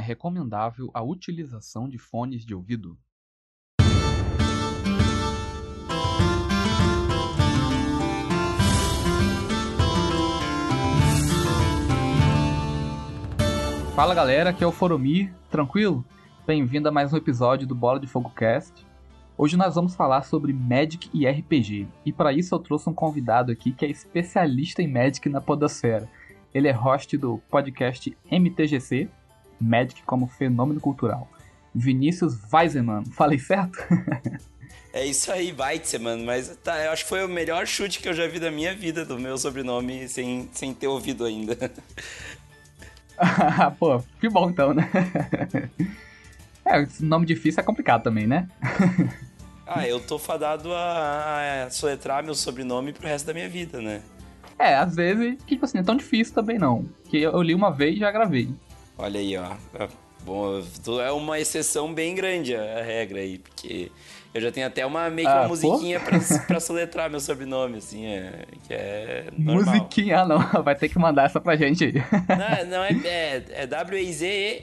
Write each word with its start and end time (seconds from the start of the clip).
é 0.00 0.02
recomendável 0.02 0.90
a 0.94 1.02
utilização 1.02 1.86
de 1.86 1.98
fones 1.98 2.42
de 2.42 2.54
ouvido? 2.54 2.98
Fala 13.94 14.14
galera, 14.14 14.48
aqui 14.48 14.64
é 14.64 14.66
o 14.66 14.72
Foromir, 14.72 15.30
tranquilo? 15.50 16.02
Bem-vindo 16.46 16.88
a 16.88 16.92
mais 16.92 17.12
um 17.12 17.18
episódio 17.18 17.66
do 17.66 17.74
Bola 17.74 18.00
de 18.00 18.06
Fogo 18.06 18.30
Cast. 18.30 18.86
Hoje 19.36 19.58
nós 19.58 19.74
vamos 19.74 19.94
falar 19.94 20.22
sobre 20.22 20.54
Magic 20.54 21.10
e 21.12 21.28
RPG. 21.28 21.86
E 22.06 22.12
para 22.12 22.32
isso 22.32 22.54
eu 22.54 22.58
trouxe 22.58 22.88
um 22.88 22.94
convidado 22.94 23.52
aqui 23.52 23.70
que 23.70 23.84
é 23.84 23.90
especialista 23.90 24.82
em 24.82 24.90
Magic 24.90 25.28
na 25.28 25.42
podosfera. 25.42 26.08
Ele 26.54 26.68
é 26.68 26.72
host 26.72 27.18
do 27.18 27.36
podcast 27.50 28.16
MTGC, 28.30 29.10
Magic 29.60 30.02
como 30.02 30.26
fenômeno 30.26 30.80
cultural. 30.80 31.28
Vinícius 31.74 32.38
Weiseman, 32.52 33.04
falei 33.06 33.38
certo? 33.38 33.78
É 34.92 35.06
isso 35.06 35.30
aí, 35.30 35.54
Weitzman, 35.56 36.24
mas 36.24 36.56
tá, 36.64 36.84
eu 36.84 36.90
acho 36.90 37.04
que 37.04 37.08
foi 37.08 37.24
o 37.24 37.28
melhor 37.28 37.64
chute 37.64 38.00
que 38.00 38.08
eu 38.08 38.12
já 38.12 38.26
vi 38.26 38.40
da 38.40 38.50
minha 38.50 38.74
vida, 38.74 39.04
do 39.04 39.20
meu 39.20 39.38
sobrenome, 39.38 40.08
sem, 40.08 40.50
sem 40.52 40.74
ter 40.74 40.88
ouvido 40.88 41.24
ainda. 41.24 41.56
Pô, 43.78 44.02
que 44.20 44.28
bom 44.28 44.50
então, 44.50 44.74
né? 44.74 44.90
É, 46.62 46.86
nome 47.00 47.26
difícil 47.26 47.60
é 47.60 47.64
complicado 47.64 48.02
também, 48.02 48.26
né? 48.28 48.46
Ah, 49.66 49.88
eu 49.88 49.98
tô 49.98 50.18
fadado 50.18 50.72
a, 50.72 51.64
a 51.64 51.70
soletrar 51.70 52.22
meu 52.22 52.34
sobrenome 52.34 52.92
pro 52.92 53.08
resto 53.08 53.26
da 53.26 53.34
minha 53.34 53.48
vida, 53.48 53.80
né? 53.80 54.02
É, 54.56 54.76
às 54.76 54.94
vezes, 54.94 55.36
tipo 55.46 55.64
assim, 55.64 55.78
é 55.78 55.82
tão 55.82 55.96
difícil 55.96 56.34
também 56.34 56.58
não. 56.58 56.86
Que 57.04 57.22
eu 57.22 57.42
li 57.42 57.54
uma 57.54 57.72
vez 57.72 57.96
e 57.96 58.00
já 58.00 58.12
gravei. 58.12 58.54
Olha 59.00 59.18
aí, 59.18 59.34
ó. 59.36 59.56
É, 59.74 59.88
bom, 60.22 60.60
é 61.02 61.10
uma 61.10 61.40
exceção 61.40 61.94
bem 61.94 62.14
grande 62.14 62.54
a 62.54 62.82
regra 62.82 63.20
aí, 63.20 63.38
porque 63.38 63.90
eu 64.34 64.42
já 64.42 64.52
tenho 64.52 64.66
até 64.66 64.84
uma 64.84 65.08
meio 65.08 65.26
que 65.26 65.34
uma 65.34 65.44
ah, 65.44 65.48
musiquinha 65.48 65.98
pra, 65.98 66.18
pra 66.46 66.60
soletrar 66.60 67.08
meu 67.08 67.18
sobrenome, 67.18 67.78
assim, 67.78 68.04
é, 68.04 68.44
que 68.66 68.74
é 68.74 69.28
normal. 69.38 69.74
Musiquinha, 69.74 70.26
não, 70.26 70.38
vai 70.62 70.74
ter 70.74 70.90
que 70.90 70.98
mandar 70.98 71.24
essa 71.24 71.40
pra 71.40 71.56
gente 71.56 71.82
aí. 71.84 71.94
Não, 71.94 72.66
não 72.66 72.84
é, 72.84 72.90
é, 73.08 73.42
é 73.62 73.66
W-E-Z-E-N-M-A-N-N, 73.66 74.62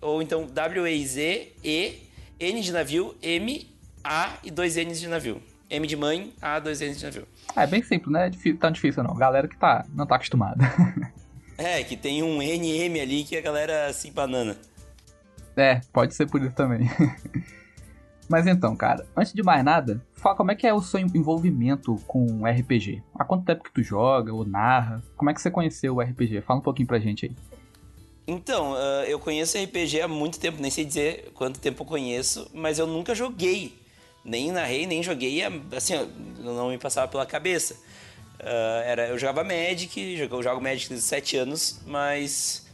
ou 0.00 0.20
então 0.20 0.44
W-E-Z-E 0.46 2.08
N 2.40 2.60
de 2.60 2.72
navio, 2.72 3.16
M, 3.22 3.68
A 4.02 4.38
e 4.42 4.50
dois 4.50 4.74
N's 4.76 5.00
de 5.00 5.06
navio. 5.06 5.40
M 5.70 5.86
de 5.86 5.96
mãe, 5.96 6.32
A, 6.42 6.58
dois 6.58 6.80
N's 6.80 6.98
de 6.98 7.04
navio. 7.04 7.28
É 7.54 7.64
bem 7.66 7.82
simples, 7.82 8.12
né? 8.12 8.26
É 8.26 8.30
difícil, 8.30 8.58
tão 8.58 8.72
difícil 8.72 9.04
não. 9.04 9.14
Galera 9.14 9.46
que 9.46 9.56
tá, 9.56 9.84
não 9.94 10.04
tá 10.06 10.16
acostumada. 10.16 10.64
é, 11.58 11.82
que 11.82 11.96
tem 11.96 12.22
um 12.22 12.40
NM 12.40 13.00
ali 13.00 13.24
que 13.24 13.36
a 13.36 13.40
galera 13.40 13.86
assim 13.86 14.12
banana. 14.12 14.56
É, 15.56 15.80
pode 15.92 16.14
ser 16.14 16.26
por 16.26 16.40
isso 16.40 16.54
também. 16.54 16.88
Mas 18.28 18.46
então, 18.46 18.76
cara, 18.76 19.06
antes 19.16 19.32
de 19.32 19.42
mais 19.42 19.64
nada, 19.64 20.00
fala 20.14 20.36
como 20.36 20.52
é 20.52 20.54
que 20.54 20.66
é 20.66 20.72
o 20.72 20.82
seu 20.82 21.00
envolvimento 21.00 21.96
com 22.06 22.44
RPG. 22.46 23.02
Há 23.14 23.24
quanto 23.24 23.44
tempo 23.44 23.64
que 23.64 23.72
tu 23.72 23.82
joga 23.82 24.32
ou 24.32 24.44
narra? 24.44 25.02
Como 25.16 25.30
é 25.30 25.34
que 25.34 25.40
você 25.40 25.50
conheceu 25.50 25.96
o 25.96 26.00
RPG? 26.00 26.42
Fala 26.42 26.60
um 26.60 26.62
pouquinho 26.62 26.86
pra 26.86 26.98
gente 26.98 27.26
aí. 27.26 27.32
Então, 28.26 28.72
uh, 28.72 29.04
eu 29.06 29.18
conheço 29.18 29.56
RPG 29.56 30.02
há 30.02 30.08
muito 30.08 30.38
tempo, 30.38 30.60
nem 30.60 30.70
sei 30.70 30.84
dizer 30.84 31.32
quanto 31.34 31.58
tempo 31.58 31.82
eu 31.82 31.86
conheço, 31.86 32.48
mas 32.52 32.78
eu 32.78 32.86
nunca 32.86 33.14
joguei. 33.14 33.74
Nem 34.22 34.52
narrei, 34.52 34.86
nem 34.86 35.02
joguei, 35.02 35.42
assim, 35.74 35.94
não 36.38 36.68
me 36.68 36.76
passava 36.76 37.08
pela 37.08 37.24
cabeça. 37.24 37.76
Uh, 38.40 38.82
era, 38.84 39.08
eu 39.08 39.18
jogava 39.18 39.42
Magic, 39.42 40.18
eu 40.18 40.42
jogo 40.42 40.60
Magic 40.60 40.88
desde 40.88 41.06
7 41.06 41.36
anos, 41.36 41.80
mas 41.86 42.66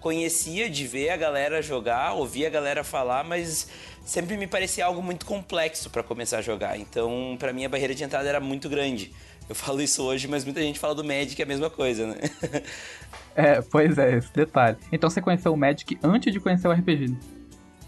conhecia 0.00 0.68
de 0.68 0.86
ver 0.86 1.10
a 1.10 1.16
galera 1.16 1.62
jogar, 1.62 2.14
ouvia 2.14 2.48
a 2.48 2.50
galera 2.50 2.82
falar, 2.82 3.22
mas 3.22 3.68
sempre 4.04 4.36
me 4.36 4.48
parecia 4.48 4.84
algo 4.84 5.00
muito 5.00 5.24
complexo 5.24 5.88
para 5.90 6.02
começar 6.02 6.38
a 6.38 6.42
jogar. 6.42 6.78
Então, 6.78 7.36
para 7.38 7.52
mim, 7.52 7.64
a 7.64 7.68
barreira 7.68 7.94
de 7.94 8.02
entrada 8.02 8.28
era 8.28 8.40
muito 8.40 8.68
grande. 8.68 9.12
Eu 9.48 9.54
falo 9.54 9.80
isso 9.80 10.02
hoje, 10.02 10.26
mas 10.26 10.44
muita 10.44 10.60
gente 10.60 10.78
fala 10.78 10.94
do 10.94 11.04
Magic 11.04 11.40
é 11.40 11.44
a 11.44 11.48
mesma 11.48 11.70
coisa, 11.70 12.06
né? 12.06 12.16
é, 13.34 13.60
pois 13.60 13.98
é, 13.98 14.16
esse 14.16 14.32
detalhe. 14.32 14.76
Então 14.90 15.08
você 15.08 15.20
conheceu 15.20 15.52
o 15.52 15.56
Magic 15.56 15.98
antes 16.02 16.32
de 16.32 16.40
conhecer 16.40 16.66
o 16.68 16.72
RPG? 16.72 17.14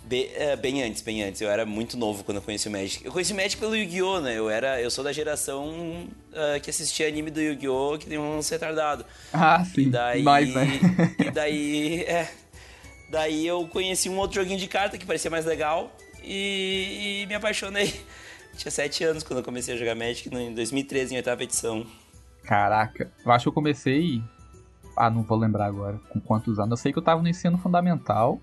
Bem, 0.04 0.30
é, 0.34 0.54
bem 0.54 0.82
antes, 0.82 1.00
bem 1.00 1.22
antes. 1.22 1.40
Eu 1.40 1.48
era 1.48 1.64
muito 1.64 1.96
novo 1.96 2.24
quando 2.24 2.36
eu 2.36 2.42
conheci 2.42 2.68
o 2.68 2.70
Magic. 2.70 3.04
Eu 3.04 3.10
conheci 3.10 3.32
o 3.32 3.36
Magic 3.36 3.56
pelo 3.56 3.74
Yu-Gi-Oh, 3.74 4.20
né? 4.20 4.36
Eu, 4.36 4.50
era, 4.50 4.80
eu 4.80 4.90
sou 4.90 5.02
da 5.02 5.12
geração 5.12 5.66
uh, 5.68 6.60
que 6.62 6.68
assistia 6.68 7.08
anime 7.08 7.30
do 7.30 7.40
Yu-Gi-Oh, 7.40 7.96
que 7.98 8.06
tem 8.06 8.18
um 8.18 8.38
retardado. 8.38 9.04
Ah, 9.32 9.64
sim. 9.64 9.82
E 9.82 9.90
daí, 9.90 10.22
Mais, 10.22 10.54
né? 10.54 10.66
E 11.18 11.30
daí, 11.30 12.02
é... 12.02 12.30
Daí 13.10 13.46
eu 13.46 13.66
conheci 13.68 14.08
um 14.08 14.18
outro 14.18 14.40
joguinho 14.40 14.58
de 14.58 14.66
carta 14.66 14.98
que 14.98 15.06
parecia 15.06 15.30
mais 15.30 15.44
legal 15.44 15.90
e, 16.22 17.22
e 17.22 17.26
me 17.26 17.34
apaixonei. 17.34 17.94
Tinha 18.56 18.70
7 18.70 19.04
anos 19.04 19.22
quando 19.22 19.38
eu 19.38 19.44
comecei 19.44 19.74
a 19.74 19.76
jogar 19.76 19.94
Magic, 19.94 20.28
em 20.34 20.54
2013, 20.54 21.14
em 21.14 21.16
oitava 21.16 21.42
edição. 21.42 21.86
Caraca, 22.42 23.10
eu 23.24 23.32
acho 23.32 23.44
que 23.44 23.48
eu 23.48 23.52
comecei. 23.52 24.22
Ah, 24.96 25.10
não 25.10 25.22
vou 25.22 25.38
lembrar 25.38 25.66
agora 25.66 25.98
com 26.10 26.20
quantos 26.20 26.58
anos. 26.58 26.72
Eu 26.72 26.76
sei 26.76 26.92
que 26.92 26.98
eu 26.98 27.02
tava 27.02 27.22
no 27.22 27.28
ensino 27.28 27.58
fundamental. 27.58 28.40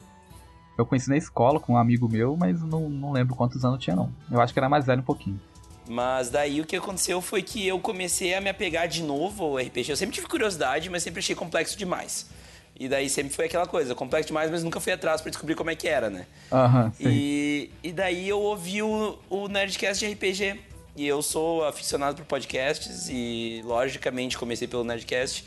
Eu 0.81 0.86
conheci 0.86 1.09
na 1.09 1.18
escola 1.18 1.59
com 1.59 1.74
um 1.74 1.78
amigo 1.78 2.09
meu, 2.09 2.36
mas 2.36 2.62
não, 2.62 2.90
não 2.90 3.12
lembro 3.12 3.36
quantos 3.36 3.64
anos 3.64 3.84
tinha, 3.84 3.96
não. 3.96 4.12
Eu 4.31 4.42
acho 4.42 4.52
que 4.52 4.59
era 4.59 4.68
mais 4.68 4.86
velho 4.86 5.02
um 5.02 5.06
pouquinho. 5.06 5.40
Mas 5.88 6.30
daí 6.30 6.62
o 6.62 6.66
que 6.66 6.75
aconteceu 6.75 7.22
foi 7.22 7.42
que 7.42 7.68
eu 7.68 7.80
comecei 7.80 8.34
a 8.34 8.42
me 8.42 8.50
apegar 8.50 8.88
de 8.88 9.03
novo 9.03 9.44
ao 9.44 9.58
RPG. 9.58 9.90
Eu 9.90 9.96
sempre 9.97 10.16
tive 10.16 10.28
curiosidade, 10.28 10.90
mas 10.90 11.03
sempre 11.03 11.20
achei 11.20 11.36
complexo 11.36 11.78
demais. 11.78 12.30
E 12.80 12.88
daí 12.88 13.09
sempre 13.09 13.34
foi 13.34 13.46
aquela 13.46 13.68
coisa, 13.68 13.94
complexo 13.94 14.28
demais, 14.28 14.50
mas 14.50 14.64
nunca 14.64 14.80
fui 14.80 14.91
atrás 14.91 15.22
para 15.22 15.30
descobrir 15.30 15.53
como 15.53 15.70
é 15.70 15.75
que 15.75 15.88
era, 15.88 16.09
né? 16.09 16.25
Aham, 16.52 16.86
uhum, 16.86 16.91
e, 17.00 17.70
e 17.84 17.91
daí 17.91 18.28
eu 18.28 18.40
ouvi 18.40 18.81
o, 18.81 19.20
o 19.30 19.47
Nerdcast 19.47 20.03
de 20.03 20.14
RPG. 20.14 20.59
E 20.96 21.08
eu 21.08 21.22
sou 21.22 21.64
aficionado 21.66 22.18
por 22.18 22.25
podcasts 22.25 23.08
e, 23.09 23.62
logicamente, 23.64 24.38
comecei 24.38 24.68
pelo 24.68 24.84
Nerdcast. 24.84 25.46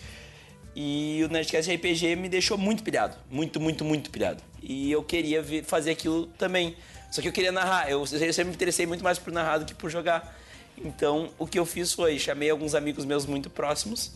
E 0.76 1.22
o 1.24 1.28
Nerdcast 1.28 1.70
de 1.70 1.76
RPG 1.76 2.16
me 2.16 2.28
deixou 2.28 2.56
muito 2.56 2.82
pilhado. 2.82 3.16
Muito, 3.30 3.60
muito, 3.60 3.84
muito 3.84 4.10
pilhado. 4.10 4.42
E 4.66 4.90
eu 4.90 5.02
queria 5.02 5.42
ver, 5.42 5.62
fazer 5.62 5.90
aquilo 5.90 6.26
também. 6.38 6.74
Só 7.10 7.20
que 7.20 7.28
eu 7.28 7.32
queria 7.32 7.52
narrar. 7.52 7.88
Eu, 7.88 8.00
eu 8.00 8.06
sempre 8.06 8.44
me 8.44 8.54
interessei 8.54 8.86
muito 8.86 9.04
mais 9.04 9.18
por 9.18 9.32
narrar 9.32 9.58
do 9.58 9.66
que 9.66 9.74
por 9.74 9.90
jogar. 9.90 10.34
Então, 10.76 11.30
o 11.38 11.46
que 11.46 11.58
eu 11.58 11.66
fiz 11.66 11.92
foi, 11.92 12.18
chamei 12.18 12.50
alguns 12.50 12.74
amigos 12.74 13.04
meus 13.04 13.26
muito 13.26 13.48
próximos 13.50 14.12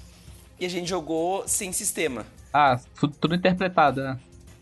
e 0.58 0.66
a 0.66 0.70
gente 0.70 0.88
jogou 0.88 1.47
sem 1.47 1.72
sistema. 1.72 2.26
Ah, 2.53 2.81
tudo, 2.98 3.14
tudo 3.20 3.34
interpretado, 3.34 4.03
né? 4.03 4.19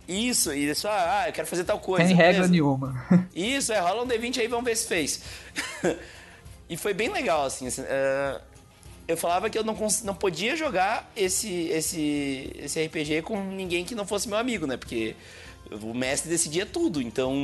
Isso, 0.06 0.52
isso, 0.52 0.86
ah, 0.88 1.24
eu 1.26 1.32
quero 1.32 1.48
fazer 1.48 1.64
tal 1.64 1.80
coisa. 1.80 2.06
Sem 2.06 2.14
regra 2.14 2.46
nenhuma. 2.46 3.04
Isso, 3.34 3.72
é, 3.72 3.80
rola 3.80 4.04
um 4.04 4.06
D20 4.06 4.38
aí, 4.38 4.46
vamos 4.46 4.64
ver 4.64 4.76
se 4.76 4.86
fez. 4.86 5.22
e 6.70 6.76
foi 6.76 6.94
bem 6.94 7.10
legal, 7.10 7.44
assim, 7.44 7.66
assim 7.66 7.82
uh, 7.82 8.40
eu 9.08 9.16
falava 9.16 9.50
que 9.50 9.58
eu 9.58 9.64
não, 9.64 9.76
não 10.04 10.14
podia 10.14 10.54
jogar 10.54 11.10
esse, 11.16 11.68
esse, 11.70 12.52
esse 12.56 12.84
RPG 12.84 13.22
com 13.22 13.42
ninguém 13.50 13.84
que 13.84 13.96
não 13.96 14.06
fosse 14.06 14.28
meu 14.28 14.38
amigo, 14.38 14.64
né? 14.64 14.76
Porque 14.76 15.16
o 15.82 15.94
mestre 15.94 16.30
decidia 16.30 16.64
tudo, 16.64 17.00
então 17.00 17.34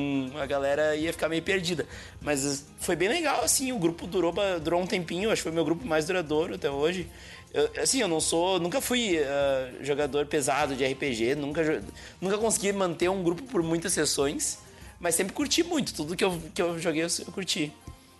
a 0.40 0.46
galera 0.46 0.94
ia 0.96 1.12
ficar 1.12 1.28
meio 1.28 1.42
perdida. 1.42 1.86
Mas 2.20 2.66
foi 2.78 2.96
bem 2.96 3.08
legal, 3.08 3.42
assim, 3.42 3.72
o 3.72 3.78
grupo 3.78 4.06
durou, 4.06 4.34
durou 4.62 4.80
um 4.80 4.86
tempinho, 4.86 5.30
acho 5.30 5.40
que 5.40 5.48
foi 5.48 5.52
meu 5.52 5.64
grupo 5.64 5.86
mais 5.86 6.06
duradouro 6.06 6.54
até 6.54 6.70
hoje. 6.70 7.08
Eu, 7.52 7.70
assim, 7.82 8.00
eu 8.00 8.08
não 8.08 8.20
sou. 8.20 8.58
Nunca 8.58 8.80
fui 8.80 9.18
uh, 9.18 9.84
jogador 9.84 10.26
pesado 10.26 10.74
de 10.74 10.84
RPG, 10.84 11.34
nunca, 11.34 11.82
nunca 12.20 12.38
consegui 12.38 12.72
manter 12.72 13.10
um 13.10 13.22
grupo 13.22 13.42
por 13.42 13.62
muitas 13.62 13.92
sessões, 13.92 14.58
mas 14.98 15.14
sempre 15.14 15.32
curti 15.32 15.62
muito. 15.62 15.94
Tudo 15.94 16.16
que 16.16 16.24
eu, 16.24 16.40
que 16.54 16.62
eu 16.62 16.78
joguei 16.78 17.02
eu, 17.02 17.08
eu 17.26 17.32
curti. 17.32 17.72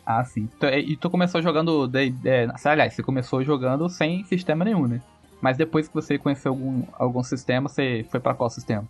Ah, 0.05 0.25
sim. 0.25 0.49
E 0.85 0.97
tu 0.97 1.09
começou 1.09 1.41
jogando. 1.41 1.87
De, 1.87 2.13
é, 2.25 2.49
aliás, 2.65 2.93
você 2.93 3.03
começou 3.03 3.43
jogando 3.43 3.89
sem 3.89 4.25
sistema 4.25 4.65
nenhum, 4.65 4.87
né? 4.87 5.01
Mas 5.41 5.57
depois 5.57 5.89
que 5.89 5.95
você 5.95 6.19
conheceu 6.19 6.53
algum, 6.53 6.83
algum 6.93 7.23
sistema, 7.23 7.69
você 7.69 8.05
foi 8.11 8.21
para 8.21 8.35
qual 8.35 8.51
sistema? 8.51 8.87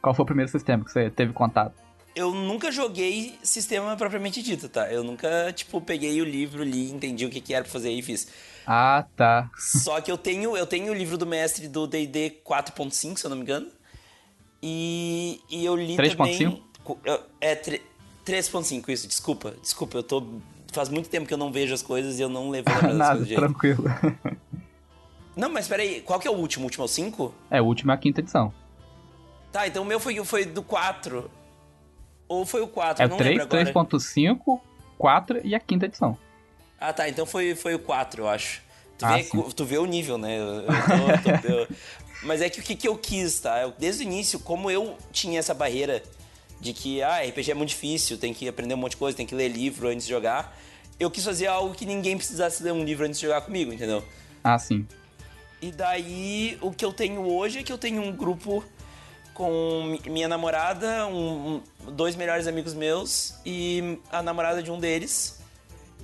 Qual 0.00 0.14
foi 0.14 0.22
o 0.22 0.26
primeiro 0.26 0.50
sistema 0.50 0.84
que 0.84 0.92
você 0.92 1.10
teve 1.10 1.32
contato? 1.32 1.74
Eu 2.14 2.32
nunca 2.32 2.72
joguei 2.72 3.38
sistema 3.42 3.96
propriamente 3.96 4.42
dito, 4.42 4.68
tá? 4.68 4.90
Eu 4.90 5.04
nunca, 5.04 5.52
tipo, 5.52 5.80
peguei 5.80 6.20
o 6.20 6.24
livro, 6.24 6.64
li, 6.64 6.90
entendi 6.90 7.24
o 7.24 7.30
que, 7.30 7.40
que 7.40 7.54
era 7.54 7.62
pra 7.62 7.72
fazer 7.72 7.90
e 7.90 8.02
fiz. 8.02 8.28
Ah, 8.66 9.06
tá. 9.16 9.50
Só 9.58 10.00
que 10.00 10.10
eu 10.10 10.18
tenho, 10.18 10.56
eu 10.56 10.66
tenho 10.66 10.90
o 10.90 10.94
livro 10.94 11.16
do 11.16 11.26
mestre 11.26 11.68
do 11.68 11.86
D&D 11.86 12.40
4.5, 12.44 13.18
se 13.18 13.24
eu 13.24 13.30
não 13.30 13.36
me 13.36 13.42
engano. 13.42 13.68
E, 14.62 15.40
e 15.48 15.64
eu 15.64 15.76
li 15.76 15.96
3. 15.96 16.14
também... 16.14 16.62
3.5? 16.84 17.20
É, 17.40 17.54
3.5, 17.54 18.88
isso, 18.88 19.06
desculpa. 19.06 19.54
Desculpa, 19.62 19.98
eu 19.98 20.02
tô... 20.02 20.26
Faz 20.72 20.88
muito 20.88 21.08
tempo 21.08 21.26
que 21.26 21.32
eu 21.32 21.38
não 21.38 21.52
vejo 21.52 21.72
as 21.72 21.82
coisas 21.82 22.18
e 22.18 22.22
eu 22.22 22.28
não 22.28 22.50
levo 22.50 22.68
Nada, 22.94 23.24
tranquilo. 23.24 23.84
Não, 25.38 25.48
mas 25.48 25.68
peraí, 25.68 26.00
qual 26.00 26.18
que 26.18 26.26
é 26.26 26.30
o 26.32 26.34
último? 26.34 26.64
O 26.64 26.66
último 26.66 26.82
é 26.82 26.86
o 26.86 26.88
5? 26.88 27.34
É, 27.48 27.62
o 27.62 27.64
último 27.64 27.92
é 27.92 27.94
a 27.94 27.96
quinta 27.96 28.20
edição. 28.20 28.52
Tá, 29.52 29.66
então 29.66 29.82
o 29.82 29.86
meu 29.86 29.98
foi, 29.98 30.22
foi 30.24 30.44
do 30.44 30.62
4. 30.62 31.30
Ou 32.28 32.44
foi 32.44 32.60
o 32.60 32.68
4? 32.68 33.02
É 33.02 33.06
o 33.06 33.16
3, 33.16 33.44
3.5, 33.44 34.60
4 34.98 35.40
e 35.44 35.54
a 35.54 35.60
quinta 35.60 35.86
edição. 35.86 36.16
Ah, 36.80 36.92
tá. 36.92 37.08
Então 37.08 37.24
foi, 37.24 37.54
foi 37.54 37.74
o 37.74 37.78
4, 37.78 38.22
eu 38.22 38.28
acho. 38.28 38.62
Tu, 38.98 39.06
ah, 39.06 39.16
vê, 39.16 39.28
tu 39.54 39.64
vê 39.64 39.78
o 39.78 39.86
nível, 39.86 40.18
né? 40.18 40.38
Eu, 40.38 40.64
tô, 40.66 41.40
tô, 41.40 41.48
eu... 41.48 41.68
Mas 42.22 42.42
é 42.42 42.50
que 42.50 42.60
o 42.60 42.62
que, 42.62 42.74
que 42.74 42.88
eu 42.88 42.96
quis, 42.96 43.40
tá? 43.40 43.62
Eu, 43.62 43.72
desde 43.78 44.02
o 44.02 44.04
início, 44.04 44.40
como 44.40 44.70
eu 44.70 44.96
tinha 45.12 45.38
essa 45.38 45.54
barreira 45.54 46.02
de 46.60 46.72
que, 46.72 47.00
ah, 47.00 47.20
RPG 47.20 47.52
é 47.52 47.54
muito 47.54 47.70
difícil, 47.70 48.18
tem 48.18 48.34
que 48.34 48.48
aprender 48.48 48.74
um 48.74 48.78
monte 48.78 48.92
de 48.92 48.96
coisa, 48.96 49.16
tem 49.16 49.26
que 49.26 49.34
ler 49.34 49.48
livro 49.48 49.88
antes 49.88 50.04
de 50.04 50.12
jogar, 50.12 50.56
eu 50.98 51.10
quis 51.10 51.24
fazer 51.24 51.46
algo 51.46 51.72
que 51.74 51.86
ninguém 51.86 52.16
precisasse 52.16 52.62
ler 52.62 52.72
um 52.72 52.82
livro 52.82 53.06
antes 53.06 53.20
de 53.20 53.26
jogar 53.26 53.42
comigo, 53.42 53.72
entendeu? 53.72 54.02
Ah, 54.42 54.58
sim. 54.58 54.84
E 55.62 55.70
daí, 55.70 56.58
o 56.60 56.72
que 56.72 56.84
eu 56.84 56.92
tenho 56.92 57.24
hoje 57.24 57.60
é 57.60 57.62
que 57.62 57.72
eu 57.72 57.78
tenho 57.78 58.02
um 58.02 58.10
grupo 58.10 58.64
com 59.38 59.96
minha 60.10 60.26
namorada, 60.26 61.06
um, 61.06 61.62
dois 61.92 62.16
melhores 62.16 62.48
amigos 62.48 62.74
meus 62.74 63.34
e 63.46 64.00
a 64.10 64.20
namorada 64.20 64.60
de 64.60 64.68
um 64.68 64.80
deles. 64.80 65.38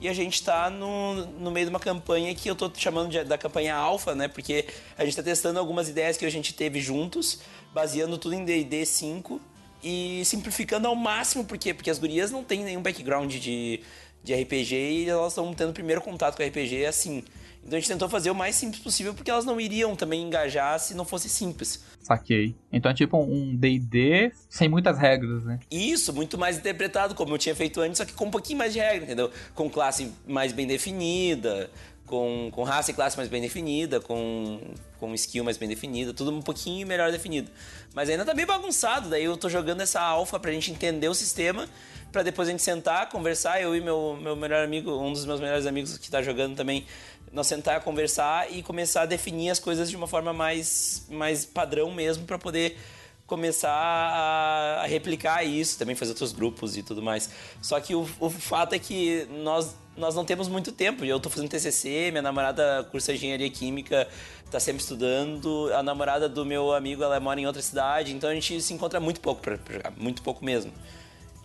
E 0.00 0.08
a 0.08 0.12
gente 0.12 0.40
tá 0.44 0.70
no, 0.70 1.26
no 1.26 1.50
meio 1.50 1.66
de 1.66 1.70
uma 1.70 1.80
campanha 1.80 2.32
que 2.32 2.48
eu 2.48 2.54
tô 2.54 2.70
chamando 2.76 3.10
de, 3.10 3.24
da 3.24 3.36
campanha 3.36 3.74
alfa, 3.74 4.14
né? 4.14 4.28
Porque 4.28 4.66
a 4.96 5.04
gente 5.04 5.16
tá 5.16 5.22
testando 5.22 5.58
algumas 5.58 5.88
ideias 5.88 6.16
que 6.16 6.24
a 6.24 6.30
gente 6.30 6.54
teve 6.54 6.80
juntos, 6.80 7.40
baseando 7.72 8.16
tudo 8.18 8.36
em 8.36 8.44
D&D 8.44 8.86
5 8.86 9.40
e 9.82 10.22
simplificando 10.24 10.86
ao 10.86 10.94
máximo, 10.94 11.44
por 11.44 11.58
quê? 11.58 11.74
Porque 11.74 11.90
as 11.90 11.98
gurias 11.98 12.30
não 12.30 12.44
têm 12.44 12.62
nenhum 12.62 12.82
background 12.82 13.34
de, 13.34 13.80
de 14.22 14.32
RPG 14.32 14.74
e 14.76 15.08
elas 15.08 15.32
estão 15.32 15.52
tendo 15.52 15.72
primeiro 15.72 16.00
contato 16.00 16.36
com 16.36 16.46
RPG 16.46 16.86
assim. 16.86 17.24
Então 17.66 17.78
a 17.78 17.80
gente 17.80 17.88
tentou 17.88 18.08
fazer 18.08 18.30
o 18.30 18.34
mais 18.34 18.54
simples 18.54 18.82
possível 18.82 19.14
porque 19.14 19.30
elas 19.30 19.44
não 19.44 19.58
iriam 19.58 19.96
também 19.96 20.22
engajar 20.22 20.78
se 20.78 20.94
não 20.94 21.04
fosse 21.04 21.28
simples. 21.28 21.82
Saquei. 22.02 22.54
Então 22.70 22.90
é 22.90 22.94
tipo 22.94 23.16
um 23.16 23.56
DD 23.56 24.32
sem 24.48 24.68
muitas 24.68 24.98
regras, 24.98 25.42
né? 25.44 25.58
Isso, 25.70 26.12
muito 26.12 26.36
mais 26.36 26.58
interpretado, 26.58 27.14
como 27.14 27.34
eu 27.34 27.38
tinha 27.38 27.54
feito 27.54 27.80
antes, 27.80 27.98
só 27.98 28.04
que 28.04 28.12
com 28.12 28.26
um 28.26 28.30
pouquinho 28.30 28.58
mais 28.58 28.72
de 28.74 28.78
regra, 28.78 29.04
entendeu? 29.04 29.30
Com 29.54 29.70
classe 29.70 30.12
mais 30.26 30.52
bem 30.52 30.66
definida, 30.66 31.70
com, 32.06 32.50
com 32.52 32.62
raça 32.62 32.90
e 32.90 32.94
classe 32.94 33.16
mais 33.16 33.30
bem 33.30 33.40
definida, 33.40 33.98
com, 33.98 34.60
com 35.00 35.14
skill 35.14 35.42
mais 35.42 35.56
bem 35.56 35.68
definida, 35.68 36.12
tudo 36.12 36.30
um 36.30 36.42
pouquinho 36.42 36.86
melhor 36.86 37.10
definido. 37.10 37.50
Mas 37.94 38.10
ainda 38.10 38.24
tá 38.26 38.34
bem 38.34 38.44
bagunçado, 38.44 39.08
daí 39.08 39.24
eu 39.24 39.36
tô 39.38 39.48
jogando 39.48 39.80
essa 39.80 40.00
alfa 40.00 40.38
pra 40.38 40.52
gente 40.52 40.70
entender 40.70 41.08
o 41.08 41.14
sistema 41.14 41.66
para 42.14 42.22
depois 42.22 42.46
a 42.46 42.52
gente 42.52 42.62
sentar, 42.62 43.08
conversar, 43.08 43.60
eu 43.60 43.74
e 43.74 43.80
meu, 43.80 44.16
meu 44.22 44.36
melhor 44.36 44.64
amigo, 44.64 44.96
um 44.96 45.12
dos 45.12 45.26
meus 45.26 45.40
melhores 45.40 45.66
amigos 45.66 45.98
que 45.98 46.04
está 46.04 46.22
jogando 46.22 46.54
também, 46.54 46.86
nós 47.34 47.46
sentar, 47.48 47.80
conversar 47.82 48.50
e 48.50 48.62
começar 48.62 49.02
a 49.02 49.06
definir 49.06 49.50
as 49.50 49.58
coisas 49.58 49.90
de 49.90 49.96
uma 49.96 50.06
forma 50.06 50.32
mais, 50.32 51.04
mais 51.10 51.44
padrão 51.44 51.90
mesmo 51.90 52.24
para 52.24 52.38
poder 52.38 52.78
começar 53.26 53.70
a, 53.70 54.86
replicar 54.86 55.42
isso, 55.44 55.78
também 55.78 55.96
fazer 55.96 56.12
outros 56.12 56.32
grupos 56.32 56.76
e 56.76 56.82
tudo 56.82 57.02
mais. 57.02 57.28
Só 57.60 57.80
que 57.80 57.94
o, 57.94 58.08
o 58.20 58.30
fato 58.30 58.74
é 58.74 58.78
que 58.78 59.26
nós, 59.42 59.74
nós 59.96 60.14
não 60.14 60.24
temos 60.24 60.46
muito 60.46 60.70
tempo. 60.70 61.04
Eu 61.04 61.16
estou 61.16 61.32
fazendo 61.32 61.48
TCC, 61.48 62.10
minha 62.10 62.22
namorada 62.22 62.86
cursa 62.90 63.12
engenharia 63.12 63.50
química, 63.50 64.06
está 64.44 64.60
sempre 64.60 64.82
estudando. 64.82 65.72
A 65.74 65.82
namorada 65.82 66.28
do 66.28 66.44
meu 66.44 66.72
amigo, 66.72 67.02
ela 67.02 67.18
mora 67.18 67.40
em 67.40 67.46
outra 67.46 67.62
cidade, 67.62 68.14
então 68.14 68.30
a 68.30 68.34
gente 68.34 68.60
se 68.60 68.72
encontra 68.72 69.00
muito 69.00 69.20
pouco 69.20 69.40
para 69.40 69.56
jogar, 69.56 69.92
muito 69.96 70.22
pouco 70.22 70.44
mesmo. 70.44 70.72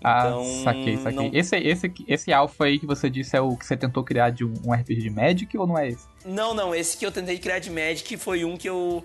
Ah, 0.04 0.28
então, 0.28 0.64
saquei, 0.64 0.98
saquei. 0.98 1.30
Não... 1.30 1.38
Esse, 1.38 1.56
esse, 1.58 1.92
esse 2.08 2.34
alfa 2.34 2.66
aí 2.66 2.80
que 2.80 2.86
você 2.86 3.10
disse 3.10 3.36
é 3.36 3.42
o 3.42 3.56
que 3.56 3.66
você 3.66 3.76
tentou 3.76 4.04
criar 4.04 4.30
de 4.30 4.46
um, 4.46 4.54
um, 4.66 4.74
RPG 4.74 5.02
de 5.02 5.10
Magic 5.10 5.58
ou 5.58 5.68
não 5.68 5.78
é 5.78 5.90
esse? 5.90 6.06
Não, 6.26 6.54
não. 6.54 6.74
Esse 6.74 6.98
que 6.98 7.06
eu 7.06 7.12
tentei 7.12 7.38
criar 7.38 7.60
de 7.60 7.70
Magic 7.70 8.16
foi 8.18 8.46
um 8.46 8.56
que 8.56 8.70
eu, 8.70 9.04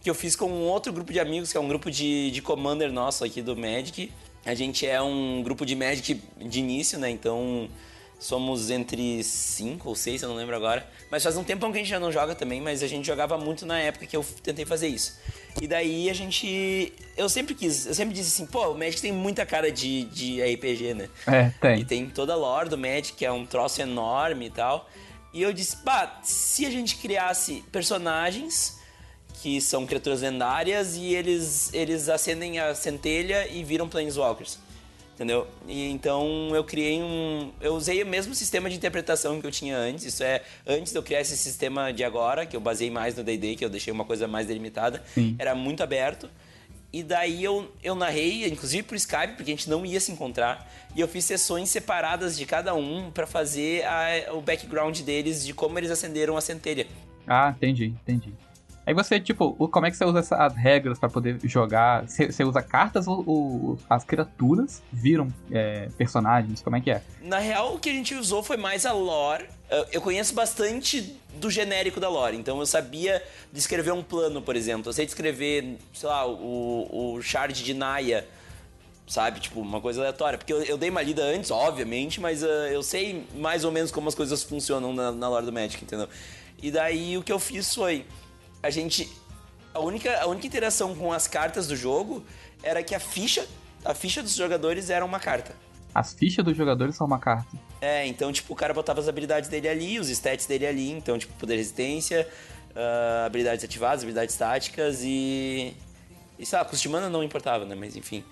que 0.00 0.08
eu 0.08 0.14
fiz 0.14 0.36
com 0.36 0.46
um 0.46 0.62
outro 0.62 0.92
grupo 0.92 1.12
de 1.12 1.18
amigos, 1.18 1.50
que 1.50 1.58
é 1.58 1.60
um 1.60 1.68
grupo 1.68 1.90
de, 1.90 2.30
de 2.30 2.40
Commander 2.40 2.92
nosso 2.92 3.24
aqui 3.24 3.42
do 3.42 3.56
Magic. 3.56 4.12
A 4.46 4.54
gente 4.54 4.86
é 4.86 5.02
um 5.02 5.42
grupo 5.42 5.66
de 5.66 5.74
Magic 5.74 6.20
de 6.38 6.58
início, 6.60 6.98
né? 6.98 7.10
Então 7.10 7.68
somos 8.18 8.70
entre 8.70 9.22
cinco 9.22 9.88
ou 9.88 9.94
seis, 9.94 10.22
eu 10.22 10.28
não 10.28 10.36
lembro 10.36 10.56
agora. 10.56 10.86
Mas 11.10 11.22
faz 11.22 11.36
um 11.36 11.44
tempão 11.44 11.70
que 11.70 11.78
a 11.78 11.80
gente 11.80 11.90
já 11.90 12.00
não 12.00 12.10
joga 12.10 12.34
também, 12.34 12.60
mas 12.60 12.82
a 12.82 12.86
gente 12.86 13.06
jogava 13.06 13.38
muito 13.38 13.64
na 13.64 13.78
época 13.78 14.06
que 14.06 14.16
eu 14.16 14.24
tentei 14.42 14.64
fazer 14.64 14.88
isso. 14.88 15.18
E 15.60 15.66
daí 15.66 16.10
a 16.10 16.14
gente. 16.14 16.92
Eu 17.16 17.28
sempre 17.28 17.54
quis, 17.54 17.86
eu 17.86 17.94
sempre 17.94 18.14
disse 18.14 18.34
assim, 18.34 18.50
pô, 18.50 18.68
o 18.70 18.78
Magic 18.78 19.00
tem 19.00 19.12
muita 19.12 19.46
cara 19.46 19.70
de, 19.70 20.04
de 20.04 20.42
RPG, 20.42 20.94
né? 20.94 21.08
É, 21.26 21.50
tem. 21.60 21.80
E 21.80 21.84
tem 21.84 22.10
toda 22.10 22.32
a 22.32 22.36
lore 22.36 22.68
do 22.68 22.76
Magic, 22.76 23.12
que 23.12 23.24
é 23.24 23.32
um 23.32 23.46
troço 23.46 23.80
enorme 23.80 24.46
e 24.46 24.50
tal. 24.50 24.88
E 25.32 25.42
eu 25.42 25.52
disse, 25.52 25.76
pá, 25.76 26.20
se 26.22 26.66
a 26.66 26.70
gente 26.70 26.96
criasse 26.96 27.62
personagens 27.70 28.78
que 29.40 29.60
são 29.60 29.86
criaturas 29.86 30.22
lendárias 30.22 30.96
e 30.96 31.14
eles, 31.14 31.72
eles 31.72 32.08
acendem 32.08 32.58
a 32.58 32.74
centelha 32.74 33.46
e 33.46 33.62
viram 33.62 33.88
Planeswalkers 33.88 34.58
entendeu? 35.18 35.48
E 35.66 35.90
então 35.90 36.50
eu 36.54 36.62
criei 36.62 37.02
um, 37.02 37.50
eu 37.60 37.74
usei 37.74 38.00
o 38.02 38.06
mesmo 38.06 38.34
sistema 38.36 38.70
de 38.70 38.76
interpretação 38.76 39.40
que 39.40 39.46
eu 39.46 39.50
tinha 39.50 39.76
antes. 39.76 40.04
Isso 40.04 40.22
é 40.22 40.42
antes 40.64 40.92
de 40.92 40.98
eu 40.98 41.02
criar 41.02 41.20
esse 41.20 41.36
sistema 41.36 41.92
de 41.92 42.04
agora, 42.04 42.46
que 42.46 42.56
eu 42.56 42.60
baseei 42.60 42.88
mais 42.88 43.16
no 43.16 43.24
D&D, 43.24 43.56
que 43.56 43.64
eu 43.64 43.68
deixei 43.68 43.92
uma 43.92 44.04
coisa 44.04 44.28
mais 44.28 44.46
delimitada. 44.46 45.02
Sim. 45.12 45.34
Era 45.36 45.56
muito 45.56 45.82
aberto. 45.82 46.30
E 46.92 47.02
daí 47.02 47.44
eu, 47.44 47.70
eu 47.82 47.94
narrei, 47.94 48.46
inclusive 48.46 48.82
por 48.84 48.94
Skype, 48.94 49.34
porque 49.36 49.50
a 49.50 49.54
gente 49.54 49.68
não 49.68 49.84
ia 49.84 50.00
se 50.00 50.12
encontrar. 50.12 50.70
E 50.94 51.00
eu 51.00 51.08
fiz 51.08 51.24
sessões 51.24 51.68
separadas 51.68 52.38
de 52.38 52.46
cada 52.46 52.74
um 52.74 53.10
para 53.10 53.26
fazer 53.26 53.84
a, 53.84 54.32
o 54.32 54.40
background 54.40 55.00
deles, 55.00 55.44
de 55.44 55.52
como 55.52 55.78
eles 55.78 55.90
acenderam 55.90 56.36
a 56.36 56.40
centelha. 56.40 56.86
Ah, 57.26 57.52
entendi, 57.54 57.86
entendi. 57.86 58.32
Aí 58.88 58.94
você, 58.94 59.20
tipo, 59.20 59.52
como 59.68 59.84
é 59.84 59.90
que 59.90 59.98
você 59.98 60.04
usa 60.06 60.20
as 60.34 60.56
regras 60.56 60.98
para 60.98 61.10
poder 61.10 61.38
jogar? 61.44 62.08
Você, 62.08 62.32
você, 62.32 62.42
usa 62.42 62.62
cartas 62.62 63.06
ou, 63.06 63.22
ou 63.26 63.78
as 63.86 64.02
criaturas 64.02 64.82
viram 64.90 65.28
é, 65.52 65.90
personagens? 65.98 66.62
Como 66.62 66.74
é 66.74 66.80
que 66.80 66.90
é? 66.90 67.02
Na 67.20 67.38
real, 67.38 67.74
o 67.74 67.78
que 67.78 67.90
a 67.90 67.92
gente 67.92 68.14
usou 68.14 68.42
foi 68.42 68.56
mais 68.56 68.86
a 68.86 68.92
lore. 68.92 69.44
Eu 69.92 70.00
conheço 70.00 70.32
bastante 70.32 71.14
do 71.34 71.50
genérico 71.50 72.00
da 72.00 72.08
lore, 72.08 72.38
então 72.38 72.58
eu 72.60 72.64
sabia 72.64 73.22
descrever 73.52 73.92
um 73.92 74.02
plano, 74.02 74.40
por 74.40 74.56
exemplo. 74.56 74.88
Eu 74.88 74.94
sei 74.94 75.04
descrever, 75.04 75.76
sei 75.92 76.08
lá, 76.08 76.26
o, 76.26 77.16
o 77.16 77.20
shard 77.20 77.62
de 77.62 77.74
Naya 77.74 78.26
sabe? 79.06 79.38
Tipo, 79.40 79.60
uma 79.60 79.82
coisa 79.82 80.00
aleatória. 80.00 80.38
Porque 80.38 80.52
eu, 80.52 80.62
eu 80.62 80.78
dei 80.78 80.88
uma 80.88 81.02
lida 81.02 81.22
antes, 81.22 81.50
obviamente, 81.50 82.22
mas 82.22 82.42
uh, 82.42 82.46
eu 82.46 82.82
sei 82.82 83.26
mais 83.34 83.64
ou 83.64 83.70
menos 83.70 83.90
como 83.90 84.08
as 84.08 84.14
coisas 84.14 84.42
funcionam 84.42 84.94
na, 84.94 85.12
na 85.12 85.28
lore 85.28 85.44
do 85.44 85.52
Magic, 85.52 85.84
entendeu? 85.84 86.08
E 86.62 86.70
daí 86.70 87.18
o 87.18 87.22
que 87.22 87.30
eu 87.30 87.38
fiz 87.38 87.74
foi 87.74 88.06
a 88.62 88.70
gente. 88.70 89.08
A 89.72 89.80
única, 89.80 90.20
a 90.20 90.26
única 90.26 90.46
interação 90.46 90.94
com 90.94 91.12
as 91.12 91.28
cartas 91.28 91.68
do 91.68 91.76
jogo 91.76 92.24
era 92.62 92.82
que 92.82 92.94
a 92.94 93.00
ficha, 93.00 93.46
a 93.84 93.94
ficha 93.94 94.22
dos 94.22 94.34
jogadores 94.34 94.90
era 94.90 95.04
uma 95.04 95.20
carta. 95.20 95.54
As 95.94 96.12
fichas 96.12 96.44
dos 96.44 96.56
jogadores 96.56 96.96
são 96.96 97.06
uma 97.06 97.18
carta. 97.18 97.56
É, 97.80 98.06
então, 98.06 98.32
tipo, 98.32 98.52
o 98.52 98.56
cara 98.56 98.74
botava 98.74 99.00
as 99.00 99.08
habilidades 99.08 99.48
dele 99.48 99.68
ali, 99.68 99.98
os 99.98 100.08
stats 100.08 100.46
dele 100.46 100.66
ali, 100.66 100.90
então, 100.90 101.18
tipo, 101.18 101.32
poder 101.34 101.56
resistência, 101.56 102.28
uh, 102.70 103.26
habilidades 103.26 103.64
ativadas, 103.64 104.02
habilidades 104.02 104.36
táticas 104.36 105.00
e. 105.02 105.74
E 106.38 106.46
sei 106.46 106.58
lá, 106.58 106.64
costumando 106.64 107.10
não 107.10 107.22
importava, 107.22 107.64
né? 107.64 107.74
Mas 107.74 107.96
enfim. 107.96 108.24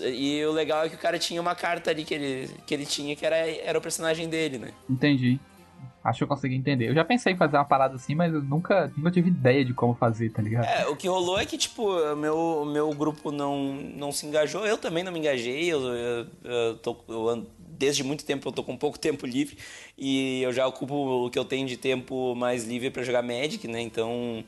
E 0.00 0.44
o 0.44 0.50
legal 0.50 0.84
é 0.84 0.88
que 0.88 0.96
o 0.96 0.98
cara 0.98 1.16
tinha 1.16 1.40
uma 1.40 1.54
carta 1.54 1.90
ali 1.90 2.04
que 2.04 2.12
ele, 2.12 2.50
que 2.66 2.74
ele 2.74 2.84
tinha, 2.84 3.14
que 3.14 3.24
era, 3.24 3.36
era 3.36 3.78
o 3.78 3.80
personagem 3.80 4.28
dele, 4.28 4.58
né? 4.58 4.72
Entendi. 4.90 5.38
Acho 6.06 6.18
que 6.18 6.24
eu 6.24 6.28
consegui 6.28 6.54
entender. 6.54 6.88
Eu 6.88 6.94
já 6.94 7.04
pensei 7.04 7.32
em 7.32 7.36
fazer 7.36 7.56
uma 7.56 7.64
parada 7.64 7.96
assim, 7.96 8.14
mas 8.14 8.32
eu 8.32 8.40
nunca, 8.40 8.92
nunca 8.96 9.10
tive 9.10 9.28
ideia 9.28 9.64
de 9.64 9.74
como 9.74 9.92
fazer, 9.94 10.30
tá 10.30 10.40
ligado? 10.40 10.64
É, 10.64 10.86
o 10.86 10.94
que 10.94 11.08
rolou 11.08 11.38
é 11.38 11.44
que, 11.44 11.58
tipo, 11.58 11.90
o 11.90 12.16
meu, 12.16 12.64
meu 12.64 12.94
grupo 12.94 13.32
não, 13.32 13.74
não 13.74 14.12
se 14.12 14.24
engajou, 14.24 14.64
eu 14.64 14.78
também 14.78 15.02
não 15.02 15.10
me 15.10 15.18
engajei, 15.18 15.64
eu, 15.66 15.80
eu, 15.82 16.26
eu, 16.44 16.76
tô, 16.76 16.96
eu 17.08 17.46
desde 17.78 18.02
muito 18.04 18.24
tempo 18.24 18.48
eu 18.48 18.52
tô 18.52 18.62
com 18.62 18.76
pouco 18.76 18.98
tempo 18.98 19.26
livre 19.26 19.58
e 19.98 20.42
eu 20.42 20.52
já 20.52 20.66
ocupo 20.66 21.26
o 21.26 21.30
que 21.30 21.38
eu 21.38 21.44
tenho 21.44 21.66
de 21.66 21.76
tempo 21.76 22.34
mais 22.34 22.64
livre 22.64 22.90
para 22.90 23.02
jogar 23.02 23.22
Magic, 23.22 23.66
né? 23.68 23.80
Então, 23.80 24.44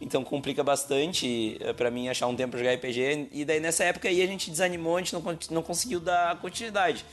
então 0.00 0.22
complica 0.24 0.62
bastante 0.62 1.56
eh, 1.60 1.72
para 1.72 1.90
mim 1.90 2.08
achar 2.08 2.26
um 2.26 2.36
tempo 2.36 2.50
pra 2.50 2.58
jogar 2.58 2.74
RPG. 2.74 3.28
E 3.32 3.44
daí 3.44 3.60
nessa 3.60 3.84
época 3.84 4.08
aí 4.08 4.22
a 4.22 4.26
gente 4.26 4.50
desanimou, 4.50 4.96
a 4.96 4.98
gente 4.98 5.14
não, 5.14 5.22
não 5.50 5.62
conseguiu 5.62 6.00
dar 6.00 6.36
continuidade. 6.40 7.04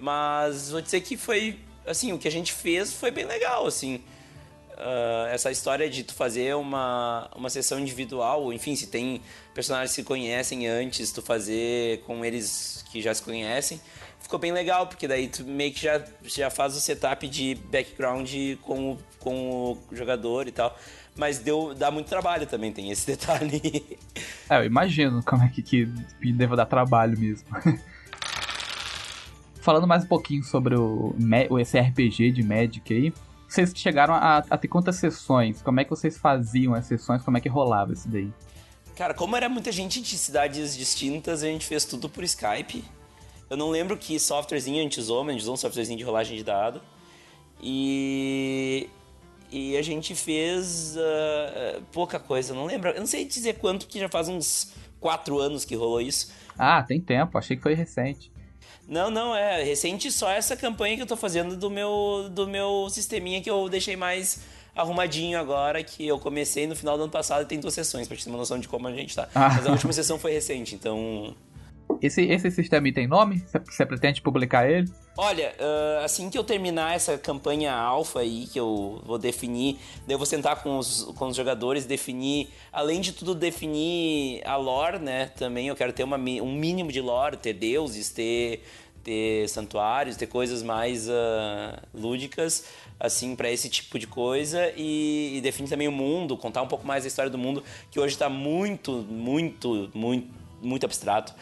Mas 0.00 0.70
vou 0.70 0.80
dizer 0.80 1.00
que 1.00 1.16
foi 1.16 1.58
assim, 1.88 2.12
o 2.12 2.18
que 2.18 2.28
a 2.28 2.30
gente 2.30 2.52
fez 2.52 2.92
foi 2.92 3.10
bem 3.10 3.24
legal, 3.24 3.66
assim. 3.66 3.96
Uh, 4.74 5.26
essa 5.32 5.50
história 5.50 5.90
de 5.90 6.04
tu 6.04 6.14
fazer 6.14 6.54
uma, 6.54 7.28
uma 7.34 7.50
sessão 7.50 7.80
individual, 7.80 8.52
enfim, 8.52 8.76
se 8.76 8.86
tem 8.86 9.20
personagens 9.52 9.90
que 9.90 9.96
se 9.96 10.04
conhecem 10.04 10.68
antes, 10.68 11.10
tu 11.10 11.20
fazer 11.20 12.00
com 12.02 12.24
eles 12.24 12.84
que 12.92 13.02
já 13.02 13.12
se 13.12 13.20
conhecem, 13.20 13.80
ficou 14.20 14.38
bem 14.38 14.52
legal, 14.52 14.86
porque 14.86 15.08
daí 15.08 15.26
tu 15.26 15.42
meio 15.44 15.72
que 15.72 15.82
já, 15.82 16.04
já 16.22 16.48
faz 16.48 16.76
o 16.76 16.80
setup 16.80 17.26
de 17.26 17.56
background 17.72 18.30
com 18.62 18.92
o, 18.92 18.98
com 19.18 19.72
o 19.72 19.78
jogador 19.90 20.46
e 20.46 20.52
tal. 20.52 20.78
Mas 21.16 21.40
deu, 21.40 21.74
dá 21.74 21.90
muito 21.90 22.06
trabalho 22.06 22.46
também, 22.46 22.72
tem 22.72 22.92
esse 22.92 23.04
detalhe. 23.10 23.98
É, 24.48 24.58
eu 24.58 24.64
imagino 24.64 25.24
como 25.24 25.42
é 25.42 25.48
que, 25.48 25.60
que 25.60 25.86
deva 26.32 26.54
dar 26.54 26.66
trabalho 26.66 27.18
mesmo. 27.18 27.48
falando 29.68 29.86
mais 29.86 30.02
um 30.02 30.06
pouquinho 30.06 30.42
sobre 30.42 30.74
o, 30.76 31.14
esse 31.60 31.78
RPG 31.78 32.32
de 32.32 32.42
Magic 32.42 32.90
aí, 32.90 33.12
vocês 33.46 33.70
chegaram 33.76 34.14
a, 34.14 34.38
a, 34.38 34.56
ter 34.56 34.66
quantas 34.66 34.96
sessões? 34.96 35.60
Como 35.60 35.78
é 35.78 35.84
que 35.84 35.90
vocês 35.90 36.16
faziam 36.16 36.72
as 36.72 36.86
sessões? 36.86 37.20
Como 37.20 37.36
é 37.36 37.40
que 37.42 37.50
rolava 37.50 37.92
isso 37.92 38.08
daí? 38.08 38.32
Cara, 38.96 39.12
como 39.12 39.36
era 39.36 39.46
muita 39.46 39.70
gente 39.70 40.00
de 40.00 40.16
cidades 40.16 40.74
distintas, 40.74 41.42
a 41.42 41.48
gente 41.48 41.66
fez 41.66 41.84
tudo 41.84 42.08
por 42.08 42.24
Skype. 42.24 42.82
Eu 43.50 43.58
não 43.58 43.68
lembro 43.68 43.94
que 43.98 44.18
softwarezinho 44.18 44.78
a 44.78 44.82
gente 44.84 44.98
usou, 45.00 45.22
mas 45.22 45.28
a 45.28 45.32
gente 45.32 45.42
usou 45.42 45.52
um 45.52 45.58
softwarezinho 45.58 45.98
de 45.98 46.04
rolagem 46.04 46.38
de 46.38 46.44
dado. 46.44 46.80
E, 47.62 48.88
e 49.50 49.76
a 49.76 49.82
gente 49.82 50.14
fez 50.14 50.96
uh, 50.96 51.82
pouca 51.92 52.18
coisa, 52.18 52.54
não 52.54 52.64
lembro. 52.64 52.88
Eu 52.88 53.00
não 53.00 53.06
sei 53.06 53.26
dizer 53.26 53.58
quanto, 53.58 53.86
que 53.86 54.00
já 54.00 54.08
faz 54.08 54.30
uns 54.30 54.72
quatro 54.98 55.38
anos 55.38 55.66
que 55.66 55.74
rolou 55.74 56.00
isso. 56.00 56.32
Ah, 56.58 56.82
tem 56.82 56.98
tempo, 56.98 57.36
achei 57.36 57.54
que 57.54 57.62
foi 57.62 57.74
recente. 57.74 58.32
Não, 58.88 59.10
não, 59.10 59.36
é 59.36 59.62
recente 59.62 60.10
só 60.10 60.30
essa 60.30 60.56
campanha 60.56 60.96
que 60.96 61.02
eu 61.02 61.06
tô 61.06 61.16
fazendo 61.16 61.54
do 61.54 61.68
meu, 61.68 62.28
do 62.30 62.48
meu 62.48 62.88
sisteminha 62.90 63.42
que 63.42 63.50
eu 63.50 63.68
deixei 63.68 63.96
mais 63.96 64.40
arrumadinho 64.74 65.38
agora, 65.38 65.84
que 65.84 66.06
eu 66.06 66.18
comecei 66.18 66.66
no 66.66 66.74
final 66.74 66.96
do 66.96 67.02
ano 67.02 67.12
passado 67.12 67.42
e 67.42 67.44
tem 67.44 67.60
duas 67.60 67.74
sessões, 67.74 68.08
pra 68.08 68.16
te 68.16 68.24
ter 68.24 68.30
uma 68.30 68.38
noção 68.38 68.58
de 68.58 68.66
como 68.66 68.88
a 68.88 68.92
gente 68.92 69.14
tá. 69.14 69.28
Ah. 69.34 69.50
Mas 69.50 69.66
a 69.66 69.72
última 69.72 69.92
sessão 69.92 70.18
foi 70.18 70.32
recente, 70.32 70.74
então 70.74 71.34
esse, 72.00 72.22
esse 72.22 72.50
sistema 72.50 72.92
tem 72.92 73.06
nome? 73.06 73.42
Você 73.64 73.84
pretende 73.84 74.22
publicar 74.22 74.70
ele? 74.70 74.88
Olha, 75.16 75.52
uh, 75.58 76.04
assim 76.04 76.30
que 76.30 76.38
eu 76.38 76.44
terminar 76.44 76.94
essa 76.94 77.18
campanha 77.18 77.72
alfa 77.72 78.20
aí, 78.20 78.46
que 78.46 78.58
eu 78.58 79.02
vou 79.04 79.18
definir, 79.18 79.78
eu 80.08 80.16
vou 80.16 80.26
sentar 80.26 80.62
com 80.62 80.78
os, 80.78 81.04
com 81.16 81.26
os 81.26 81.36
jogadores, 81.36 81.84
definir, 81.86 82.48
além 82.72 83.00
de 83.00 83.12
tudo, 83.12 83.34
definir 83.34 84.40
a 84.46 84.56
lore, 84.56 84.98
né? 84.98 85.26
Também 85.36 85.66
eu 85.68 85.74
quero 85.74 85.92
ter 85.92 86.04
uma, 86.04 86.16
um 86.16 86.54
mínimo 86.54 86.92
de 86.92 87.00
lore, 87.00 87.36
ter 87.36 87.52
deuses, 87.52 88.10
ter, 88.10 88.62
ter 89.02 89.48
santuários, 89.48 90.16
ter 90.16 90.28
coisas 90.28 90.62
mais 90.62 91.08
uh, 91.08 91.82
lúdicas, 91.92 92.64
assim, 93.00 93.34
para 93.34 93.50
esse 93.50 93.68
tipo 93.68 93.98
de 93.98 94.06
coisa. 94.06 94.72
E, 94.76 95.38
e 95.38 95.40
definir 95.40 95.68
também 95.68 95.88
o 95.88 95.92
mundo, 95.92 96.36
contar 96.36 96.62
um 96.62 96.68
pouco 96.68 96.86
mais 96.86 97.04
a 97.04 97.08
história 97.08 97.30
do 97.30 97.38
mundo, 97.38 97.64
que 97.90 97.98
hoje 97.98 98.14
está 98.14 98.28
muito, 98.28 98.92
muito, 98.92 99.90
muito, 99.92 100.28
muito 100.62 100.86
abstrato. 100.86 101.34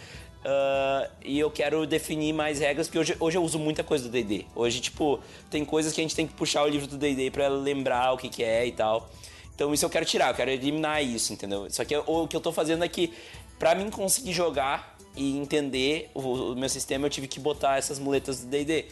Uh, 0.47 1.11
e 1.25 1.41
eu 1.41 1.51
quero 1.51 1.85
definir 1.89 2.33
mais 2.33 2.61
regras, 2.61 2.87
porque 2.87 3.01
hoje, 3.01 3.17
hoje 3.19 3.37
eu 3.37 3.43
uso 3.43 3.59
muita 3.59 3.83
coisa 3.83 4.05
do 4.05 4.11
D&D. 4.11 4.47
Hoje, 4.55 4.79
tipo, 4.81 5.19
tem 5.51 5.65
coisas 5.65 5.93
que 5.93 6.01
a 6.01 6.05
gente 6.05 6.15
tem 6.15 6.25
que 6.25 6.35
puxar 6.35 6.63
o 6.63 6.69
livro 6.69 6.87
do 6.87 6.97
D&D 6.97 7.33
para 7.33 7.49
lembrar 7.49 8.13
o 8.13 8.17
que, 8.17 8.29
que 8.29 8.45
é 8.45 8.65
e 8.65 8.71
tal. 8.71 9.11
Então 9.53 9.75
isso 9.75 9.85
eu 9.85 9.91
quero 9.91 10.07
tirar, 10.07 10.29
eu 10.29 10.35
quero 10.37 10.53
eliminar 10.53 11.03
isso, 11.03 11.33
entendeu? 11.33 11.67
Só 11.69 11.85
que 11.85 11.97
o 11.97 12.29
que 12.29 12.37
eu 12.37 12.41
tô 12.41 12.53
fazendo 12.53 12.85
é 12.85 12.89
que, 12.89 13.13
pra 13.59 13.75
mim 13.75 13.91
conseguir 13.91 14.33
jogar 14.33 14.97
e 15.17 15.37
entender 15.37 16.11
o, 16.15 16.21
o 16.21 16.55
meu 16.55 16.69
sistema, 16.69 17.07
eu 17.07 17.11
tive 17.11 17.27
que 17.27 17.41
botar 17.41 17.77
essas 17.77 17.99
muletas 17.99 18.39
do 18.39 18.47
D&D. 18.47 18.85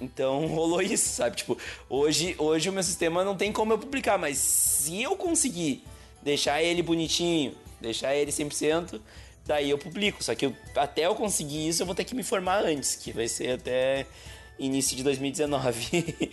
Então 0.00 0.48
rolou 0.50 0.82
isso, 0.82 1.10
sabe? 1.10 1.36
Tipo, 1.36 1.56
hoje, 1.88 2.34
hoje 2.38 2.68
o 2.70 2.72
meu 2.72 2.82
sistema 2.82 3.22
não 3.22 3.36
tem 3.36 3.52
como 3.52 3.72
eu 3.72 3.78
publicar, 3.78 4.18
mas 4.18 4.36
se 4.36 5.00
eu 5.00 5.14
conseguir 5.14 5.84
deixar 6.24 6.60
ele 6.60 6.82
bonitinho, 6.82 7.54
deixar 7.80 8.16
ele 8.16 8.32
100%, 8.32 9.00
daí 9.48 9.70
eu 9.70 9.78
publico. 9.78 10.22
Só 10.22 10.34
que 10.34 10.46
eu, 10.46 10.54
até 10.76 11.06
eu 11.06 11.14
conseguir 11.14 11.66
isso, 11.66 11.82
eu 11.82 11.86
vou 11.86 11.94
ter 11.94 12.04
que 12.04 12.14
me 12.14 12.22
formar 12.22 12.64
antes, 12.64 12.94
que 12.94 13.10
vai 13.10 13.26
ser 13.26 13.52
até 13.52 14.06
início 14.58 14.96
de 14.96 15.02
2019. 15.02 16.28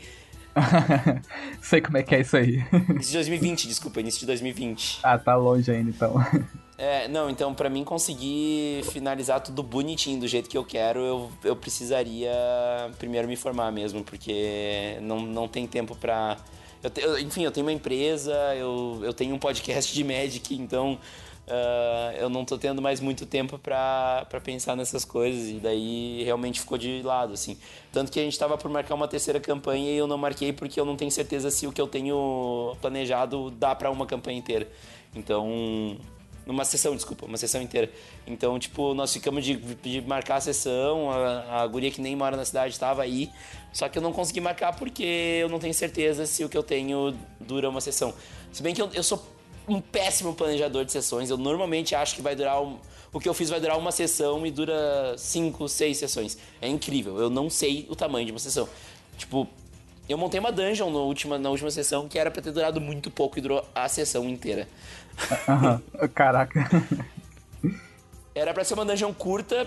Sei 1.62 1.82
como 1.82 1.98
é 1.98 2.04
que 2.04 2.14
é 2.14 2.22
isso 2.22 2.36
aí. 2.38 2.64
Início 2.90 3.12
de 3.12 3.14
2020, 3.14 3.68
desculpa, 3.68 4.00
início 4.02 4.20
de 4.20 4.26
2020. 4.28 5.00
Ah, 5.02 5.18
tá 5.18 5.36
longe 5.36 5.72
ainda 5.72 5.90
então. 5.90 6.16
É, 6.78 7.08
não, 7.08 7.30
então 7.30 7.54
para 7.54 7.70
mim 7.70 7.86
conseguir 7.86 8.84
finalizar 8.92 9.40
tudo 9.40 9.64
bonitinho 9.64 10.20
do 10.20 10.28
jeito 10.28 10.50
que 10.50 10.58
eu 10.58 10.64
quero, 10.66 11.00
eu, 11.00 11.32
eu 11.44 11.56
precisaria 11.56 12.34
primeiro 13.00 13.30
me 13.30 13.38
formar 13.38 13.72
mesmo, 13.72 14.04
porque 14.04 14.98
não, 15.02 15.22
não 15.22 15.48
tem 15.48 15.66
tempo 15.66 15.96
pra. 15.96 16.38
Eu, 16.84 16.92
eu, 16.98 17.20
enfim, 17.20 17.44
eu 17.44 17.52
tenho 17.52 17.66
uma 17.66 17.72
empresa, 17.72 18.34
eu, 18.56 19.00
eu 19.04 19.14
tenho 19.14 19.34
um 19.34 19.40
podcast 19.40 19.94
de 19.94 20.04
Magic, 20.04 20.54
então 20.54 21.00
Uh, 21.48 22.18
eu 22.18 22.28
não 22.28 22.44
tô 22.44 22.58
tendo 22.58 22.82
mais 22.82 23.00
muito 23.00 23.24
tempo 23.24 23.60
para 23.60 24.26
pensar 24.44 24.76
nessas 24.76 25.06
coisas 25.06 25.50
e 25.50 25.60
daí 25.60 26.24
realmente 26.24 26.60
ficou 26.60 26.78
de 26.78 27.04
lado, 27.04 27.34
assim. 27.34 27.58
Tanto 27.92 28.12
que 28.12 28.20
a 28.20 28.24
gente 28.24 28.38
tava 28.38 28.58
por 28.58 28.70
marcar 28.72 28.96
uma 28.96 29.08
terceira 29.08 29.40
campanha 29.40 29.92
e 29.92 29.96
eu 29.96 30.08
não 30.08 30.18
marquei 30.18 30.52
porque 30.52 30.80
eu 30.80 30.86
não 30.86 30.96
tenho 30.96 31.12
certeza 31.12 31.52
se 31.52 31.68
o 31.68 31.72
que 31.72 31.80
eu 31.80 31.88
tenho 31.88 32.76
planejado 32.82 33.52
dá 33.52 33.76
para 33.76 33.92
uma 33.92 34.08
campanha 34.08 34.40
inteira. 34.40 34.68
Então, 35.16 35.98
numa 36.48 36.66
sessão, 36.66 36.96
desculpa, 36.96 37.26
uma 37.28 37.38
sessão 37.38 37.62
inteira. 37.62 37.92
Então, 38.26 38.58
tipo, 38.58 38.96
nós 38.96 39.14
ficamos 39.14 39.46
de, 39.46 39.56
de 39.56 40.02
marcar 40.02 40.38
a 40.38 40.42
sessão, 40.42 41.12
a, 41.12 41.62
a 41.62 41.68
guria 41.68 41.92
que 41.92 42.02
nem 42.02 42.16
mora 42.16 42.36
na 42.36 42.46
cidade 42.46 42.74
estava 42.74 43.04
aí, 43.04 43.30
só 43.72 43.88
que 43.88 43.98
eu 43.98 44.02
não 44.02 44.12
consegui 44.12 44.42
marcar 44.42 44.76
porque 44.76 45.04
eu 45.42 45.50
não 45.50 45.60
tenho 45.60 45.74
certeza 45.74 46.26
se 46.26 46.44
o 46.44 46.50
que 46.50 46.58
eu 46.58 46.64
tenho 46.64 47.16
dura 47.40 47.70
uma 47.70 47.82
sessão. 47.82 48.14
Se 48.52 48.64
bem 48.64 48.74
que 48.74 48.82
eu, 48.82 48.90
eu 48.94 49.04
sou 49.04 49.35
um 49.68 49.82
péssimo 49.82 50.34
planejador 50.34 50.86
de 50.86 50.92
sessões. 50.92 51.30
Eu 51.30 51.38
normalmente 51.38 51.96
acho 51.96 52.16
que 52.16 52.22
vai 52.22 52.36
durar. 52.36 52.62
Um, 52.62 52.78
o 53.12 53.20
que 53.20 53.30
eu 53.30 53.34
fiz 53.34 53.50
vai 53.50 53.60
durar 53.60 53.78
uma 53.78 53.92
sessão 53.92 54.46
e 54.46 54.52
dura 54.52 55.16
cinco, 55.18 55.68
seis 55.70 55.98
sessões. 55.98 56.38
É 56.62 56.68
incrível. 56.68 57.18
Eu 57.18 57.30
não 57.30 57.50
sei 57.50 57.88
o 57.90 57.96
tamanho 57.96 58.26
de 58.26 58.32
uma 58.32 58.40
sessão. 58.40 58.68
Tipo, 59.18 59.48
eu 60.08 60.18
montei 60.18 60.40
uma 60.40 60.52
dungeon 60.52 60.90
no 60.90 61.00
última, 61.00 61.38
na 61.40 61.50
última 61.50 61.72
sessão 61.72 62.08
que 62.08 62.20
era 62.20 62.30
pra 62.30 62.42
ter 62.42 62.52
durado 62.52 62.82
muito 62.82 63.10
pouco 63.10 63.38
e 63.40 63.42
durou 63.42 63.66
a 63.74 63.88
sessão 63.88 64.28
inteira. 64.28 64.68
Caraca. 66.14 66.70
Era 68.34 68.54
pra 68.54 68.64
ser 68.64 68.74
uma 68.74 68.86
dungeon 68.86 69.14
curta 69.14 69.66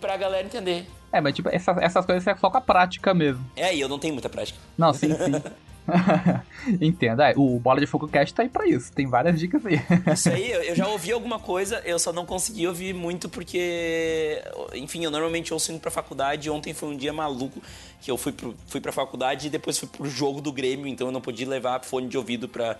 pra 0.00 0.16
galera 0.16 0.44
entender. 0.44 0.86
É, 1.12 1.20
mas 1.20 1.34
tipo, 1.34 1.48
essas, 1.48 1.76
essas 1.78 2.04
coisas 2.04 2.26
é 2.26 2.36
só 2.36 2.50
com 2.50 2.56
a 2.56 2.60
prática 2.60 3.14
mesmo. 3.14 3.44
É, 3.56 3.74
e 3.74 3.80
eu 3.80 3.88
não 3.88 3.98
tenho 3.98 4.14
muita 4.14 4.28
prática. 4.28 4.58
Não, 4.76 4.92
sim, 4.92 5.10
sim. 5.14 5.32
Entenda, 6.80 7.30
é, 7.30 7.34
o 7.36 7.58
Bola 7.58 7.80
de 7.80 7.86
Fogo 7.86 8.06
Cast 8.06 8.34
tá 8.34 8.42
aí 8.42 8.48
pra 8.48 8.66
isso, 8.66 8.92
tem 8.92 9.06
várias 9.06 9.38
dicas 9.38 9.64
aí. 9.64 9.80
isso 10.12 10.28
aí, 10.28 10.50
eu 10.50 10.74
já 10.76 10.86
ouvi 10.88 11.10
alguma 11.12 11.38
coisa, 11.38 11.82
eu 11.84 11.98
só 11.98 12.12
não 12.12 12.24
consegui 12.24 12.66
ouvir 12.66 12.94
muito 12.94 13.28
porque, 13.28 14.42
enfim, 14.74 15.04
eu 15.04 15.10
normalmente 15.10 15.52
ouço 15.52 15.72
indo 15.72 15.80
pra 15.80 15.90
faculdade. 15.90 16.50
Ontem 16.50 16.72
foi 16.72 16.90
um 16.90 16.96
dia 16.96 17.12
maluco 17.12 17.60
que 18.00 18.10
eu 18.10 18.16
fui, 18.16 18.32
pro, 18.32 18.54
fui 18.66 18.80
pra 18.80 18.92
faculdade 18.92 19.46
e 19.46 19.50
depois 19.50 19.78
fui 19.78 19.88
pro 19.88 20.08
jogo 20.08 20.40
do 20.40 20.52
Grêmio, 20.52 20.86
então 20.86 21.08
eu 21.08 21.12
não 21.12 21.20
podia 21.20 21.48
levar 21.48 21.82
fone 21.84 22.08
de 22.08 22.16
ouvido 22.16 22.48
pra, 22.48 22.76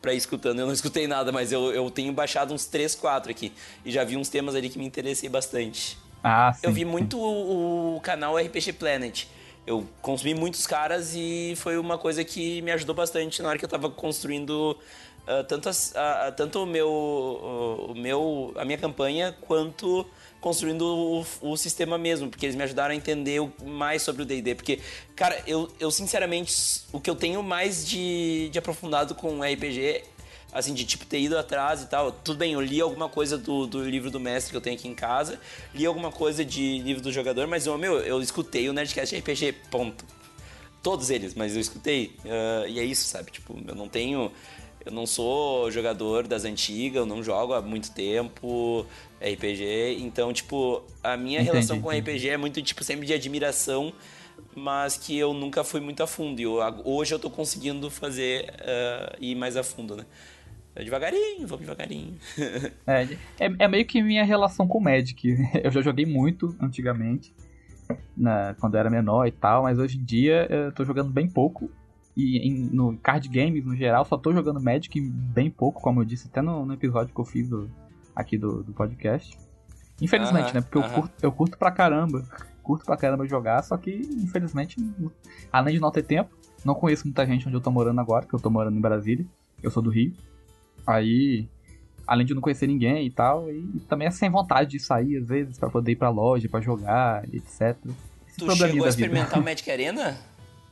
pra 0.00 0.12
ir 0.12 0.16
escutando. 0.16 0.60
Eu 0.60 0.66
não 0.66 0.72
escutei 0.72 1.06
nada, 1.06 1.32
mas 1.32 1.52
eu, 1.52 1.72
eu 1.72 1.90
tenho 1.90 2.12
baixado 2.12 2.52
uns 2.52 2.66
3, 2.66 2.94
4 2.94 3.30
aqui 3.30 3.52
e 3.84 3.90
já 3.90 4.04
vi 4.04 4.16
uns 4.16 4.28
temas 4.28 4.54
ali 4.54 4.68
que 4.68 4.78
me 4.78 4.86
interessei 4.86 5.28
bastante. 5.28 5.98
Ah, 6.22 6.52
sim. 6.52 6.60
Eu 6.62 6.72
vi 6.72 6.84
muito 6.84 7.18
o, 7.18 7.96
o 7.96 8.00
canal 8.00 8.36
RPG 8.36 8.74
Planet 8.74 9.26
eu 9.70 9.86
consumi 10.02 10.34
muitos 10.34 10.66
caras 10.66 11.12
e 11.14 11.54
foi 11.56 11.78
uma 11.78 11.96
coisa 11.96 12.24
que 12.24 12.60
me 12.62 12.72
ajudou 12.72 12.94
bastante 12.94 13.40
na 13.40 13.48
hora 13.48 13.58
que 13.58 13.64
eu 13.64 13.68
tava 13.68 13.88
construindo 13.88 14.76
uh, 15.28 15.44
tanto, 15.44 15.68
as, 15.68 15.92
uh, 15.92 16.32
tanto 16.36 16.64
o 16.64 16.66
meu, 16.66 16.88
uh, 16.88 17.92
o 17.92 17.94
meu, 17.94 18.52
a 18.56 18.64
minha 18.64 18.76
campanha 18.76 19.32
quanto 19.42 20.04
construindo 20.40 20.82
o, 20.82 21.24
o, 21.52 21.56
sistema 21.56 21.96
mesmo, 21.96 22.28
porque 22.28 22.46
eles 22.46 22.56
me 22.56 22.64
ajudaram 22.64 22.92
a 22.92 22.96
entender 22.96 23.40
mais 23.62 24.02
sobre 24.02 24.22
o 24.22 24.24
D&D, 24.24 24.54
porque, 24.56 24.80
cara, 25.14 25.40
eu, 25.46 25.70
eu 25.78 25.90
sinceramente, 25.90 26.82
o 26.92 26.98
que 26.98 27.08
eu 27.08 27.14
tenho 27.14 27.40
mais 27.42 27.86
de, 27.86 28.48
de 28.48 28.58
aprofundado 28.58 29.14
com 29.14 29.40
RPG 29.42 30.02
assim, 30.52 30.74
de 30.74 30.84
tipo 30.84 31.06
ter 31.06 31.20
ido 31.20 31.38
atrás 31.38 31.82
e 31.82 31.86
tal. 31.86 32.12
Tudo 32.12 32.38
bem, 32.38 32.52
eu 32.52 32.60
li 32.60 32.80
alguma 32.80 33.08
coisa 33.08 33.38
do, 33.38 33.66
do 33.66 33.82
livro 33.84 34.10
do 34.10 34.18
mestre 34.18 34.50
que 34.50 34.56
eu 34.56 34.60
tenho 34.60 34.76
aqui 34.76 34.88
em 34.88 34.94
casa, 34.94 35.38
li 35.74 35.86
alguma 35.86 36.10
coisa 36.10 36.44
de 36.44 36.78
livro 36.78 37.02
do 37.02 37.12
jogador, 37.12 37.46
mas, 37.46 37.66
eu, 37.66 37.76
meu, 37.78 37.98
eu 38.00 38.20
escutei 38.20 38.68
o 38.68 38.72
Nerdcast 38.72 39.16
RPG, 39.16 39.52
ponto. 39.70 40.04
Todos 40.82 41.10
eles, 41.10 41.34
mas 41.34 41.54
eu 41.54 41.60
escutei. 41.60 42.16
Uh, 42.24 42.68
e 42.68 42.80
é 42.80 42.84
isso, 42.84 43.04
sabe? 43.04 43.30
Tipo, 43.30 43.58
eu 43.66 43.74
não 43.74 43.88
tenho. 43.88 44.32
Eu 44.82 44.92
não 44.92 45.06
sou 45.06 45.70
jogador 45.70 46.26
das 46.26 46.46
antigas, 46.46 46.96
eu 46.96 47.06
não 47.06 47.22
jogo 47.22 47.52
há 47.52 47.60
muito 47.60 47.92
tempo 47.92 48.86
RPG. 49.20 49.98
Então, 50.00 50.32
tipo, 50.32 50.82
a 51.02 51.18
minha 51.18 51.40
entendi, 51.40 51.50
relação 51.50 51.82
com 51.82 51.92
entendi. 51.92 52.18
RPG 52.20 52.28
é 52.30 52.36
muito, 52.38 52.62
tipo, 52.62 52.82
sempre 52.82 53.06
de 53.06 53.12
admiração, 53.12 53.92
mas 54.54 54.96
que 54.96 55.18
eu 55.18 55.34
nunca 55.34 55.62
fui 55.62 55.82
muito 55.82 56.02
a 56.02 56.06
fundo. 56.06 56.40
E 56.40 56.44
eu, 56.44 56.60
hoje 56.82 57.14
eu 57.14 57.18
tô 57.18 57.28
conseguindo 57.28 57.90
fazer 57.90 58.54
uh, 58.54 59.16
ir 59.20 59.34
mais 59.34 59.54
a 59.58 59.62
fundo, 59.62 59.96
né? 59.96 60.06
É 60.80 60.84
devagarinho, 60.84 61.46
vamos 61.46 61.60
devagarinho. 61.60 62.14
é, 62.86 63.02
é, 63.38 63.52
é, 63.58 63.68
meio 63.68 63.84
que 63.84 64.02
minha 64.02 64.24
relação 64.24 64.66
com 64.66 64.78
o 64.78 64.80
Magic. 64.80 65.36
Eu 65.62 65.70
já 65.70 65.82
joguei 65.82 66.06
muito 66.06 66.56
antigamente, 66.58 67.34
na, 68.16 68.54
quando 68.58 68.74
eu 68.74 68.80
era 68.80 68.88
menor 68.88 69.26
e 69.26 69.30
tal, 69.30 69.64
mas 69.64 69.78
hoje 69.78 69.98
em 69.98 70.04
dia 70.04 70.46
eu 70.48 70.72
tô 70.72 70.84
jogando 70.84 71.10
bem 71.10 71.28
pouco. 71.28 71.70
E 72.16 72.48
em, 72.48 72.54
no 72.72 72.96
card 72.96 73.28
games, 73.28 73.64
no 73.64 73.76
geral, 73.76 74.04
só 74.04 74.16
tô 74.16 74.32
jogando 74.32 74.60
Magic 74.60 75.00
bem 75.00 75.50
pouco, 75.50 75.82
como 75.82 76.00
eu 76.00 76.04
disse 76.04 76.28
até 76.28 76.40
no, 76.40 76.64
no 76.64 76.72
episódio 76.72 77.14
que 77.14 77.20
eu 77.20 77.24
fiz 77.24 77.48
do, 77.48 77.70
aqui 78.14 78.38
do, 78.38 78.62
do 78.62 78.72
podcast. 78.72 79.36
Infelizmente, 80.00 80.50
-huh, 80.50 80.54
né? 80.54 80.60
Porque 80.62 80.78
eu, 80.78 80.82
curto, 80.82 81.12
eu 81.20 81.32
curto 81.32 81.58
pra 81.58 81.70
caramba. 81.70 82.24
Curto 82.62 82.86
pra 82.86 82.96
caramba 82.96 83.26
jogar, 83.26 83.62
só 83.62 83.76
que, 83.76 83.90
infelizmente, 83.90 84.76
além 85.52 85.74
de 85.74 85.80
não 85.80 85.90
ter 85.90 86.04
tempo, 86.04 86.30
não 86.64 86.74
conheço 86.74 87.06
muita 87.06 87.26
gente 87.26 87.46
onde 87.46 87.56
eu 87.56 87.60
tô 87.60 87.70
morando 87.70 88.00
agora, 88.00 88.24
que 88.24 88.34
eu 88.34 88.40
tô 88.40 88.48
morando 88.48 88.78
em 88.78 88.80
Brasília. 88.80 89.26
Eu 89.62 89.70
sou 89.70 89.82
do 89.82 89.90
Rio. 89.90 90.14
Aí, 90.86 91.48
além 92.06 92.26
de 92.26 92.34
não 92.34 92.40
conhecer 92.40 92.66
ninguém 92.66 93.06
e 93.06 93.10
tal, 93.10 93.50
e, 93.50 93.80
também 93.88 94.08
é 94.08 94.10
sem 94.10 94.30
vontade 94.30 94.70
de 94.70 94.80
sair, 94.80 95.16
às 95.18 95.26
vezes, 95.28 95.58
para 95.58 95.70
poder 95.70 95.92
ir 95.92 95.96
pra 95.96 96.08
loja, 96.08 96.48
para 96.48 96.60
jogar, 96.60 97.24
etc. 97.32 97.76
Esse 98.28 98.38
tu 98.38 98.56
chegou 98.56 98.86
a 98.86 98.88
experimentar 98.88 99.38
o 99.38 99.42
Magic 99.44 99.70
Arena? 99.70 100.18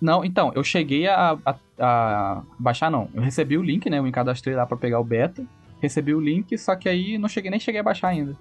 Não, 0.00 0.24
então, 0.24 0.52
eu 0.54 0.62
cheguei 0.62 1.08
a, 1.08 1.36
a, 1.44 1.56
a, 1.78 2.42
baixar, 2.58 2.90
não. 2.90 3.08
Eu 3.12 3.22
recebi 3.22 3.58
o 3.58 3.62
link, 3.62 3.90
né? 3.90 3.98
Eu 3.98 4.02
me 4.02 4.12
cadastrei 4.12 4.54
lá 4.54 4.64
pra 4.64 4.76
pegar 4.76 5.00
o 5.00 5.04
beta. 5.04 5.44
Recebi 5.80 6.14
o 6.14 6.20
link, 6.20 6.56
só 6.56 6.76
que 6.76 6.88
aí 6.88 7.18
não 7.18 7.28
cheguei 7.28 7.50
nem 7.50 7.60
cheguei 7.60 7.80
a 7.80 7.84
baixar 7.84 8.08
ainda. 8.08 8.36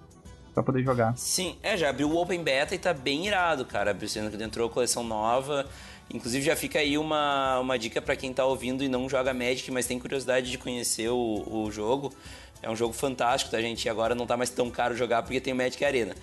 pra 0.54 0.62
poder 0.62 0.84
jogar. 0.84 1.16
Sim, 1.18 1.56
é, 1.64 1.76
já 1.76 1.90
abriu 1.90 2.10
o 2.10 2.22
Open 2.22 2.44
Beta 2.44 2.76
e 2.76 2.78
tá 2.78 2.94
bem 2.94 3.26
irado, 3.26 3.66
cara. 3.66 3.96
Sendo 4.08 4.36
que 4.36 4.44
entrou 4.44 4.68
a 4.68 4.72
coleção 4.72 5.04
nova. 5.04 5.66
Inclusive 6.14 6.46
já 6.46 6.56
fica 6.56 6.80
aí 6.80 6.98
uma, 6.98 7.60
uma 7.60 7.78
dica 7.78 8.02
para 8.02 8.16
quem 8.16 8.32
tá 8.32 8.46
ouvindo 8.46 8.84
e 8.84 8.88
não 8.88 9.10
joga 9.10 9.34
Magic, 9.34 9.70
mas 9.72 9.86
tem 9.86 10.00
curiosidade 10.00 10.50
de 10.50 10.58
conhecer 10.58 11.10
o, 11.10 11.44
o 11.46 11.72
jogo. 11.72 12.14
É 12.62 12.70
um 12.70 12.76
jogo 12.76 12.94
fantástico, 12.94 13.52
tá, 13.52 13.62
gente? 13.62 13.86
E 13.86 13.90
agora 13.90 14.16
não 14.16 14.26
tá 14.26 14.38
mais 14.38 14.50
tão 14.50 14.70
caro 14.72 14.96
jogar 14.96 15.22
porque 15.24 15.40
tem 15.40 15.54
o 15.54 15.56
Magic 15.56 15.84
Arena. 15.84 16.16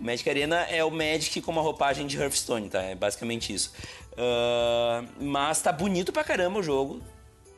O 0.00 0.04
Magic 0.04 0.28
Arena 0.28 0.60
é 0.70 0.82
o 0.84 0.90
Magic 0.90 1.40
com 1.40 1.50
uma 1.50 1.62
roupagem 1.62 2.06
de 2.06 2.16
Hearthstone, 2.16 2.68
tá? 2.68 2.82
É 2.82 2.94
basicamente 2.94 3.52
isso. 3.52 3.72
Uh, 4.12 5.06
mas 5.20 5.60
tá 5.60 5.72
bonito 5.72 6.12
pra 6.12 6.24
caramba 6.24 6.60
o 6.60 6.62
jogo. 6.62 7.02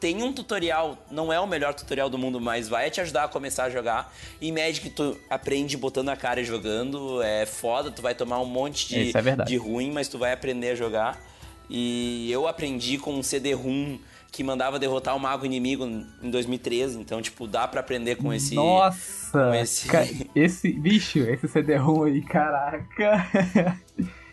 Tem 0.01 0.23
um 0.23 0.33
tutorial, 0.33 0.99
não 1.11 1.33
é 1.33 1.41
o 1.41 1.47
melhor 1.47 1.73
tutorial 1.73 2.11
do 2.11 2.19
mundo, 2.19 2.39
mas 2.41 2.69
vai 2.69 2.91
te 2.91 3.01
ajudar 3.01 3.25
a 3.25 3.29
começar 3.29 3.65
a 3.65 3.71
jogar. 3.71 4.13
E 4.41 4.51
Magic 4.53 4.91
tu 4.91 5.19
aprende 5.31 5.77
botando 5.77 6.11
a 6.11 6.17
cara 6.17 6.41
e 6.41 6.45
jogando. 6.45 7.23
É 7.23 7.47
foda, 7.47 7.91
tu 7.91 8.03
vai 8.03 8.15
tomar 8.15 8.41
um 8.41 8.47
monte 8.47 8.89
de, 8.89 9.13
é 9.17 9.45
de 9.45 9.57
ruim, 9.57 9.93
mas 9.93 10.09
tu 10.09 10.19
vai 10.19 10.33
aprender 10.33 10.71
a 10.71 10.75
jogar. 10.75 11.34
E 11.69 12.31
eu 12.31 12.47
aprendi 12.47 12.99
com 12.99 13.15
um 13.15 13.23
CD-ROM 13.23 13.99
que 14.31 14.43
mandava 14.43 14.79
derrotar 14.79 15.15
o 15.15 15.21
mago 15.21 15.47
inimigo 15.47 15.87
em 15.87 16.31
2013. 16.31 16.99
Então, 16.99 17.23
tipo, 17.23 17.47
dá 17.47 17.69
para 17.69 17.81
aprender 17.81 18.17
com 18.17 18.33
esse. 18.33 18.55
Nossa! 18.55 19.49
Com 19.49 19.55
esse... 19.55 19.89
esse 20.35 20.73
bicho, 20.73 21.21
esse 21.21 21.47
CD-ROM 21.47 22.05
aí, 22.05 22.21
caraca! 22.23 23.29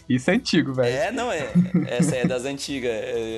Isso 0.09 0.29
é 0.29 0.33
antigo, 0.33 0.73
velho. 0.73 0.93
É, 0.93 1.09
não, 1.09 1.31
é. 1.31 1.53
Essa 1.87 2.17
é 2.17 2.25
das 2.25 2.43
antigas. 2.43 2.91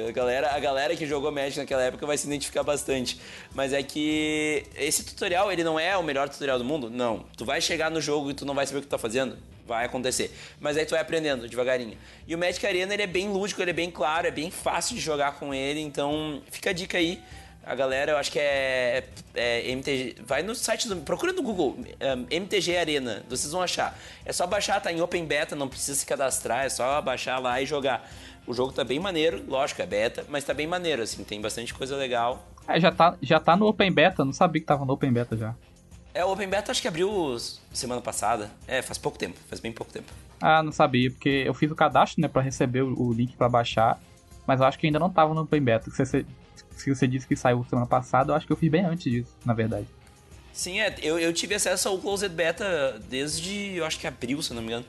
A 0.09 0.11
galera, 0.11 0.55
a 0.55 0.59
galera 0.59 0.95
que 0.95 1.05
jogou 1.05 1.31
Magic 1.31 1.59
naquela 1.59 1.83
época 1.83 2.03
vai 2.07 2.17
se 2.17 2.25
identificar 2.25 2.63
bastante. 2.63 3.19
Mas 3.53 3.73
é 3.73 3.83
que 3.83 4.63
esse 4.75 5.05
tutorial, 5.05 5.51
ele 5.51 5.63
não 5.63 5.79
é 5.79 5.95
o 5.95 6.01
melhor 6.01 6.27
tutorial 6.29 6.57
do 6.57 6.65
mundo? 6.65 6.89
Não. 6.89 7.25
Tu 7.37 7.45
vai 7.45 7.61
chegar 7.61 7.91
no 7.91 8.01
jogo 8.01 8.31
e 8.31 8.33
tu 8.33 8.43
não 8.43 8.55
vai 8.55 8.65
saber 8.65 8.79
o 8.79 8.81
que 8.81 8.87
tu 8.87 8.91
tá 8.91 8.97
fazendo? 8.97 9.37
Vai 9.65 9.85
acontecer. 9.85 10.35
Mas 10.59 10.77
aí 10.77 10.85
tu 10.85 10.91
vai 10.91 10.99
aprendendo 10.99 11.47
devagarinho. 11.47 11.97
E 12.27 12.35
o 12.35 12.37
Magic 12.37 12.65
Arena, 12.65 12.93
ele 12.93 13.03
é 13.03 13.07
bem 13.07 13.29
lúdico, 13.29 13.61
ele 13.61 13.71
é 13.71 13.73
bem 13.73 13.89
claro, 13.89 14.27
é 14.27 14.31
bem 14.31 14.51
fácil 14.51 14.95
de 14.95 15.01
jogar 15.01 15.33
com 15.39 15.53
ele. 15.53 15.79
Então, 15.79 16.41
fica 16.51 16.71
a 16.71 16.73
dica 16.73 16.97
aí. 16.97 17.21
A 17.65 17.75
galera, 17.75 18.11
eu 18.11 18.17
acho 18.17 18.29
que 18.29 18.39
é, 18.39 19.05
é 19.33 19.71
MTG. 19.71 20.17
Vai 20.25 20.43
no 20.43 20.53
site 20.53 20.87
do. 20.89 20.97
Procura 20.97 21.31
no 21.31 21.41
Google 21.41 21.77
um, 21.79 22.25
MTG 22.29 22.75
Arena, 22.75 23.23
vocês 23.29 23.53
vão 23.53 23.61
achar. 23.61 23.97
É 24.25 24.33
só 24.33 24.45
baixar, 24.45 24.81
tá 24.81 24.91
em 24.91 24.99
Open 24.99 25.25
Beta, 25.25 25.55
não 25.55 25.69
precisa 25.69 25.97
se 25.97 26.05
cadastrar, 26.05 26.65
é 26.65 26.69
só 26.69 27.01
baixar 27.01 27.39
lá 27.39 27.61
e 27.61 27.65
jogar. 27.65 28.05
O 28.45 28.53
jogo 28.53 28.73
tá 28.73 28.83
bem 28.83 28.99
maneiro, 28.99 29.41
lógico, 29.47 29.81
é 29.81 29.85
beta, 29.85 30.25
mas 30.27 30.43
tá 30.43 30.53
bem 30.53 30.67
maneiro, 30.67 31.01
assim, 31.01 31.23
tem 31.23 31.39
bastante 31.39 31.73
coisa 31.73 31.95
legal. 31.95 32.45
É, 32.67 32.77
já 32.77 32.91
tá, 32.91 33.15
já 33.21 33.39
tá 33.39 33.55
no 33.55 33.65
Open 33.67 33.91
Beta, 33.91 34.25
não 34.25 34.33
sabia 34.33 34.59
que 34.59 34.67
tava 34.67 34.83
no 34.83 34.91
Open 34.91 35.13
Beta 35.13 35.37
já. 35.37 35.55
É, 36.13 36.23
o 36.23 36.31
Open 36.31 36.47
Beta 36.47 36.71
acho 36.71 36.81
que 36.81 36.87
abriu 36.87 37.35
semana 37.73 38.01
passada. 38.01 38.51
É, 38.67 38.81
faz 38.81 38.97
pouco 38.97 39.17
tempo, 39.17 39.37
faz 39.49 39.59
bem 39.59 39.71
pouco 39.71 39.91
tempo. 39.91 40.11
Ah, 40.39 40.61
não 40.61 40.71
sabia, 40.71 41.09
porque 41.09 41.43
eu 41.45 41.53
fiz 41.53 41.71
o 41.71 41.75
cadastro, 41.75 42.21
né, 42.21 42.27
pra 42.27 42.41
receber 42.41 42.81
o, 42.81 43.13
link 43.13 43.35
para 43.35 43.49
baixar, 43.49 43.99
mas 44.45 44.59
eu 44.59 44.65
acho 44.65 44.77
que 44.77 44.85
ainda 44.85 44.99
não 44.99 45.09
tava 45.09 45.33
no 45.33 45.41
Open 45.41 45.61
Beta. 45.61 45.89
Você, 45.89 46.25
se 46.75 46.93
você 46.93 47.07
disse 47.07 47.25
que 47.25 47.35
saiu 47.35 47.65
semana 47.69 47.87
passada, 47.87 48.31
eu 48.31 48.35
acho 48.35 48.45
que 48.45 48.53
eu 48.53 48.57
fiz 48.57 48.69
bem 48.69 48.85
antes 48.85 49.11
disso, 49.11 49.33
na 49.45 49.53
verdade. 49.53 49.87
Sim, 50.51 50.81
é, 50.81 50.93
eu, 51.01 51.17
eu 51.17 51.33
tive 51.33 51.55
acesso 51.55 51.89
ao 51.89 51.97
Closed 51.97 52.29
Beta 52.29 52.99
desde, 53.09 53.77
eu 53.77 53.85
acho 53.85 53.99
que 53.99 54.05
abril, 54.05 54.41
se 54.41 54.53
não 54.53 54.61
me 54.61 54.67
engano. 54.67 54.85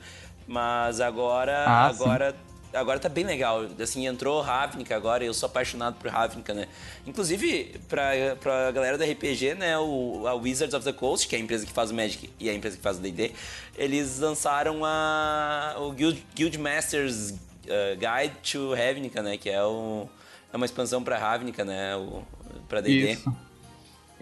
Mas 0.47 1.01
agora, 1.01 1.65
ah, 1.65 1.87
agora, 1.87 2.35
agora 2.75 2.99
tá 2.99 3.09
bem 3.09 3.23
legal. 3.23 3.65
Assim, 3.81 4.05
entrou 4.05 4.41
Ravnica 4.41 4.95
agora, 4.95 5.23
eu 5.23 5.33
sou 5.33 5.47
apaixonado 5.47 5.95
por 5.95 6.09
Ravnica, 6.09 6.53
né? 6.53 6.67
Inclusive, 7.07 7.79
pra, 7.87 8.11
pra 8.39 8.71
galera 8.71 8.97
da 8.97 9.05
RPG, 9.05 9.55
né, 9.55 9.77
o, 9.77 10.27
a 10.27 10.33
Wizards 10.33 10.73
of 10.73 10.83
the 10.83 10.93
Coast, 10.93 11.27
que 11.27 11.35
é 11.35 11.39
a 11.39 11.41
empresa 11.41 11.65
que 11.65 11.71
faz 11.71 11.91
o 11.91 11.93
Magic 11.93 12.29
e 12.39 12.49
a 12.49 12.53
empresa 12.53 12.77
que 12.77 12.83
faz 12.83 12.97
o 12.97 13.01
D&D, 13.01 13.31
eles 13.75 14.19
lançaram 14.19 14.83
a, 14.83 15.75
o 15.79 15.91
Guild, 15.91 16.25
Guild 16.35 16.57
Masters 16.57 17.31
uh, 17.31 17.95
Guide 17.95 18.35
to 18.51 18.73
Ravnica, 18.73 19.21
né, 19.21 19.37
que 19.37 19.49
é 19.49 19.63
o 19.63 20.07
é 20.53 20.57
uma 20.57 20.65
expansão 20.65 21.03
para 21.03 21.17
Ravnica, 21.17 21.65
né? 21.65 21.97
O, 21.97 22.23
pra 22.69 22.79
D&D. 22.79 23.17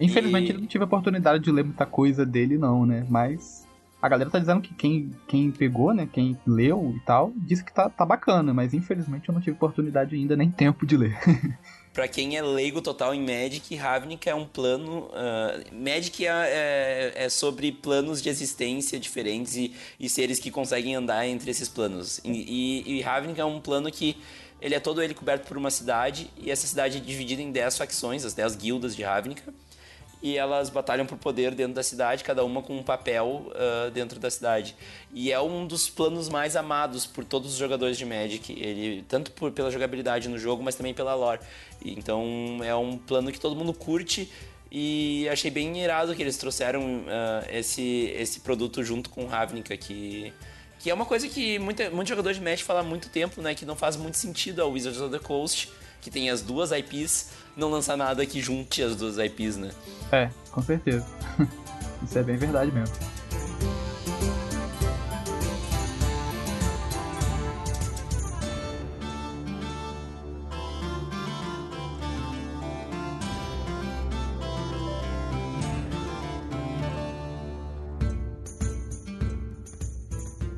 Infelizmente 0.00 0.50
e... 0.50 0.54
eu 0.54 0.60
não 0.60 0.66
tive 0.66 0.82
a 0.82 0.86
oportunidade 0.86 1.44
de 1.44 1.52
ler 1.52 1.64
muita 1.64 1.86
coisa 1.86 2.26
dele 2.26 2.58
não, 2.58 2.84
né? 2.84 3.06
Mas 3.08 3.63
a 4.04 4.08
galera 4.08 4.28
tá 4.28 4.38
dizendo 4.38 4.60
que 4.60 4.74
quem, 4.74 5.10
quem 5.26 5.50
pegou, 5.50 5.94
né? 5.94 6.06
Quem 6.12 6.38
leu 6.46 6.94
e 6.94 7.00
tal, 7.06 7.32
disse 7.34 7.64
que 7.64 7.72
tá, 7.72 7.88
tá 7.88 8.04
bacana, 8.04 8.52
mas 8.52 8.74
infelizmente 8.74 9.30
eu 9.30 9.32
não 9.32 9.40
tive 9.40 9.56
oportunidade 9.56 10.14
ainda, 10.14 10.36
nem 10.36 10.50
tempo 10.50 10.84
de 10.84 10.94
ler. 10.94 11.18
para 11.90 12.06
quem 12.06 12.36
é 12.36 12.42
leigo 12.42 12.82
total 12.82 13.14
em 13.14 13.22
Magic, 13.22 13.74
Ravnica 13.74 14.28
é 14.28 14.34
um 14.34 14.44
plano. 14.44 15.04
Uh, 15.08 15.74
Magic 15.74 16.26
é, 16.26 16.28
é, 16.28 17.12
é, 17.24 17.28
sobre 17.30 17.72
planos 17.72 18.20
de 18.20 18.28
existência 18.28 19.00
diferentes 19.00 19.56
e, 19.56 19.74
e, 19.98 20.06
seres 20.06 20.38
que 20.38 20.50
conseguem 20.50 20.94
andar 20.94 21.26
entre 21.26 21.50
esses 21.50 21.70
planos. 21.70 22.20
E, 22.22 22.82
e, 22.86 22.98
e 22.98 23.00
Ravnica 23.00 23.40
é 23.40 23.44
um 23.46 23.58
plano 23.58 23.90
que 23.90 24.18
ele 24.60 24.74
é 24.74 24.80
todo 24.80 25.02
ele 25.02 25.14
coberto 25.14 25.48
por 25.48 25.56
uma 25.56 25.70
cidade, 25.70 26.30
e 26.36 26.50
essa 26.50 26.66
cidade 26.66 26.98
é 26.98 27.00
dividida 27.00 27.40
em 27.40 27.50
10 27.50 27.78
facções, 27.78 28.24
as 28.24 28.34
10 28.34 28.56
guildas 28.56 28.94
de 28.94 29.02
Ravnica. 29.02 29.54
E 30.24 30.38
elas 30.38 30.70
batalham 30.70 31.04
por 31.04 31.18
poder 31.18 31.54
dentro 31.54 31.74
da 31.74 31.82
cidade, 31.82 32.24
cada 32.24 32.42
uma 32.46 32.62
com 32.62 32.74
um 32.78 32.82
papel 32.82 33.46
uh, 33.50 33.90
dentro 33.90 34.18
da 34.18 34.30
cidade. 34.30 34.74
E 35.12 35.30
é 35.30 35.38
um 35.38 35.66
dos 35.66 35.90
planos 35.90 36.30
mais 36.30 36.56
amados 36.56 37.04
por 37.04 37.26
todos 37.26 37.52
os 37.52 37.58
jogadores 37.58 37.98
de 37.98 38.06
Magic. 38.06 38.50
Ele, 38.58 39.04
tanto 39.06 39.30
por, 39.32 39.52
pela 39.52 39.70
jogabilidade 39.70 40.26
no 40.30 40.38
jogo, 40.38 40.62
mas 40.62 40.76
também 40.76 40.94
pela 40.94 41.14
lore. 41.14 41.40
Então 41.84 42.58
é 42.64 42.74
um 42.74 42.96
plano 42.96 43.30
que 43.30 43.38
todo 43.38 43.54
mundo 43.54 43.74
curte. 43.74 44.32
E 44.72 45.28
achei 45.28 45.50
bem 45.50 45.78
irado 45.82 46.14
que 46.14 46.22
eles 46.22 46.38
trouxeram 46.38 47.00
uh, 47.00 47.46
esse, 47.52 48.10
esse 48.16 48.40
produto 48.40 48.82
junto 48.82 49.10
com 49.10 49.26
Ravnica, 49.26 49.76
que 49.76 50.32
que 50.78 50.90
é 50.90 50.94
uma 50.94 51.06
coisa 51.06 51.26
que 51.28 51.58
muita, 51.58 51.88
muitos 51.88 52.10
jogadores 52.10 52.36
de 52.36 52.44
Magic 52.44 52.62
falam 52.62 52.82
há 52.82 52.86
muito 52.86 53.08
tempo, 53.08 53.40
né? 53.40 53.54
Que 53.54 53.64
não 53.64 53.76
faz 53.76 53.96
muito 53.96 54.18
sentido 54.18 54.60
a 54.60 54.66
Wizards 54.66 55.00
of 55.00 55.10
the 55.10 55.18
Coast, 55.18 55.70
que 56.04 56.10
tem 56.10 56.28
as 56.28 56.42
duas 56.42 56.70
IPs, 56.70 57.30
não 57.56 57.70
lançar 57.70 57.96
nada 57.96 58.26
que 58.26 58.38
junte 58.38 58.82
as 58.82 58.94
duas 58.94 59.16
IPs, 59.16 59.56
né? 59.56 59.70
É, 60.12 60.28
com 60.50 60.60
certeza. 60.60 61.06
Isso 62.04 62.18
é 62.18 62.22
bem 62.22 62.36
verdade 62.36 62.70
mesmo. 62.70 62.94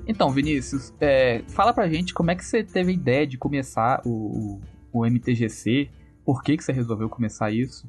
Então, 0.08 0.30
Vinícius, 0.30 0.92
é, 1.00 1.42
fala 1.48 1.72
pra 1.72 1.88
gente 1.88 2.12
como 2.12 2.32
é 2.32 2.34
que 2.34 2.44
você 2.44 2.64
teve 2.64 2.90
a 2.90 2.94
ideia 2.94 3.26
de 3.26 3.38
começar 3.38 4.00
o, 4.04 4.60
o, 4.96 5.00
o 5.00 5.06
MTGC, 5.06 5.88
por 6.24 6.42
que, 6.42 6.56
que 6.56 6.64
você 6.64 6.72
resolveu 6.72 7.08
começar 7.08 7.50
isso? 7.50 7.88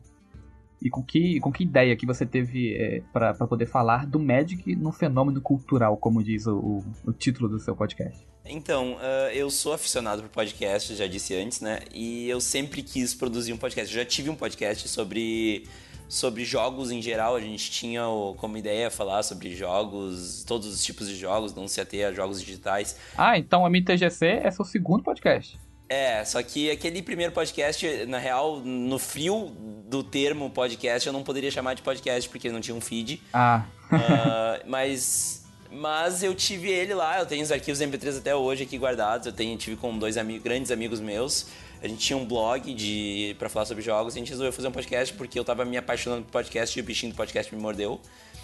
E 0.82 0.90
com 0.90 1.04
que, 1.04 1.40
com 1.40 1.52
que 1.52 1.64
ideia 1.64 1.96
que 1.96 2.06
você 2.06 2.26
teve 2.26 2.76
é, 2.76 3.02
para 3.12 3.34
poder 3.34 3.66
falar 3.66 4.06
do 4.06 4.20
Magic 4.20 4.76
no 4.76 4.92
fenômeno 4.92 5.42
cultural, 5.42 5.98
como 5.98 6.24
diz 6.24 6.46
o, 6.46 6.84
o 7.04 7.12
título 7.12 7.50
do 7.50 7.60
seu 7.60 7.76
podcast? 7.76 8.24
Então, 8.46 8.94
uh, 8.94 9.30
eu 9.34 9.50
sou 9.50 9.74
aficionado 9.74 10.22
por 10.22 10.30
podcast, 10.30 10.96
já 10.96 11.08
disse 11.08 11.36
antes, 11.36 11.62
né? 11.62 11.80
E 11.94 12.30
eu 12.30 12.40
sempre 12.40 12.84
quis 12.84 13.14
produzir 13.14 13.54
um 13.54 13.58
podcast. 13.58 13.94
Eu 13.94 14.04
já 14.04 14.08
tive 14.08 14.30
um 14.30 14.36
podcast 14.36 14.88
sobre 14.88 15.68
sobre 16.08 16.46
jogos 16.46 16.92
em 16.92 17.02
geral. 17.02 17.36
A 17.36 17.42
gente 17.42 17.70
tinha 17.70 18.04
como 18.38 18.56
ideia 18.56 18.90
falar 18.90 19.24
sobre 19.24 19.56
jogos, 19.56 20.44
todos 20.48 20.68
os 20.68 20.84
tipos 20.84 21.08
de 21.08 21.16
jogos, 21.16 21.54
não 21.54 21.68
se 21.68 21.82
ater 21.82 22.08
a 22.08 22.14
jogos 22.14 22.40
digitais. 22.40 22.96
Ah, 23.18 23.38
então 23.38 23.64
o 23.64 23.70
MTGC 23.70 24.26
é 24.44 24.52
seu 24.52 24.64
segundo 24.64 25.04
podcast. 25.04 25.60
É, 25.90 26.24
só 26.26 26.42
que 26.44 26.70
aquele 26.70 27.02
primeiro 27.02 27.32
podcast, 27.32 28.06
na 28.08 28.18
real, 28.18 28.60
no 28.60 29.00
frio 29.00 29.56
do 29.88 30.04
termo 30.04 30.50
podcast, 30.50 31.08
eu 31.08 31.14
não 31.14 31.24
poderia 31.24 31.50
chamar 31.50 31.76
de 31.76 31.82
podcast 31.82 32.30
porque 32.30 32.50
não 32.52 32.60
tinha 32.60 32.76
um 32.76 32.82
feed. 32.82 33.22
Ah. 33.34 33.66
uh, 33.92 34.64
mas 34.70 35.46
mas 35.70 36.24
eu 36.24 36.34
tive 36.34 36.70
ele 36.70 36.94
lá, 36.94 37.20
eu 37.20 37.26
tenho 37.26 37.44
os 37.44 37.52
arquivos 37.52 37.82
MP3 37.82 38.20
até 38.20 38.36
hoje 38.36 38.64
aqui 38.64 38.78
guardados. 38.78 39.28
Eu 39.28 39.34
tenho, 39.34 39.58
tive 39.58 39.76
com 39.76 39.98
dois 39.98 40.18
amigos, 40.18 40.44
grandes 40.44 40.72
amigos 40.72 41.00
meus. 41.00 41.48
A 41.82 41.88
gente 41.88 42.00
tinha 42.00 42.18
um 42.18 42.26
blog 42.26 42.74
de 42.74 43.36
para 43.38 43.50
falar 43.50 43.66
sobre 43.66 43.84
jogos. 43.84 44.16
A 44.16 44.20
gente 44.20 44.30
resolveu 44.30 44.52
fazer 44.52 44.68
um 44.68 44.72
podcast 44.72 45.14
porque 45.14 45.38
eu 45.38 45.46
tava 45.46 45.66
me 45.66 45.78
apaixonando 45.78 46.24
por 46.24 46.32
podcast 46.32 46.78
e 46.78 46.82
o 46.82 46.86
bichinho 46.86 47.12
do 47.12 47.16
podcast 47.16 47.54
me 47.54 47.62
mordeu. 47.62 48.02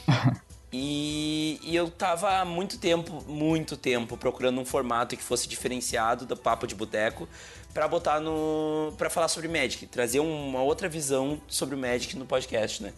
e, 0.75 1.59
e, 1.61 1.75
eu 1.75 1.87
tava 1.87 2.39
há 2.39 2.43
muito 2.43 2.79
tempo, 2.79 3.23
muito 3.27 3.77
tempo, 3.77 4.17
procurando 4.17 4.59
um 4.59 4.65
formato 4.65 5.15
que 5.15 5.23
fosse 5.23 5.47
diferenciado 5.47 6.25
do 6.25 6.35
papo 6.35 6.65
de 6.65 6.73
boteco 6.73 7.29
para 7.71 7.87
botar 7.87 8.19
no. 8.19 8.91
para 8.97 9.07
falar 9.07 9.27
sobre 9.27 9.47
Magic, 9.47 9.85
trazer 9.85 10.19
uma 10.19 10.63
outra 10.63 10.89
visão 10.89 11.39
sobre 11.47 11.75
o 11.75 11.77
Magic 11.77 12.17
no 12.17 12.25
podcast, 12.25 12.81
né? 12.81 12.91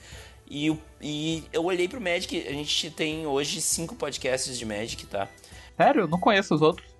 E, 0.50 0.74
e 1.02 1.44
eu 1.52 1.66
olhei 1.66 1.90
pro 1.90 2.00
Magic, 2.00 2.48
a 2.48 2.52
gente 2.54 2.90
tem 2.92 3.28
hoje 3.28 3.60
cinco 3.60 3.94
podcasts 3.94 4.58
de 4.58 4.66
Magic, 4.66 5.06
tá? 5.08 5.28
Sério? 5.76 6.08
Não 6.08 6.18
conheço 6.18 6.56
os 6.56 6.62
outros. 6.62 6.95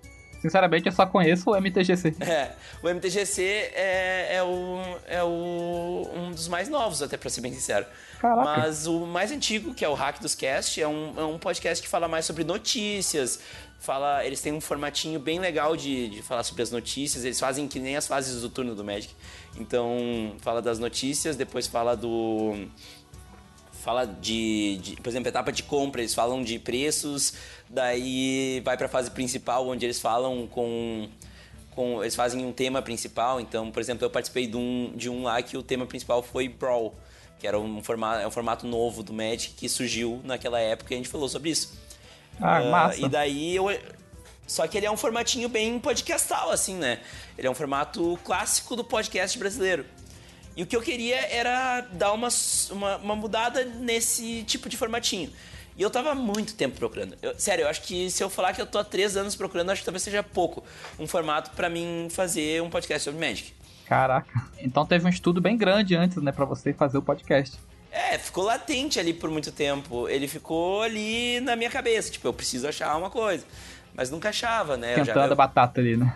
Sinceramente, 0.46 0.86
eu 0.86 0.92
só 0.92 1.04
conheço 1.04 1.50
o 1.50 1.56
MTGC. 1.56 2.14
É, 2.20 2.52
o 2.80 2.88
MTGC 2.88 3.42
é, 3.42 4.36
é, 4.36 4.42
o, 4.42 4.80
é 5.08 5.22
o, 5.24 6.08
um 6.14 6.30
dos 6.30 6.46
mais 6.46 6.68
novos, 6.68 7.02
até 7.02 7.16
pra 7.16 7.28
ser 7.28 7.40
bem 7.40 7.52
sincero. 7.52 7.84
Caraca. 8.20 8.44
Mas 8.44 8.86
o 8.86 9.00
mais 9.06 9.32
antigo, 9.32 9.74
que 9.74 9.84
é 9.84 9.88
o 9.88 9.94
Hack 9.94 10.20
dos 10.20 10.36
Cast, 10.36 10.80
é 10.80 10.86
um, 10.86 11.14
é 11.16 11.24
um 11.24 11.36
podcast 11.36 11.82
que 11.82 11.88
fala 11.88 12.06
mais 12.06 12.24
sobre 12.24 12.44
notícias. 12.44 13.40
Fala, 13.80 14.24
eles 14.24 14.40
têm 14.40 14.52
um 14.52 14.60
formatinho 14.60 15.18
bem 15.18 15.40
legal 15.40 15.76
de, 15.76 16.08
de 16.08 16.22
falar 16.22 16.44
sobre 16.44 16.62
as 16.62 16.70
notícias. 16.70 17.24
Eles 17.24 17.40
fazem 17.40 17.66
que 17.66 17.80
nem 17.80 17.96
as 17.96 18.06
fases 18.06 18.40
do 18.40 18.48
turno 18.48 18.74
do 18.74 18.84
Magic. 18.84 19.12
Então, 19.58 20.34
fala 20.40 20.62
das 20.62 20.78
notícias, 20.78 21.34
depois 21.36 21.66
fala 21.66 21.96
do 21.96 22.68
fala 23.86 24.04
de, 24.04 24.78
de, 24.78 24.96
por 24.96 25.08
exemplo, 25.08 25.28
etapa 25.28 25.52
de 25.52 25.62
compra, 25.62 26.00
eles 26.00 26.12
falam 26.12 26.42
de 26.42 26.58
preços, 26.58 27.34
daí 27.70 28.60
vai 28.64 28.76
para 28.76 28.86
a 28.86 28.88
fase 28.88 29.12
principal, 29.12 29.68
onde 29.68 29.86
eles 29.86 30.00
falam 30.00 30.44
com, 30.48 31.08
com. 31.70 32.02
Eles 32.02 32.16
fazem 32.16 32.44
um 32.44 32.50
tema 32.50 32.82
principal. 32.82 33.40
Então, 33.40 33.70
por 33.70 33.78
exemplo, 33.78 34.04
eu 34.04 34.10
participei 34.10 34.48
de 34.48 34.56
um, 34.56 34.92
de 34.96 35.08
um 35.08 35.22
lá 35.22 35.40
que 35.40 35.56
o 35.56 35.62
tema 35.62 35.86
principal 35.86 36.20
foi 36.20 36.48
Brawl, 36.48 36.96
que 37.38 37.46
era 37.46 37.56
um 37.56 37.80
formato, 37.80 38.20
é 38.20 38.26
um 38.26 38.30
formato 38.30 38.66
novo 38.66 39.04
do 39.04 39.12
Magic 39.12 39.54
que 39.54 39.68
surgiu 39.68 40.20
naquela 40.24 40.58
época 40.58 40.92
e 40.92 40.94
a 40.94 40.96
gente 40.96 41.08
falou 41.08 41.28
sobre 41.28 41.50
isso. 41.50 41.78
Ah, 42.40 42.60
uh, 42.60 42.70
massa. 42.72 43.00
E 43.00 43.08
daí 43.08 43.54
eu. 43.54 43.66
Só 44.48 44.66
que 44.66 44.76
ele 44.76 44.86
é 44.86 44.90
um 44.90 44.96
formatinho 44.96 45.48
bem 45.48 45.78
podcastal, 45.78 46.50
assim, 46.50 46.74
né? 46.74 47.00
Ele 47.38 47.46
é 47.46 47.50
um 47.50 47.54
formato 47.54 48.18
clássico 48.24 48.74
do 48.74 48.82
podcast 48.82 49.38
brasileiro. 49.38 49.86
E 50.56 50.62
o 50.62 50.66
que 50.66 50.74
eu 50.74 50.80
queria 50.80 51.18
era 51.30 51.82
dar 51.92 52.12
uma, 52.12 52.28
uma, 52.70 52.96
uma 52.96 53.16
mudada 53.16 53.64
nesse 53.64 54.42
tipo 54.44 54.68
de 54.68 54.76
formatinho. 54.76 55.30
E 55.76 55.82
eu 55.82 55.90
tava 55.90 56.14
muito 56.14 56.54
tempo 56.54 56.78
procurando. 56.78 57.14
Eu, 57.20 57.38
sério, 57.38 57.64
eu 57.64 57.68
acho 57.68 57.82
que 57.82 58.10
se 58.10 58.24
eu 58.24 58.30
falar 58.30 58.54
que 58.54 58.62
eu 58.62 58.66
tô 58.66 58.78
há 58.78 58.84
três 58.84 59.16
anos 59.16 59.36
procurando, 59.36 59.70
acho 59.70 59.82
que 59.82 59.84
talvez 59.84 60.02
seja 60.02 60.22
pouco. 60.22 60.64
Um 60.98 61.06
formato 61.06 61.50
para 61.50 61.68
mim 61.68 62.08
fazer 62.10 62.62
um 62.62 62.70
podcast 62.70 63.04
sobre 63.04 63.20
Magic. 63.20 63.52
Caraca. 63.84 64.46
Então 64.58 64.86
teve 64.86 65.04
um 65.04 65.10
estudo 65.10 65.40
bem 65.40 65.56
grande 65.56 65.94
antes, 65.94 66.16
né, 66.22 66.32
para 66.32 66.46
você 66.46 66.72
fazer 66.72 66.96
o 66.96 67.02
podcast. 67.02 67.58
É, 67.92 68.18
ficou 68.18 68.44
latente 68.44 68.98
ali 68.98 69.12
por 69.12 69.30
muito 69.30 69.52
tempo. 69.52 70.08
Ele 70.08 70.26
ficou 70.26 70.82
ali 70.82 71.40
na 71.40 71.54
minha 71.56 71.70
cabeça. 71.70 72.10
Tipo, 72.10 72.28
eu 72.28 72.32
preciso 72.32 72.66
achar 72.66 72.96
uma 72.96 73.10
coisa. 73.10 73.44
Mas 73.94 74.10
nunca 74.10 74.30
achava, 74.30 74.76
né? 74.76 74.94
Tentando 74.94 75.28
já... 75.28 75.32
a 75.32 75.34
batata 75.34 75.80
ali, 75.80 75.96
né? 75.96 76.14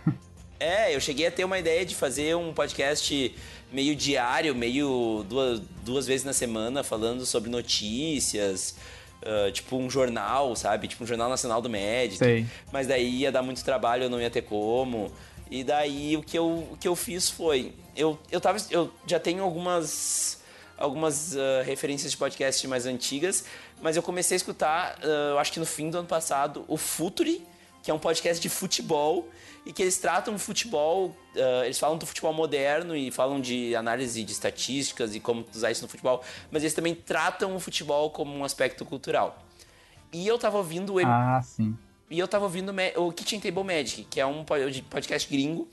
É, 0.61 0.95
eu 0.95 1.01
cheguei 1.01 1.27
a 1.27 1.31
ter 1.31 1.43
uma 1.43 1.59
ideia 1.59 1.87
de 1.87 1.95
fazer 1.95 2.37
um 2.37 2.53
podcast 2.53 3.35
meio 3.73 3.97
diário, 3.97 4.55
meio 4.55 5.25
duas, 5.27 5.63
duas 5.83 6.07
vezes 6.07 6.25
na 6.25 6.35
semana, 6.35 6.85
falando 6.85 7.25
sobre 7.25 7.49
notícias, 7.49 8.77
uh, 9.23 9.51
tipo 9.51 9.77
um 9.77 9.89
jornal, 9.89 10.55
sabe? 10.55 10.87
Tipo 10.87 11.05
um 11.05 11.07
jornal 11.07 11.31
nacional 11.31 11.63
do 11.63 11.71
Magic. 11.71 12.19
Sei. 12.19 12.47
Mas 12.71 12.87
daí 12.87 13.21
ia 13.21 13.33
dar 13.33 13.43
muito 13.43 13.65
trabalho, 13.65 14.05
eu 14.05 14.11
não 14.11 14.21
ia 14.21 14.29
ter 14.29 14.43
como. 14.43 15.11
E 15.51 15.65
daí 15.65 16.17
o 16.19 16.23
que 16.23 16.39
eu, 16.39 16.69
o 16.73 16.77
que 16.79 16.87
eu 16.87 16.95
fiz 16.95 17.31
foi. 17.31 17.73
Eu, 17.97 18.19
eu, 18.31 18.41
tava, 18.41 18.59
eu 18.71 18.93
já 19.07 19.19
tenho 19.19 19.43
algumas, 19.43 20.43
algumas 20.77 21.35
uh, 21.35 21.65
referências 21.65 22.13
de 22.13 22.19
podcast 22.19 22.69
mais 22.69 22.85
antigas, 22.85 23.45
mas 23.81 23.97
eu 23.97 24.03
comecei 24.03 24.35
a 24.35 24.37
escutar, 24.37 24.99
uh, 25.03 25.33
eu 25.33 25.39
acho 25.39 25.53
que 25.53 25.59
no 25.59 25.67
fim 25.67 25.89
do 25.89 25.99
ano 25.99 26.07
passado, 26.07 26.67
o 26.69 26.77
Futuri, 26.77 27.43
que 27.83 27.91
é 27.91 27.95
um 27.95 27.99
podcast 27.99 28.41
de 28.41 28.49
futebol 28.49 29.29
e 29.65 29.73
que 29.73 29.83
eles 29.83 29.99
tratam 29.99 30.39
futebol, 30.39 31.17
uh, 31.35 31.65
eles 31.65 31.79
falam 31.79 31.99
do 31.99 32.07
futebol 32.07 32.33
moderno 32.33 32.97
e 32.97 33.11
falam 33.11 33.41
de 33.41 33.75
análise 33.77 34.23
de 34.23 34.33
estatísticas 34.33 35.15
e 35.15 35.21
como 35.21 35.45
usar 35.55 35.71
isso 35.71 35.83
no 35.83 35.89
futebol, 35.89 36.23
mas 36.51 36.63
eles 36.63 36.75
também 36.75 36.95
tratam 36.95 37.55
o 37.55 37.61
futebol 37.61 38.11
como 38.11 38.35
um 38.35 38.45
aspecto 38.45 38.85
cultural. 38.85 39.39
E 40.13 40.27
eu 40.27 40.39
tava 40.39 40.59
ouvindo 40.59 40.95
o 40.95 40.99
Ah, 41.07 41.41
sim. 41.43 41.77
E 42.11 42.19
eu 42.19 42.27
tava 42.27 42.45
ouvindo 42.45 42.75
o 42.97 43.13
Kitchen 43.13 43.39
Table 43.39 43.63
Magic, 43.63 44.05
que 44.05 44.21
é 44.21 44.27
um 44.27 44.45
podcast 44.45 45.29
gringo 45.31 45.69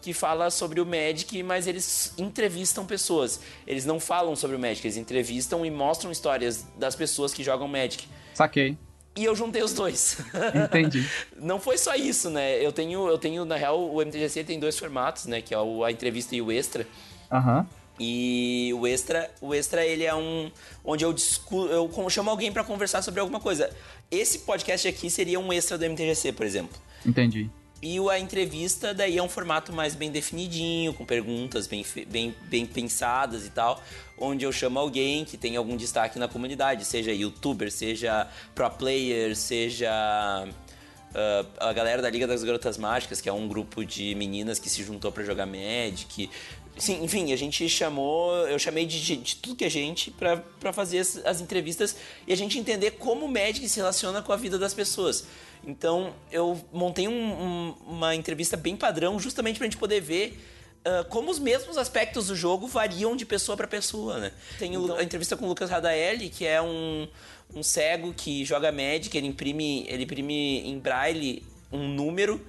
que 0.00 0.12
fala 0.12 0.50
sobre 0.50 0.80
o 0.80 0.86
Magic, 0.86 1.42
mas 1.42 1.66
eles 1.66 2.12
entrevistam 2.18 2.84
pessoas. 2.84 3.40
Eles 3.66 3.86
não 3.86 3.98
falam 3.98 4.36
sobre 4.36 4.56
o 4.56 4.58
Magic, 4.58 4.86
eles 4.86 4.98
entrevistam 4.98 5.64
e 5.64 5.70
mostram 5.70 6.10
histórias 6.10 6.66
das 6.78 6.94
pessoas 6.94 7.32
que 7.32 7.42
jogam 7.42 7.68
Magic. 7.68 8.06
Saquei. 8.34 8.76
E 9.16 9.24
eu 9.24 9.36
juntei 9.36 9.62
os 9.62 9.72
dois. 9.72 10.18
Entendi. 10.54 11.08
Não 11.40 11.60
foi 11.60 11.78
só 11.78 11.94
isso, 11.94 12.28
né? 12.30 12.64
Eu 12.64 12.72
tenho, 12.72 13.06
eu 13.08 13.16
tenho, 13.16 13.44
na 13.44 13.56
real, 13.56 13.80
o 13.80 14.02
MTGC 14.02 14.42
tem 14.42 14.58
dois 14.58 14.78
formatos, 14.78 15.26
né? 15.26 15.40
Que 15.40 15.54
é 15.54 15.56
a 15.56 15.90
entrevista 15.90 16.34
e 16.34 16.42
o 16.42 16.50
extra. 16.50 16.86
Aham. 17.30 17.58
Uhum. 17.58 17.66
E 17.98 18.72
o 18.74 18.88
extra, 18.88 19.30
o 19.40 19.54
extra 19.54 19.86
ele 19.86 20.02
é 20.02 20.12
um 20.12 20.50
onde 20.84 21.04
eu 21.04 21.12
discuto, 21.12 21.72
eu 21.72 22.10
chamo 22.10 22.28
alguém 22.28 22.50
para 22.50 22.64
conversar 22.64 23.02
sobre 23.02 23.20
alguma 23.20 23.38
coisa. 23.38 23.70
Esse 24.10 24.40
podcast 24.40 24.88
aqui 24.88 25.08
seria 25.08 25.38
um 25.38 25.52
extra 25.52 25.78
do 25.78 25.84
MTGC, 25.84 26.32
por 26.32 26.44
exemplo. 26.44 26.76
Entendi. 27.06 27.48
E 27.86 27.98
a 28.08 28.18
entrevista 28.18 28.94
daí 28.94 29.18
é 29.18 29.22
um 29.22 29.28
formato 29.28 29.70
mais 29.70 29.94
bem 29.94 30.10
definidinho, 30.10 30.94
com 30.94 31.04
perguntas 31.04 31.66
bem, 31.66 31.84
bem, 32.08 32.34
bem 32.44 32.64
pensadas 32.64 33.44
e 33.44 33.50
tal, 33.50 33.78
onde 34.16 34.42
eu 34.42 34.50
chamo 34.50 34.78
alguém 34.78 35.22
que 35.22 35.36
tem 35.36 35.54
algum 35.54 35.76
destaque 35.76 36.18
na 36.18 36.26
comunidade, 36.26 36.82
seja 36.86 37.12
youtuber, 37.12 37.70
seja 37.70 38.26
pro 38.54 38.70
player, 38.70 39.36
seja 39.36 40.48
uh, 40.48 41.46
a 41.60 41.74
galera 41.74 42.00
da 42.00 42.08
Liga 42.08 42.26
das 42.26 42.42
Garotas 42.42 42.78
Mágicas, 42.78 43.20
que 43.20 43.28
é 43.28 43.32
um 43.34 43.46
grupo 43.46 43.84
de 43.84 44.14
meninas 44.14 44.58
que 44.58 44.70
se 44.70 44.82
juntou 44.82 45.12
para 45.12 45.22
jogar 45.22 45.44
Magic. 45.44 46.30
Sim, 46.76 47.04
enfim, 47.04 47.32
a 47.32 47.36
gente 47.36 47.68
chamou, 47.68 48.34
eu 48.48 48.58
chamei 48.58 48.84
de, 48.84 49.16
de 49.16 49.36
tudo 49.36 49.54
que 49.54 49.64
a 49.64 49.70
gente 49.70 50.10
para 50.10 50.72
fazer 50.72 50.98
as, 50.98 51.16
as 51.24 51.40
entrevistas 51.40 51.96
e 52.26 52.32
a 52.32 52.36
gente 52.36 52.58
entender 52.58 52.92
como 52.92 53.26
o 53.26 53.28
Magic 53.28 53.68
se 53.68 53.76
relaciona 53.76 54.20
com 54.20 54.32
a 54.32 54.36
vida 54.36 54.58
das 54.58 54.74
pessoas. 54.74 55.24
Então 55.64 56.12
eu 56.32 56.60
montei 56.72 57.06
um, 57.06 57.12
um, 57.12 57.74
uma 57.86 58.14
entrevista 58.14 58.56
bem 58.56 58.76
padrão, 58.76 59.20
justamente 59.20 59.56
pra 59.56 59.66
gente 59.66 59.76
poder 59.76 60.00
ver 60.00 60.38
uh, 60.84 61.08
como 61.08 61.30
os 61.30 61.38
mesmos 61.38 61.78
aspectos 61.78 62.26
do 62.26 62.36
jogo 62.36 62.66
variam 62.66 63.16
de 63.16 63.24
pessoa 63.24 63.56
para 63.56 63.66
pessoa, 63.66 64.18
né? 64.18 64.32
Tem 64.58 64.74
então... 64.74 64.96
a 64.96 65.02
entrevista 65.02 65.36
com 65.36 65.44
o 65.44 65.48
Lucas 65.48 65.70
Radaelli, 65.70 66.28
que 66.28 66.44
é 66.44 66.60
um, 66.60 67.08
um 67.54 67.62
cego 67.62 68.12
que 68.12 68.44
joga 68.44 68.72
Magic, 68.72 69.16
ele 69.16 69.28
imprime, 69.28 69.86
ele 69.88 70.04
imprime 70.04 70.68
em 70.68 70.78
braille 70.78 71.42
um 71.72 71.88
número. 71.88 72.44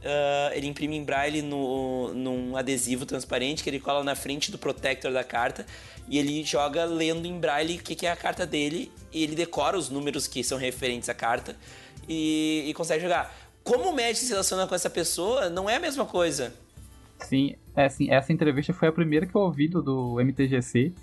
Uh, 0.00 0.54
ele 0.54 0.66
imprime 0.66 0.96
em 0.96 1.04
braille 1.04 1.42
no, 1.42 2.14
num 2.14 2.56
adesivo 2.56 3.04
transparente 3.04 3.62
que 3.62 3.68
ele 3.68 3.78
cola 3.78 4.02
na 4.02 4.14
frente 4.14 4.50
do 4.50 4.56
protector 4.56 5.12
da 5.12 5.22
carta 5.22 5.66
e 6.08 6.18
ele 6.18 6.42
joga 6.42 6.86
lendo 6.86 7.26
em 7.26 7.38
braille 7.38 7.76
o 7.76 7.82
que, 7.82 7.94
que 7.94 8.06
é 8.06 8.10
a 8.10 8.16
carta 8.16 8.46
dele 8.46 8.90
e 9.12 9.22
ele 9.22 9.34
decora 9.34 9.76
os 9.76 9.90
números 9.90 10.26
que 10.26 10.42
são 10.42 10.56
referentes 10.56 11.10
à 11.10 11.14
carta 11.14 11.54
e, 12.08 12.64
e 12.66 12.72
consegue 12.72 13.02
jogar. 13.02 13.34
Como 13.62 13.90
o 13.90 13.92
Magic 13.94 14.16
se 14.16 14.30
relaciona 14.30 14.66
com 14.66 14.74
essa 14.74 14.88
pessoa 14.88 15.50
não 15.50 15.68
é 15.68 15.76
a 15.76 15.80
mesma 15.80 16.06
coisa. 16.06 16.54
Sim, 17.18 17.54
é 17.76 17.84
assim, 17.84 18.10
essa 18.10 18.32
entrevista 18.32 18.72
foi 18.72 18.88
a 18.88 18.92
primeira 18.92 19.26
que 19.26 19.34
eu 19.34 19.42
ouvi 19.42 19.68
do, 19.68 19.82
do 19.82 20.20
MTGC. 20.20 20.94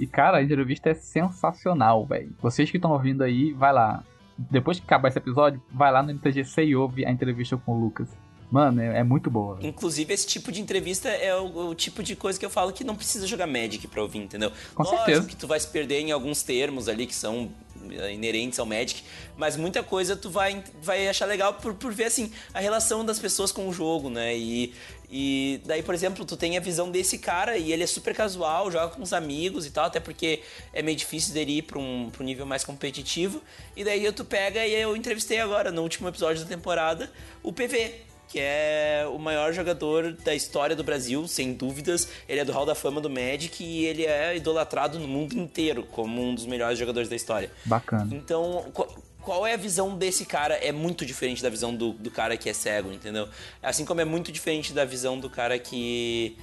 E, 0.00 0.06
cara, 0.06 0.38
a 0.38 0.42
entrevista 0.42 0.90
é 0.90 0.94
sensacional, 0.94 2.04
velho. 2.04 2.34
Vocês 2.40 2.68
que 2.68 2.76
estão 2.76 2.90
ouvindo 2.90 3.22
aí, 3.22 3.52
vai 3.52 3.72
lá. 3.72 4.02
Depois 4.36 4.80
que 4.80 4.84
acabar 4.84 5.08
esse 5.08 5.18
episódio, 5.18 5.62
vai 5.70 5.92
lá 5.92 6.02
no 6.02 6.12
MTGC 6.12 6.64
e 6.64 6.74
ouve 6.74 7.06
a 7.06 7.10
entrevista 7.12 7.56
com 7.56 7.76
o 7.76 7.80
Lucas. 7.80 8.08
Mano, 8.52 8.82
é, 8.82 8.98
é 8.98 9.02
muito 9.02 9.30
boa. 9.30 9.56
Véio. 9.56 9.66
Inclusive, 9.66 10.12
esse 10.12 10.26
tipo 10.26 10.52
de 10.52 10.60
entrevista 10.60 11.08
é 11.08 11.34
o, 11.34 11.70
o, 11.70 11.74
tipo 11.74 12.02
de 12.02 12.14
coisa 12.14 12.38
que 12.38 12.44
eu 12.44 12.50
falo 12.50 12.70
que 12.70 12.84
não 12.84 12.94
precisa 12.94 13.26
jogar 13.26 13.46
Magic 13.46 13.88
pra 13.88 14.02
ouvir, 14.02 14.18
entendeu? 14.18 14.52
Com 14.74 14.82
Lógico 14.82 15.06
certeza. 15.06 15.26
que 15.26 15.34
tu 15.34 15.46
vai 15.46 15.58
se 15.58 15.66
perder 15.68 16.00
em 16.00 16.12
alguns 16.12 16.42
termos 16.42 16.86
ali 16.86 17.06
que 17.06 17.14
são 17.14 17.50
eh, 17.90 18.12
inerentes 18.12 18.58
ao 18.58 18.66
Magic, 18.66 19.02
mas 19.38 19.56
muita 19.56 19.82
coisa 19.82 20.14
tu 20.14 20.28
vai, 20.28 20.62
vai 20.82 21.08
achar 21.08 21.24
legal 21.24 21.54
por, 21.54 21.72
por 21.72 21.94
ver, 21.94 22.04
assim, 22.04 22.30
a 22.52 22.60
relação 22.60 23.02
das 23.02 23.18
pessoas 23.18 23.50
com 23.50 23.66
o 23.66 23.72
jogo, 23.72 24.10
né? 24.10 24.36
E, 24.36 24.74
e 25.10 25.62
daí, 25.64 25.82
por 25.82 25.94
exemplo, 25.94 26.22
tu 26.26 26.36
tem 26.36 26.58
a 26.58 26.60
visão 26.60 26.90
desse 26.90 27.16
cara 27.16 27.56
e 27.56 27.72
ele 27.72 27.82
é 27.82 27.86
super 27.86 28.14
casual, 28.14 28.70
joga 28.70 28.88
com 28.88 29.02
os 29.02 29.14
amigos 29.14 29.64
e 29.64 29.70
tal, 29.70 29.86
até 29.86 29.98
porque 29.98 30.42
é 30.74 30.82
meio 30.82 30.98
difícil 30.98 31.32
dele 31.32 31.56
ir 31.56 31.62
pra 31.62 31.78
um, 31.78 32.10
pra 32.12 32.22
um 32.22 32.26
nível 32.26 32.44
mais 32.44 32.64
competitivo. 32.64 33.40
E 33.74 33.82
daí 33.82 34.12
tu 34.12 34.26
pega 34.26 34.66
e 34.66 34.74
eu 34.74 34.94
entrevistei 34.94 35.40
agora, 35.40 35.72
no 35.72 35.80
último 35.80 36.06
episódio 36.06 36.42
da 36.42 36.48
temporada, 36.48 37.10
o 37.42 37.50
PV, 37.50 38.11
que 38.32 38.38
é 38.40 39.06
o 39.12 39.18
maior 39.18 39.52
jogador 39.52 40.14
da 40.24 40.34
história 40.34 40.74
do 40.74 40.82
Brasil, 40.82 41.28
sem 41.28 41.52
dúvidas. 41.52 42.08
Ele 42.26 42.40
é 42.40 42.44
do 42.46 42.50
Hall 42.50 42.64
da 42.64 42.74
Fama 42.74 42.98
do 42.98 43.10
Magic 43.10 43.62
e 43.62 43.84
ele 43.84 44.06
é 44.06 44.34
idolatrado 44.34 44.98
no 44.98 45.06
mundo 45.06 45.34
inteiro 45.34 45.84
como 45.92 46.22
um 46.22 46.34
dos 46.34 46.46
melhores 46.46 46.78
jogadores 46.78 47.10
da 47.10 47.14
história. 47.14 47.50
Bacana. 47.66 48.08
Então, 48.10 48.72
qual 49.20 49.46
é 49.46 49.52
a 49.52 49.56
visão 49.58 49.98
desse 49.98 50.24
cara 50.24 50.54
é 50.54 50.72
muito 50.72 51.04
diferente 51.04 51.42
da 51.42 51.50
visão 51.50 51.76
do, 51.76 51.92
do 51.92 52.10
cara 52.10 52.34
que 52.38 52.48
é 52.48 52.54
cego, 52.54 52.90
entendeu? 52.90 53.28
Assim 53.62 53.84
como 53.84 54.00
é 54.00 54.04
muito 54.06 54.32
diferente 54.32 54.72
da 54.72 54.86
visão 54.86 55.20
do 55.20 55.28
cara 55.28 55.58
que 55.58 56.34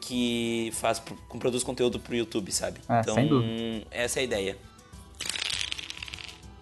que 0.00 0.72
faz 0.74 1.00
produz 1.38 1.62
conteúdo 1.62 2.00
pro 2.00 2.16
YouTube, 2.16 2.50
sabe? 2.50 2.80
É, 2.88 3.00
então, 3.00 3.16
essa 3.92 4.18
é 4.18 4.22
a 4.22 4.24
ideia. 4.24 4.58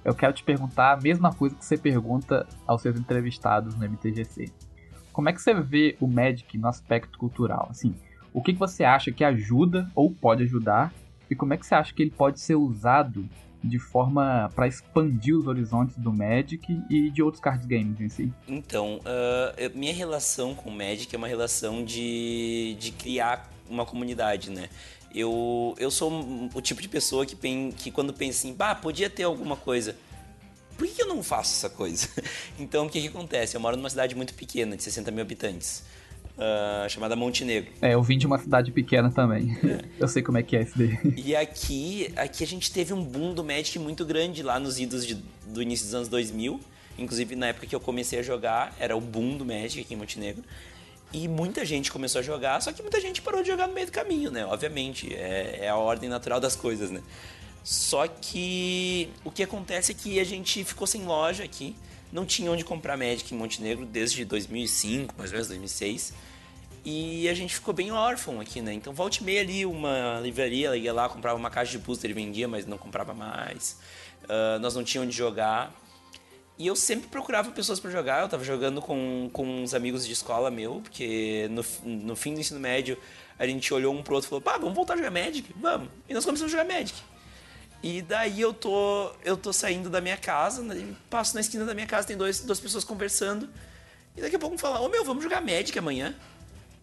Eu 0.05 0.15
quero 0.15 0.35
te 0.35 0.45
perguntar 0.45 0.93
a 0.93 0.97
mesma 0.99 1.33
coisa 1.33 1.55
que 1.55 1.65
você 1.65 1.79
pergunta 1.79 2.47
aos 2.67 2.83
seus 2.83 2.97
entrevistados 2.97 3.75
no 3.75 3.89
MTGC. 3.89 4.53
Como 5.15 5.29
é 5.29 5.33
que 5.33 5.41
você 5.41 5.55
vê 5.55 5.97
o 6.01 6.09
Magic 6.09 6.59
no 6.59 6.67
aspecto 6.67 7.17
cultural? 7.17 7.69
Assim, 7.71 7.95
o 8.33 8.43
que, 8.43 8.53
que 8.53 8.59
você 8.59 8.83
acha 8.83 9.13
que 9.13 9.23
ajuda 9.23 9.89
ou 9.95 10.11
pode 10.11 10.43
ajudar? 10.43 10.93
E 11.31 11.37
como 11.37 11.55
é 11.55 11.57
que 11.57 11.65
você 11.65 11.77
acha 11.77 11.95
que 11.95 12.03
ele 12.03 12.11
pode 12.11 12.41
ser 12.41 12.57
usado 12.57 13.27
de 13.63 13.79
forma 13.79 14.51
para 14.57 14.67
expandir 14.67 15.37
os 15.37 15.47
horizontes 15.47 15.97
do 15.97 16.13
Magic 16.13 16.67
e 16.91 17.11
de 17.11 17.23
outros 17.23 17.41
card 17.41 17.65
games 17.65 18.01
em 18.01 18.09
si? 18.09 18.33
Então, 18.49 18.99
uh, 18.99 19.79
minha 19.79 19.95
relação 19.95 20.53
com 20.53 20.69
o 20.69 20.73
Magic 20.73 21.15
é 21.15 21.17
uma 21.17 21.29
relação 21.29 21.85
de, 21.85 22.77
de 22.81 22.91
criar 22.91 23.49
uma 23.71 23.87
comunidade, 23.87 24.51
né? 24.51 24.69
Eu, 25.15 25.77
eu 25.79 25.93
sou 25.93 26.11
o 26.53 26.61
tipo 26.61 26.83
de 26.83 26.89
pessoa 26.89 27.25
que, 27.25 27.37
pen, 27.37 27.71
que 27.71 27.93
quando 27.93 28.13
pensa 28.13 28.41
assim, 28.41 28.53
bah, 28.53 28.75
podia 28.75 29.09
ter 29.09 29.23
alguma 29.23 29.57
coisa. 29.57 29.97
Por 30.77 30.87
que 30.89 31.03
eu 31.03 31.09
não 31.09 31.23
faço 31.23 31.53
essa 31.55 31.75
coisa? 31.75 32.09
Então, 32.59 32.87
o 32.87 32.91
que, 32.91 33.01
que 33.01 33.09
acontece? 33.09 33.57
Eu 33.57 33.61
moro 33.61 33.77
numa 33.77 33.91
cidade 33.91 34.15
muito 34.15 34.35
pequena, 34.35 34.77
de 34.77 34.83
60 34.83 35.11
mil 35.11 35.23
habitantes 35.23 35.83
uh, 36.39 36.89
chamada 36.89 37.17
Montenegro. 37.17 37.73
É, 37.81 37.95
eu 37.95 38.03
vim 38.03 38.19
de 38.19 38.27
uma 38.27 38.39
cidade 38.39 38.71
pequena 38.71 39.11
também. 39.11 39.57
É. 39.65 39.85
eu 39.99 40.09
sei 40.09 40.23
como 40.23 40.39
é 40.39 40.43
que 40.43 40.57
é 40.57 40.63
esse 40.63 40.77
daí. 40.77 40.99
E 41.17 41.35
aqui, 41.35 42.13
aqui 42.17 42.45
a 42.45 42.47
gente 42.47 42.71
teve 42.73 42.93
um 42.93 43.03
boom 43.03 43.35
do 43.35 43.45
Magic 43.45 43.79
muito 43.79 44.05
grande 44.05 44.43
lá 44.43 44.59
nos 44.59 44.79
idos 44.79 45.07
de, 45.07 45.15
do 45.47 45.63
início 45.63 45.87
dos 45.87 45.95
anos 45.95 46.09
2000. 46.09 46.61
Inclusive, 46.97 47.35
na 47.35 47.49
época 47.49 47.67
que 47.67 47.75
eu 47.75 47.81
comecei 47.81 48.21
a 48.21 48.23
jogar, 48.23 48.75
era 48.79 48.97
o 48.97 49.01
boom 49.01 49.37
do 49.37 49.45
Magic 49.45 49.81
aqui 49.81 49.95
em 49.95 49.97
Montenegro. 49.97 50.45
E 51.13 51.29
muita 51.29 51.65
gente 51.65 51.93
começou 51.93 52.19
a 52.19 52.23
jogar, 52.23 52.61
só 52.61 52.73
que 52.73 52.83
muita 52.83 53.01
gente 53.01 53.23
parou 53.23 53.41
de 53.41 53.49
jogar 53.49 53.69
no 53.69 53.75
meio 53.75 53.87
do 53.87 53.93
caminho, 53.93 54.33
né? 54.33 54.45
Obviamente, 54.47 55.15
é, 55.15 55.61
é 55.63 55.69
a 55.69 55.77
ordem 55.77 56.09
natural 56.09 56.41
das 56.41 56.57
coisas, 56.57 56.91
né? 56.91 57.01
Só 57.65 58.07
que 58.07 59.09
o 59.25 59.31
que 59.31 59.43
acontece 59.43 59.91
é 59.91 59.95
que 59.95 60.21
a 60.21 60.25
gente 60.25 60.63
ficou 60.65 60.87
sem 60.87 61.05
loja 61.05 61.43
aqui 61.43 61.75
não 62.13 62.27
tinha 62.27 62.51
onde 62.53 62.63
comprar 62.63 62.97
Magic 62.97 63.35
em 63.35 63.37
Montenegro 63.37 63.87
desde 63.87 64.25
2005, 64.25 65.15
mais 65.17 65.31
ou 65.31 65.35
menos 65.35 65.49
2006. 65.49 66.13
E 66.85 67.27
a 67.29 67.35
gente 67.35 67.55
ficou 67.55 67.73
bem 67.73 67.91
órfão 67.91 68.39
aqui, 68.41 68.61
né? 68.61 68.75
Então, 68.75 68.93
volte 68.93 69.23
e 69.23 69.25
meia 69.25 69.41
ali, 69.41 69.65
uma 69.65 70.21
livraria, 70.23 70.77
ia 70.77 70.93
lá, 70.93 71.09
comprava 71.09 71.39
uma 71.39 71.49
caixa 71.49 71.73
de 71.73 71.79
booster 71.79 72.11
e 72.11 72.13
vendia, 72.13 72.47
mas 72.47 72.67
não 72.67 72.77
comprava 72.77 73.15
mais. 73.15 73.79
Uh, 74.25 74.59
nós 74.61 74.77
não 74.77 74.85
tínhamos 74.85 75.09
onde 75.09 75.17
jogar. 75.17 75.75
E 76.59 76.67
eu 76.67 76.77
sempre 76.77 77.09
procurava 77.09 77.51
pessoas 77.51 77.81
para 77.81 77.91
jogar. 77.91 78.23
Eu 78.23 78.29
tava 78.29 78.45
jogando 78.45 78.83
com, 78.83 79.31
com 79.33 79.63
uns 79.63 79.73
amigos 79.73 80.07
de 80.07 80.13
escola 80.13 80.51
meu, 80.51 80.83
porque 80.83 81.49
no, 81.51 81.65
no 81.85 82.15
fim 82.15 82.35
do 82.35 82.41
ensino 82.41 82.61
médio 82.61 82.99
a 83.39 83.47
gente 83.47 83.73
olhou 83.73 83.93
um 83.93 84.03
pro 84.03 84.15
outro 84.15 84.29
e 84.29 84.31
falou: 84.31 84.43
pá, 84.43 84.59
vamos 84.59 84.75
voltar 84.75 84.95
a 84.95 84.97
jogar 84.99 85.11
Magic? 85.11 85.53
Vamos. 85.57 85.89
E 86.07 86.13
nós 86.13 86.25
começamos 86.25 86.55
a 86.55 86.59
jogar 86.59 86.73
Magic. 86.73 87.14
E 87.85 88.01
daí 88.01 88.41
eu 88.41 88.55
tô, 88.55 89.11
eu 89.23 89.37
tô 89.37 89.53
saindo 89.53 89.91
da 89.91 90.01
minha 90.01 90.17
casa, 90.17 90.63
né, 90.63 90.97
passo 91.11 91.35
na 91.35 91.43
esquina 91.43 91.67
da 91.67 91.75
minha 91.75 91.87
casa, 91.87 92.09
tem 92.09 92.17
dois, 92.17 92.41
duas 92.41 92.59
pessoas 92.59 92.83
conversando. 92.83 93.47
E 94.17 94.23
daqui 94.23 94.37
a 94.37 94.39
pouco 94.39 94.55
um 94.55 94.59
fala, 94.59 94.81
ô 94.81 94.89
meu, 94.89 95.05
vamos 95.05 95.23
jogar 95.23 95.43
Magic 95.43 95.79
amanhã? 95.79 96.17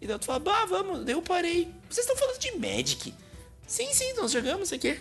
E 0.00 0.06
daí 0.06 0.14
eu 0.14 0.22
falo, 0.22 0.38
bah, 0.38 0.64
vamos. 0.64 1.04
Daí 1.04 1.16
eu 1.16 1.20
parei. 1.20 1.68
Vocês 1.90 2.06
estão 2.06 2.16
falando 2.16 2.38
de 2.38 2.52
Magic? 2.52 3.12
Sim, 3.66 3.92
sim, 3.92 4.12
nós 4.12 4.30
jogamos, 4.30 4.70
quê. 4.70 5.00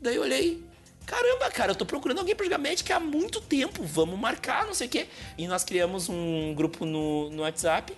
Daí 0.00 0.14
eu 0.14 0.22
olhei, 0.22 0.62
caramba, 1.04 1.50
cara, 1.50 1.72
eu 1.72 1.76
tô 1.76 1.84
procurando 1.84 2.20
alguém 2.20 2.36
pra 2.36 2.44
jogar 2.44 2.58
Magic 2.58 2.92
há 2.92 3.00
muito 3.00 3.40
tempo, 3.40 3.82
vamos 3.82 4.16
marcar, 4.16 4.64
não 4.64 4.74
sei 4.74 4.86
o 4.86 4.90
quê. 4.90 5.08
E 5.36 5.48
nós 5.48 5.64
criamos 5.64 6.08
um 6.08 6.54
grupo 6.54 6.86
no, 6.86 7.30
no 7.30 7.42
WhatsApp, 7.42 7.92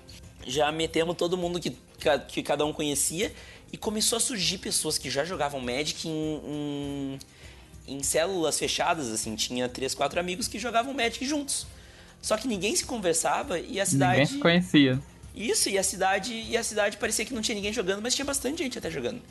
já 0.46 0.72
metemos 0.72 1.14
todo 1.14 1.37
mundo 1.37 1.61
que, 1.61 1.77
que 2.29 2.42
cada 2.42 2.64
um 2.64 2.72
conhecia 2.72 3.35
e 3.72 3.76
começou 3.78 4.18
a 4.18 4.20
surgir 4.20 4.58
pessoas 4.58 4.98
que 4.98 5.08
já 5.08 5.24
jogavam 5.24 5.58
Magic 5.58 6.06
em, 6.06 6.40
em, 6.46 7.18
em 7.88 8.02
células 8.02 8.58
fechadas, 8.58 9.08
assim. 9.08 9.35
Tinha 9.35 9.68
três, 9.68 9.94
quatro 9.94 10.20
amigos 10.20 10.46
que 10.46 10.58
jogavam 10.58 10.92
Magic 10.92 11.24
juntos. 11.24 11.66
Só 12.20 12.37
que 12.37 12.46
ninguém 12.46 12.76
se 12.76 12.85
conversava 12.85 13.58
e 13.58 13.80
a 13.80 13.87
cidade. 13.87 14.20
Ninguém 14.20 14.26
se 14.26 14.38
conhecia. 14.38 15.00
Isso, 15.35 15.70
e 15.70 15.78
a 15.78 15.82
cidade. 15.82 16.32
E 16.32 16.56
a 16.56 16.62
cidade 16.62 16.98
parecia 16.98 17.24
que 17.24 17.32
não 17.32 17.40
tinha 17.40 17.54
ninguém 17.54 17.72
jogando, 17.72 18.02
mas 18.02 18.14
tinha 18.14 18.26
bastante 18.26 18.62
gente 18.62 18.78
até 18.78 18.90
jogando. 18.90 19.22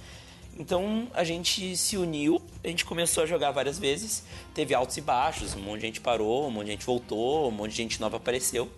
Então 0.58 1.08
a 1.14 1.24
gente 1.24 1.78
se 1.78 1.96
uniu, 1.96 2.42
a 2.64 2.68
gente 2.68 2.84
começou 2.84 3.24
a 3.24 3.26
jogar 3.26 3.52
várias 3.52 3.80
vezes, 3.80 4.24
teve 4.54 4.74
altos 4.74 4.98
e 4.98 5.02
baixos, 5.02 5.56
um 5.56 5.62
monte 5.62 5.80
de 5.80 5.86
gente 5.88 6.02
parou, 6.02 6.48
um 6.48 6.52
monte 6.52 6.66
de 6.66 6.72
gente 6.74 6.86
voltou, 6.86 7.48
um 7.48 7.52
monte 7.52 7.72
de 7.72 7.78
gente 7.78 8.02
nova 8.02 8.18
apareceu. 8.18 8.70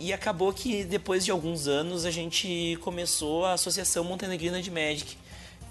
E 0.00 0.14
acabou 0.14 0.50
que 0.50 0.82
depois 0.82 1.26
de 1.26 1.30
alguns 1.30 1.68
anos 1.68 2.06
a 2.06 2.10
gente 2.10 2.78
começou 2.80 3.44
a 3.44 3.52
Associação 3.52 4.02
Montenegrina 4.02 4.62
de 4.62 4.70
Magic, 4.70 5.14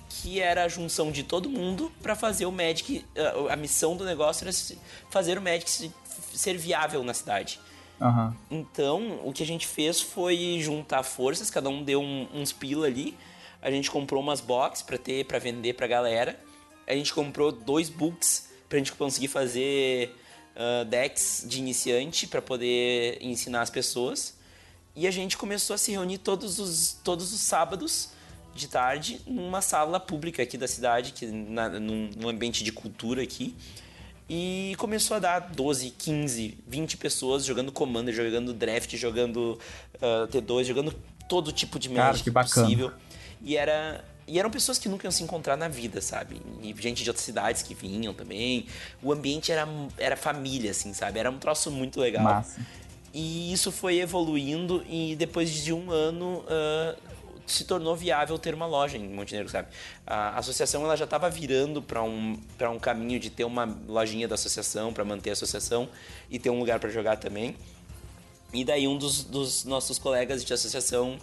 que 0.07 0.39
era 0.39 0.65
a 0.65 0.67
junção 0.67 1.11
de 1.11 1.23
todo 1.23 1.49
mundo 1.49 1.91
para 1.99 2.15
fazer 2.15 2.45
o 2.45 2.51
Magic. 2.51 3.03
A, 3.49 3.55
missão 3.55 3.97
do 3.97 4.05
negócio 4.05 4.47
era 4.47 4.55
fazer 5.09 5.35
o 5.35 5.41
Magic 5.41 5.91
ser 6.31 6.55
viável 6.57 7.03
na 7.03 7.13
cidade. 7.13 7.59
Uhum. 7.99 8.33
Então, 8.51 9.19
o 9.23 9.33
que 9.33 9.41
a 9.41 9.45
gente 9.45 9.65
fez 9.65 9.99
foi 9.99 10.59
juntar 10.61 11.01
forças, 11.01 11.49
cada 11.49 11.67
um 11.67 11.83
deu 11.83 11.99
um, 11.99 12.27
uns 12.31 12.53
pila 12.53 12.85
ali. 12.85 13.17
A 13.59 13.71
gente 13.71 13.89
comprou 13.89 14.21
umas 14.21 14.39
boxes 14.39 14.83
para 14.83 14.99
ter, 14.99 15.25
para 15.25 15.39
vender 15.39 15.73
pra 15.73 15.87
galera. 15.87 16.39
A 16.87 16.93
gente 16.93 17.11
comprou 17.13 17.51
dois 17.51 17.89
books 17.89 18.47
pra 18.69 18.77
gente 18.77 18.91
conseguir 18.93 19.27
fazer 19.27 20.15
uh, 20.59 20.85
decks 20.85 21.45
de 21.47 21.59
iniciante 21.59 22.27
para 22.27 22.41
poder 22.41 23.17
ensinar 23.21 23.61
as 23.61 23.69
pessoas. 23.69 24.37
E 24.95 25.07
a 25.07 25.11
gente 25.11 25.37
começou 25.37 25.73
a 25.73 25.77
se 25.77 25.91
reunir 25.91 26.17
todos 26.17 26.59
os, 26.59 26.99
todos 27.03 27.33
os 27.33 27.39
sábados 27.39 28.09
de 28.53 28.67
tarde 28.67 29.21
numa 29.25 29.61
sala 29.61 29.99
pública 29.99 30.43
aqui 30.43 30.57
da 30.57 30.67
cidade, 30.67 31.13
que 31.13 31.25
na, 31.25 31.69
num, 31.69 32.09
num 32.17 32.27
ambiente 32.27 32.63
de 32.63 32.71
cultura 32.71 33.23
aqui. 33.23 33.55
E 34.29 34.75
começou 34.77 35.17
a 35.17 35.19
dar 35.19 35.39
12, 35.39 35.89
15, 35.91 36.57
20 36.67 36.97
pessoas 36.97 37.45
jogando 37.45 37.71
Commander, 37.71 38.13
jogando 38.13 38.53
Draft, 38.53 38.95
jogando 38.95 39.57
uh, 39.95 40.27
T2, 40.27 40.65
jogando 40.65 40.93
todo 41.27 41.51
tipo 41.51 41.79
de 41.79 41.89
Magic 41.89 42.29
possível. 42.29 42.91
E 43.41 43.55
era 43.57 44.03
e 44.29 44.37
eram 44.37 44.51
pessoas 44.51 44.77
que 44.77 44.87
nunca 44.87 45.07
iam 45.07 45.11
se 45.11 45.23
encontrar 45.23 45.57
na 45.57 45.67
vida, 45.67 45.99
sabe? 46.01 46.39
E 46.61 46.73
gente 46.79 47.03
de 47.03 47.09
outras 47.09 47.25
cidades 47.25 47.63
que 47.63 47.73
vinham 47.73 48.13
também. 48.13 48.67
O 49.01 49.11
ambiente 49.11 49.51
era, 49.51 49.67
era 49.97 50.15
família, 50.15 50.69
assim, 50.69 50.93
sabe? 50.93 51.19
Era 51.19 51.31
um 51.31 51.39
troço 51.39 51.71
muito 51.71 51.99
legal. 51.99 52.23
Massa. 52.23 52.61
E 53.11 53.51
isso 53.51 53.71
foi 53.71 53.99
evoluindo 53.99 54.85
e 54.87 55.15
depois 55.15 55.49
de 55.51 55.73
um 55.73 55.89
ano 55.89 56.45
uh, 56.45 56.95
se 57.47 57.63
tornou 57.63 57.95
viável 57.95 58.37
ter 58.37 58.53
uma 58.53 58.67
loja 58.67 58.97
em 58.97 59.09
Montenegro, 59.09 59.49
sabe? 59.49 59.69
A 60.05 60.37
associação 60.37 60.83
ela 60.83 60.95
já 60.95 61.05
estava 61.05 61.27
virando 61.27 61.81
para 61.81 62.03
um, 62.03 62.39
um 62.71 62.79
caminho 62.79 63.19
de 63.19 63.31
ter 63.31 63.45
uma 63.45 63.65
lojinha 63.87 64.27
da 64.27 64.35
associação 64.35 64.93
para 64.93 65.03
manter 65.03 65.31
a 65.31 65.33
associação 65.33 65.89
e 66.29 66.37
ter 66.37 66.51
um 66.51 66.59
lugar 66.59 66.79
para 66.79 66.89
jogar 66.91 67.17
também. 67.17 67.55
E 68.53 68.63
daí 68.63 68.87
um 68.87 68.97
dos, 68.97 69.23
dos 69.23 69.63
nossos 69.65 69.97
colegas 69.97 70.45
de 70.45 70.53
associação 70.53 71.17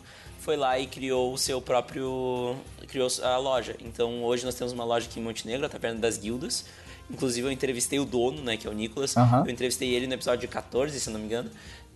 foi 0.47 0.57
lá 0.57 0.79
e 0.79 0.87
criou 0.87 1.33
o 1.33 1.37
seu 1.37 1.61
próprio. 1.61 2.55
criou 2.87 3.09
a 3.21 3.37
loja. 3.37 3.75
Então 3.81 4.23
hoje 4.23 4.45
nós 4.45 4.55
temos 4.55 4.73
uma 4.73 4.85
loja 4.85 5.09
aqui 5.11 5.19
em 5.19 5.23
Montenegro, 5.23 5.67
a 5.67 5.69
Taverna 5.69 5.99
das 5.99 6.17
Guildas. 6.17 6.65
Inclusive 7.11 7.49
eu 7.49 7.51
entrevistei 7.51 7.99
o 7.99 8.05
dono, 8.05 8.41
né, 8.43 8.57
que 8.57 8.65
é 8.65 8.71
o 8.71 8.73
Nicolas. 8.73 9.17
Uhum. 9.17 9.45
Eu 9.45 9.51
entrevistei 9.51 9.93
ele 9.93 10.07
no 10.07 10.15
episódio 10.15 10.49
14, 10.49 11.01
se 11.01 11.11
não 11.11 11.19
me 11.19 11.27
engano. 11.27 11.51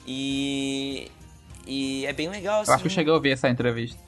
E. 0.04 1.08
E 1.64 2.04
é 2.06 2.12
bem 2.12 2.28
legal, 2.28 2.62
assim. 2.62 2.72
Eu 2.72 2.74
acho 2.74 2.82
que 2.82 2.88
eu 2.88 2.92
cheguei 2.92 3.12
a 3.12 3.14
ouvir 3.14 3.30
essa 3.30 3.48
entrevista. 3.48 3.98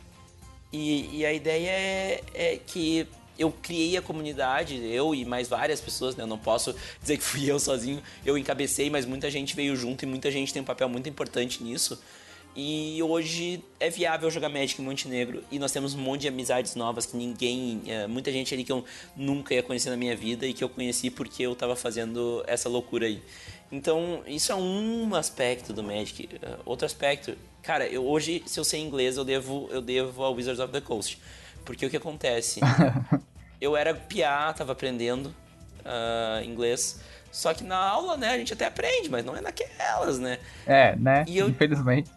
E, 0.72 1.18
e 1.18 1.24
a 1.24 1.32
ideia 1.32 1.70
é, 1.70 2.20
é 2.34 2.56
que 2.66 3.06
eu 3.38 3.52
criei 3.62 3.96
a 3.96 4.02
comunidade, 4.02 4.74
eu 4.74 5.14
e 5.14 5.24
mais 5.24 5.48
várias 5.48 5.80
pessoas, 5.80 6.16
né? 6.16 6.24
Eu 6.24 6.26
não 6.26 6.38
posso 6.38 6.74
dizer 7.00 7.16
que 7.16 7.22
fui 7.22 7.48
eu 7.48 7.60
sozinho, 7.60 8.02
eu 8.26 8.36
encabecei, 8.36 8.90
mas 8.90 9.06
muita 9.06 9.30
gente 9.30 9.54
veio 9.54 9.76
junto 9.76 10.04
e 10.04 10.06
muita 10.06 10.32
gente 10.32 10.52
tem 10.52 10.62
um 10.62 10.64
papel 10.64 10.88
muito 10.88 11.08
importante 11.08 11.62
nisso. 11.62 12.02
E 12.54 13.02
hoje 13.02 13.64
é 13.80 13.88
viável 13.88 14.30
jogar 14.30 14.50
Magic 14.50 14.80
em 14.80 14.84
Montenegro 14.84 15.42
e 15.50 15.58
nós 15.58 15.72
temos 15.72 15.94
um 15.94 15.98
monte 15.98 16.22
de 16.22 16.28
amizades 16.28 16.74
novas 16.74 17.06
que 17.06 17.16
ninguém, 17.16 17.82
é, 17.86 18.06
muita 18.06 18.30
gente 18.30 18.52
ali 18.52 18.62
que 18.62 18.70
eu 18.70 18.84
nunca 19.16 19.54
ia 19.54 19.62
conhecer 19.62 19.88
na 19.88 19.96
minha 19.96 20.14
vida 20.14 20.46
e 20.46 20.52
que 20.52 20.62
eu 20.62 20.68
conheci 20.68 21.10
porque 21.10 21.42
eu 21.44 21.56
tava 21.56 21.74
fazendo 21.74 22.44
essa 22.46 22.68
loucura 22.68 23.06
aí. 23.06 23.22
Então, 23.72 24.22
isso 24.26 24.52
é 24.52 24.54
um 24.54 25.14
aspecto 25.14 25.72
do 25.72 25.82
Magic. 25.82 26.26
Uh, 26.26 26.58
outro 26.66 26.84
aspecto, 26.84 27.34
cara, 27.62 27.86
eu, 27.86 28.04
hoje, 28.04 28.42
se 28.44 28.60
eu 28.60 28.64
sei 28.64 28.82
inglês, 28.82 29.16
eu 29.16 29.24
devo, 29.24 29.66
eu 29.70 29.80
devo 29.80 30.22
ao 30.22 30.34
Wizards 30.34 30.60
of 30.60 30.70
the 30.70 30.80
Coast. 30.82 31.18
Porque 31.64 31.86
o 31.86 31.88
que 31.88 31.96
acontece? 31.96 32.60
eu 33.58 33.74
era 33.74 33.94
PA, 33.94 34.52
tava 34.52 34.72
aprendendo 34.72 35.34
uh, 35.80 36.44
inglês. 36.44 37.00
Só 37.32 37.54
que 37.54 37.64
na 37.64 37.78
aula, 37.78 38.18
né, 38.18 38.28
a 38.28 38.36
gente 38.36 38.52
até 38.52 38.66
aprende, 38.66 39.08
mas 39.08 39.24
não 39.24 39.34
é 39.34 39.40
naquelas, 39.40 40.18
né? 40.18 40.38
É, 40.66 40.94
né? 40.96 41.24
Eu... 41.26 41.48
Infelizmente. 41.48 42.10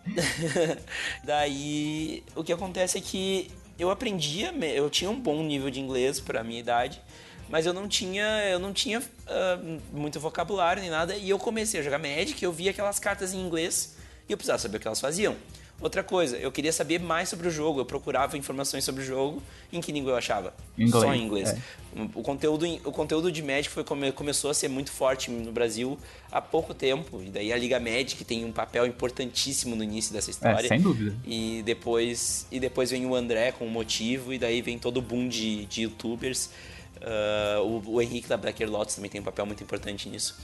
Daí, 1.23 2.21
o 2.35 2.43
que 2.43 2.51
acontece 2.51 2.97
é 2.97 3.01
que 3.01 3.49
eu 3.79 3.89
aprendia, 3.89 4.53
eu 4.73 4.89
tinha 4.89 5.09
um 5.09 5.19
bom 5.19 5.41
nível 5.41 5.69
de 5.69 5.79
inglês 5.79 6.19
para 6.19 6.43
minha 6.43 6.59
idade, 6.59 7.01
mas 7.49 7.65
eu 7.65 7.73
não 7.73 7.87
tinha, 7.87 8.43
eu 8.49 8.59
não 8.59 8.73
tinha 8.73 8.99
uh, 8.99 9.81
muito 9.93 10.19
vocabulário 10.19 10.81
nem 10.81 10.91
nada, 10.91 11.15
e 11.15 11.29
eu 11.29 11.39
comecei 11.39 11.79
a 11.79 11.83
jogar 11.83 11.97
Magic, 11.97 12.43
eu 12.43 12.51
via 12.51 12.71
aquelas 12.71 12.99
cartas 12.99 13.33
em 13.33 13.39
inglês 13.39 13.95
e 14.27 14.33
eu 14.33 14.37
precisava 14.37 14.59
saber 14.59 14.77
o 14.77 14.79
que 14.81 14.87
elas 14.87 14.99
faziam. 14.99 15.35
Outra 15.81 16.01
coisa, 16.01 16.37
eu 16.37 16.51
queria 16.51 16.71
saber 16.71 16.99
mais 17.01 17.27
sobre 17.27 17.49
o 17.49 17.51
jogo, 17.51 17.81
eu 17.81 17.85
procurava 17.85 18.37
informações 18.37 18.85
sobre 18.85 19.01
o 19.01 19.05
jogo. 19.05 19.43
Em 19.73 19.81
que 19.81 19.91
língua 19.91 20.13
eu 20.13 20.15
achava? 20.15 20.53
Inglês, 20.77 21.03
Só 21.03 21.13
em 21.13 21.21
inglês. 21.21 21.49
É. 21.49 21.59
O, 22.15 22.21
conteúdo, 22.23 22.65
o 22.85 22.91
conteúdo 22.91 23.29
de 23.29 23.43
Magic 23.43 23.69
foi, 23.69 23.83
come, 23.83 24.11
começou 24.13 24.49
a 24.49 24.53
ser 24.53 24.69
muito 24.69 24.89
forte 24.89 25.29
no 25.29 25.51
Brasil 25.51 25.97
há 26.31 26.41
pouco 26.41 26.73
tempo. 26.73 27.21
E 27.21 27.29
daí 27.29 27.51
a 27.51 27.57
Liga 27.57 27.77
Magic 27.77 28.23
tem 28.23 28.45
um 28.45 28.53
papel 28.53 28.85
importantíssimo 28.85 29.75
no 29.75 29.83
início 29.83 30.13
dessa 30.13 30.31
história. 30.31 30.65
É, 30.65 30.69
sem 30.69 30.79
dúvida. 30.79 31.13
E 31.25 31.61
depois, 31.65 32.47
e 32.49 32.57
depois 32.59 32.89
vem 32.91 33.05
o 33.05 33.13
André 33.13 33.51
com 33.51 33.65
o 33.65 33.69
motivo, 33.69 34.33
e 34.33 34.39
daí 34.39 34.61
vem 34.61 34.79
todo 34.79 34.97
o 34.97 35.01
boom 35.01 35.27
de, 35.27 35.65
de 35.65 35.81
youtubers. 35.83 36.49
Uh, 36.97 37.61
o, 37.61 37.95
o, 37.95 38.01
Henrique 38.01 38.29
da 38.29 38.37
Blacker 38.37 38.71
Lotus 38.71 38.95
também 38.95 39.11
tem 39.11 39.19
um 39.19 39.25
papel 39.25 39.45
muito 39.45 39.61
importante 39.61 40.07
nisso. 40.07 40.37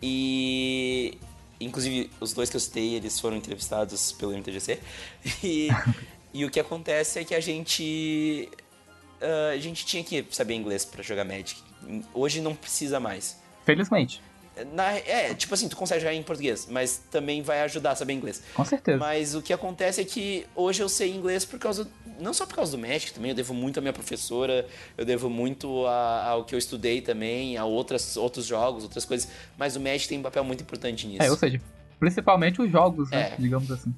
E. 0.00 1.18
Inclusive, 1.60 2.10
os 2.20 2.32
dois 2.32 2.48
que 2.48 2.56
eu 2.56 2.60
citei, 2.60 2.94
eles 2.94 3.18
foram 3.18 3.36
entrevistados 3.36 4.12
pelo 4.12 4.32
MTGC. 4.32 4.78
E, 5.42 5.68
e 6.32 6.44
o 6.44 6.50
que 6.50 6.60
acontece 6.60 7.18
é 7.18 7.24
que 7.24 7.34
a 7.34 7.40
gente. 7.40 8.48
Uh, 9.20 9.54
a 9.54 9.58
gente 9.58 9.84
tinha 9.84 10.04
que 10.04 10.24
saber 10.30 10.54
inglês 10.54 10.84
para 10.84 11.02
jogar 11.02 11.24
Magic. 11.24 11.60
Hoje 12.14 12.40
não 12.40 12.54
precisa 12.54 13.00
mais. 13.00 13.40
Felizmente. 13.64 14.22
Na, 14.72 14.92
é, 14.92 15.34
tipo 15.34 15.54
assim, 15.54 15.68
tu 15.68 15.76
consegue 15.76 16.00
jogar 16.00 16.14
em 16.14 16.22
português, 16.22 16.66
mas 16.70 17.00
também 17.10 17.42
vai 17.42 17.62
ajudar 17.62 17.92
a 17.92 17.96
saber 17.96 18.12
inglês. 18.12 18.42
Com 18.54 18.64
certeza. 18.64 18.98
Mas 18.98 19.34
o 19.34 19.42
que 19.42 19.52
acontece 19.52 20.00
é 20.00 20.04
que 20.04 20.46
hoje 20.54 20.82
eu 20.82 20.88
sei 20.88 21.14
inglês 21.14 21.44
por 21.44 21.58
causa. 21.58 21.88
Não 22.20 22.34
só 22.34 22.46
por 22.46 22.56
causa 22.56 22.76
do 22.76 22.78
Magic 22.78 23.12
também, 23.12 23.30
eu 23.30 23.34
devo 23.34 23.54
muito 23.54 23.78
à 23.78 23.80
minha 23.80 23.92
professora, 23.92 24.66
eu 24.96 25.04
devo 25.04 25.30
muito 25.30 25.86
a, 25.86 26.24
ao 26.30 26.44
que 26.44 26.54
eu 26.54 26.58
estudei 26.58 27.00
também, 27.00 27.56
a 27.56 27.64
outras, 27.64 28.16
outros 28.16 28.46
jogos, 28.46 28.82
outras 28.82 29.04
coisas. 29.04 29.28
Mas 29.56 29.76
o 29.76 29.80
Magic 29.80 30.08
tem 30.08 30.18
um 30.18 30.22
papel 30.22 30.44
muito 30.44 30.62
importante 30.62 31.06
nisso. 31.06 31.22
É, 31.22 31.30
ou 31.30 31.36
seja, 31.36 31.60
principalmente 31.98 32.60
os 32.60 32.70
jogos, 32.70 33.10
né? 33.10 33.32
É. 33.32 33.36
Digamos 33.38 33.70
assim. 33.70 33.94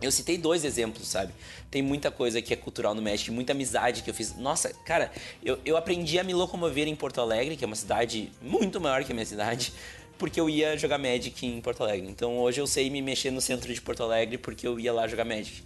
Eu 0.00 0.12
citei 0.12 0.36
dois 0.36 0.64
exemplos, 0.64 1.08
sabe? 1.08 1.32
Tem 1.70 1.80
muita 1.80 2.10
coisa 2.10 2.42
que 2.42 2.52
é 2.52 2.56
cultural 2.56 2.94
no 2.94 3.00
México, 3.00 3.32
muita 3.32 3.52
amizade 3.52 4.02
que 4.02 4.10
eu 4.10 4.14
fiz. 4.14 4.36
Nossa, 4.36 4.72
cara, 4.84 5.10
eu, 5.42 5.58
eu 5.64 5.76
aprendi 5.76 6.18
a 6.18 6.24
me 6.24 6.34
locomover 6.34 6.86
em 6.86 6.94
Porto 6.94 7.20
Alegre, 7.20 7.56
que 7.56 7.64
é 7.64 7.66
uma 7.66 7.76
cidade 7.76 8.30
muito 8.42 8.80
maior 8.80 9.04
que 9.04 9.12
a 9.12 9.14
minha 9.14 9.24
cidade, 9.24 9.72
porque 10.18 10.38
eu 10.38 10.50
ia 10.50 10.76
jogar 10.76 10.98
Magic 10.98 11.46
em 11.46 11.60
Porto 11.60 11.82
Alegre. 11.82 12.08
Então 12.08 12.38
hoje 12.38 12.60
eu 12.60 12.66
sei 12.66 12.90
me 12.90 13.00
mexer 13.00 13.30
no 13.30 13.40
centro 13.40 13.72
de 13.72 13.80
Porto 13.80 14.02
Alegre 14.02 14.36
porque 14.36 14.66
eu 14.66 14.78
ia 14.78 14.92
lá 14.92 15.08
jogar 15.08 15.24
Magic. 15.24 15.62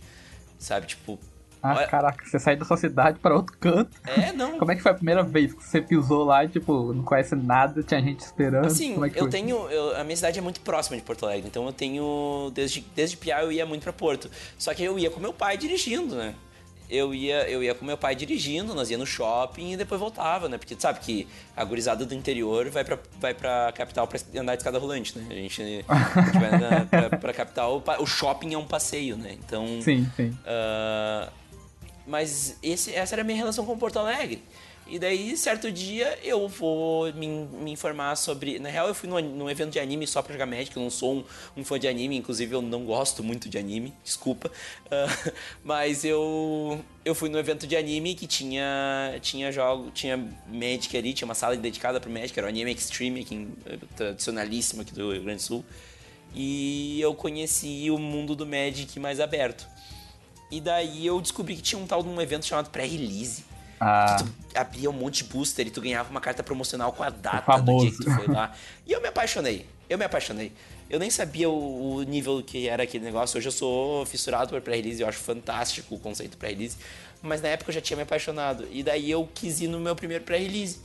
Sabe? 0.58 0.86
Tipo, 0.86 1.18
ah, 1.62 1.74
Olha... 1.76 1.86
caraca, 1.86 2.24
você 2.24 2.38
saiu 2.38 2.58
da 2.58 2.64
sua 2.64 2.76
cidade 2.76 3.18
para 3.18 3.34
outro 3.34 3.56
canto. 3.58 3.90
É, 4.06 4.32
não. 4.32 4.58
Como 4.58 4.72
é 4.72 4.76
que 4.76 4.82
foi 4.82 4.92
a 4.92 4.94
primeira 4.94 5.22
vez 5.22 5.52
que 5.52 5.62
você 5.62 5.80
pisou 5.80 6.24
lá 6.24 6.44
e, 6.44 6.48
tipo, 6.48 6.92
não 6.92 7.02
conhece 7.02 7.34
nada, 7.36 7.82
tinha 7.82 8.00
gente 8.00 8.20
esperando? 8.20 8.66
Assim, 8.66 8.96
é 9.04 9.12
eu 9.14 9.28
tenho. 9.28 9.68
Eu, 9.68 9.96
a 9.96 10.04
minha 10.04 10.16
cidade 10.16 10.38
é 10.38 10.42
muito 10.42 10.60
próxima 10.60 10.96
de 10.96 11.02
Porto 11.02 11.26
Alegre, 11.26 11.48
então 11.48 11.66
eu 11.66 11.72
tenho. 11.72 12.50
Desde, 12.54 12.84
desde 12.94 13.16
Piá 13.16 13.42
eu 13.42 13.52
ia 13.52 13.66
muito 13.66 13.82
para 13.82 13.92
Porto. 13.92 14.30
Só 14.58 14.72
que 14.72 14.82
eu 14.82 14.98
ia 14.98 15.10
com 15.10 15.20
meu 15.20 15.32
pai 15.32 15.56
dirigindo, 15.56 16.14
né? 16.14 16.34
eu 16.90 17.14
ia, 17.14 17.48
eu 17.48 17.62
ia 17.62 17.74
com 17.74 17.84
meu 17.84 17.96
pai 17.96 18.16
dirigindo, 18.16 18.74
nós 18.74 18.90
ia 18.90 18.98
no 18.98 19.06
shopping 19.06 19.72
e 19.72 19.76
depois 19.76 20.00
voltava, 20.00 20.48
né? 20.48 20.58
Porque 20.58 20.74
tu 20.74 20.82
sabe 20.82 20.98
que 20.98 21.26
a 21.56 21.64
gurizada 21.64 22.04
do 22.04 22.14
interior 22.14 22.68
vai 22.68 22.84
pra, 22.84 22.98
vai 23.20 23.32
pra 23.32 23.72
capital 23.72 24.08
pra 24.08 24.18
andar 24.36 24.56
de 24.56 24.60
escada 24.60 24.78
rolante, 24.78 25.16
né? 25.16 25.26
A 25.30 25.34
gente, 25.34 25.62
a 25.62 26.22
gente 26.22 26.38
vai 26.38 26.58
na, 26.58 26.84
pra, 26.86 27.18
pra 27.18 27.32
capital, 27.32 27.82
o 28.00 28.06
shopping 28.06 28.54
é 28.54 28.58
um 28.58 28.66
passeio, 28.66 29.16
né? 29.16 29.36
Então. 29.38 29.64
Sim, 29.80 30.10
sim. 30.16 30.30
Uh, 30.30 31.30
mas 32.10 32.56
esse, 32.62 32.92
essa 32.92 33.14
era 33.14 33.22
a 33.22 33.24
minha 33.24 33.38
relação 33.38 33.64
com 33.64 33.78
Porto 33.78 33.98
Alegre. 33.98 34.42
E 34.90 34.98
daí, 34.98 35.36
certo 35.36 35.70
dia, 35.70 36.18
eu 36.20 36.48
vou 36.48 37.12
me, 37.12 37.28
me 37.28 37.70
informar 37.70 38.16
sobre. 38.16 38.58
Na 38.58 38.68
real, 38.68 38.88
eu 38.88 38.94
fui 38.94 39.08
num, 39.08 39.20
num 39.20 39.48
evento 39.48 39.70
de 39.70 39.78
anime 39.78 40.04
só 40.04 40.20
pra 40.20 40.32
jogar 40.32 40.46
Magic. 40.46 40.76
Eu 40.76 40.82
não 40.82 40.90
sou 40.90 41.18
um, 41.18 41.24
um, 41.58 41.64
fã 41.64 41.78
de 41.78 41.86
anime, 41.86 42.16
inclusive 42.16 42.52
eu 42.52 42.60
não 42.60 42.84
gosto 42.84 43.22
muito 43.22 43.48
de 43.48 43.56
anime, 43.56 43.94
desculpa. 44.02 44.50
Uh, 44.86 45.32
mas 45.62 46.04
eu 46.04 46.84
eu 47.04 47.14
fui 47.14 47.28
num 47.28 47.38
evento 47.38 47.68
de 47.68 47.76
anime 47.76 48.16
que 48.16 48.26
tinha 48.26 49.16
tinha 49.22 49.52
jogo, 49.52 49.92
tinha 49.92 50.16
Magic 50.48 50.96
ali, 50.96 51.14
tinha 51.14 51.26
uma 51.26 51.36
sala 51.36 51.56
dedicada 51.56 52.00
pro 52.00 52.10
Magic, 52.10 52.36
era 52.36 52.48
o 52.48 52.50
Anime 52.50 52.72
Extreme, 52.74 53.20
aqui, 53.20 53.48
tradicionalíssimo 53.94 54.82
aqui 54.82 54.92
do 54.92 55.12
Rio 55.12 55.22
Grande 55.22 55.36
do 55.36 55.42
Sul. 55.42 55.64
E 56.34 57.00
eu 57.00 57.14
conheci 57.14 57.88
o 57.92 57.98
mundo 57.98 58.34
do 58.34 58.44
Magic 58.44 58.98
mais 58.98 59.20
aberto. 59.20 59.68
E 60.50 60.60
daí 60.60 61.06
eu 61.06 61.20
descobri 61.20 61.56
que 61.56 61.62
tinha 61.62 61.80
um 61.80 61.86
tal 61.86 62.02
de 62.02 62.08
um 62.08 62.20
evento 62.20 62.44
chamado 62.44 62.70
pré-release. 62.70 63.44
Ah. 63.78 64.16
Que 64.18 64.24
tu 64.24 64.58
abria 64.58 64.90
um 64.90 64.92
monte 64.92 65.24
de 65.24 65.30
booster 65.30 65.66
e 65.66 65.70
tu 65.70 65.80
ganhava 65.80 66.10
uma 66.10 66.20
carta 66.20 66.42
promocional 66.42 66.92
com 66.92 67.02
a 67.02 67.08
data 67.08 67.58
do 67.58 67.78
dia 67.78 67.90
que 67.90 68.04
tu 68.04 68.10
foi 68.10 68.26
lá. 68.26 68.52
E 68.86 68.92
eu 68.92 69.00
me 69.00 69.08
apaixonei. 69.08 69.66
Eu 69.88 69.96
me 69.96 70.04
apaixonei. 70.04 70.52
Eu 70.88 70.98
nem 70.98 71.08
sabia 71.08 71.48
o, 71.48 71.94
o 71.94 72.02
nível 72.02 72.42
que 72.42 72.68
era 72.68 72.82
aquele 72.82 73.04
negócio. 73.04 73.38
Hoje 73.38 73.48
eu 73.48 73.52
sou 73.52 74.04
fissurado 74.04 74.50
por 74.50 74.60
pré-release. 74.60 75.00
Eu 75.00 75.08
acho 75.08 75.18
fantástico 75.18 75.94
o 75.94 75.98
conceito 75.98 76.36
pré-release. 76.36 76.76
Mas 77.22 77.40
na 77.40 77.48
época 77.48 77.70
eu 77.70 77.74
já 77.74 77.80
tinha 77.80 77.96
me 77.96 78.02
apaixonado. 78.02 78.66
E 78.70 78.82
daí 78.82 79.10
eu 79.10 79.28
quis 79.32 79.60
ir 79.60 79.68
no 79.68 79.80
meu 79.80 79.96
primeiro 79.96 80.24
pré-release. 80.24 80.80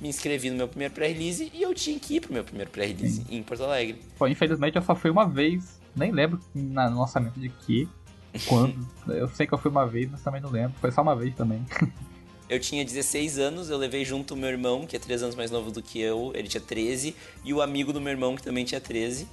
Me 0.00 0.08
inscrevi 0.08 0.50
no 0.50 0.56
meu 0.56 0.68
primeiro 0.68 0.92
pré-release 0.92 1.50
e 1.54 1.62
eu 1.62 1.74
tinha 1.74 1.98
que 1.98 2.16
ir 2.16 2.20
pro 2.20 2.32
meu 2.32 2.44
primeiro 2.44 2.70
pré-release 2.70 3.24
em 3.30 3.42
Porto 3.42 3.64
Alegre. 3.64 4.00
Pô, 4.18 4.26
infelizmente 4.26 4.76
eu 4.76 4.82
só 4.82 4.94
fui 4.94 5.10
uma 5.10 5.26
vez. 5.26 5.80
Nem 5.94 6.12
lembro 6.12 6.40
no 6.54 7.00
lançamento 7.00 7.38
de 7.38 7.48
que. 7.48 7.88
Quando? 8.46 8.86
eu 9.08 9.28
sei 9.28 9.46
que 9.46 9.54
eu 9.54 9.58
fui 9.58 9.70
uma 9.70 9.86
vez, 9.86 10.10
mas 10.10 10.22
também 10.22 10.40
não 10.40 10.50
lembro. 10.50 10.74
Foi 10.80 10.90
só 10.90 11.02
uma 11.02 11.14
vez 11.14 11.34
também. 11.34 11.64
eu 12.48 12.60
tinha 12.60 12.84
16 12.84 13.38
anos, 13.38 13.70
eu 13.70 13.76
levei 13.76 14.04
junto 14.04 14.34
o 14.34 14.36
meu 14.36 14.48
irmão, 14.48 14.86
que 14.86 14.96
é 14.96 14.98
3 14.98 15.24
anos 15.24 15.34
mais 15.34 15.50
novo 15.50 15.70
do 15.70 15.82
que 15.82 16.00
eu, 16.00 16.32
ele 16.34 16.48
tinha 16.48 16.60
13, 16.60 17.14
e 17.44 17.52
o 17.52 17.60
amigo 17.60 17.92
do 17.92 18.00
meu 18.00 18.12
irmão, 18.12 18.36
que 18.36 18.42
também 18.42 18.64
tinha 18.64 18.80
13. 18.80 19.26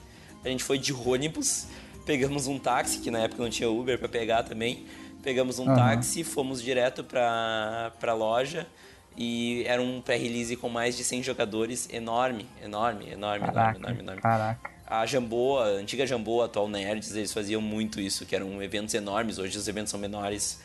A 0.44 0.50
gente 0.50 0.64
foi 0.64 0.78
de 0.78 0.94
ônibus, 0.94 1.68
pegamos 2.06 2.48
um 2.48 2.60
táxi, 2.60 3.00
que 3.00 3.10
na 3.10 3.20
época 3.20 3.42
não 3.42 3.50
tinha 3.50 3.70
Uber 3.70 3.98
para 3.98 4.10
pegar 4.10 4.44
também. 4.44 4.86
Pegamos 5.22 5.58
um 5.58 5.70
uhum. 5.70 5.76
táxi, 5.76 6.24
fomos 6.24 6.62
direto 6.62 7.04
pra, 7.04 7.94
pra 8.00 8.14
loja. 8.14 8.68
E 9.16 9.64
era 9.68 9.82
um 9.82 10.02
pré-release 10.02 10.56
com 10.58 10.68
mais 10.68 10.98
de 10.98 11.04
100 11.04 11.24
jogadores, 11.24 11.88
enorme, 11.94 12.48
enorme, 12.62 13.10
enorme, 13.12 13.46
caraca, 13.46 13.78
enorme, 13.78 14.00
enorme, 14.00 14.22
Caraca 14.22 14.73
a 14.86 15.06
Jamboa, 15.06 15.66
a 15.66 15.68
antiga 15.70 16.06
Jamboa, 16.06 16.46
atual 16.46 16.68
Nerds, 16.68 17.16
eles 17.16 17.34
faziam 17.34 17.62
muito 17.62 18.00
isso, 18.00 18.26
que 18.26 18.36
eram 18.36 18.62
eventos 18.62 18.94
enormes, 18.94 19.38
hoje 19.38 19.58
os 19.58 19.68
eventos 19.68 19.92
são 19.92 20.00
menores. 20.00 20.60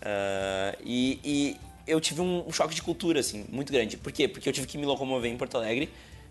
Uh, 0.00 0.76
e, 0.84 1.20
e, 1.24 1.56
eu 1.86 2.00
tive 2.00 2.20
um, 2.20 2.46
um, 2.46 2.52
choque 2.52 2.74
de 2.74 2.82
cultura, 2.82 3.20
assim, 3.20 3.44
muito 3.50 3.72
grande. 3.72 3.96
Por 3.96 4.12
quê? 4.12 4.28
Porque 4.28 4.48
eu 4.48 4.52
tive 4.52 4.66
que 4.66 4.78
me 4.78 4.86
locomover 4.86 5.30
em 5.30 5.36
Porto 5.36 5.56
Alegre, 5.56 5.90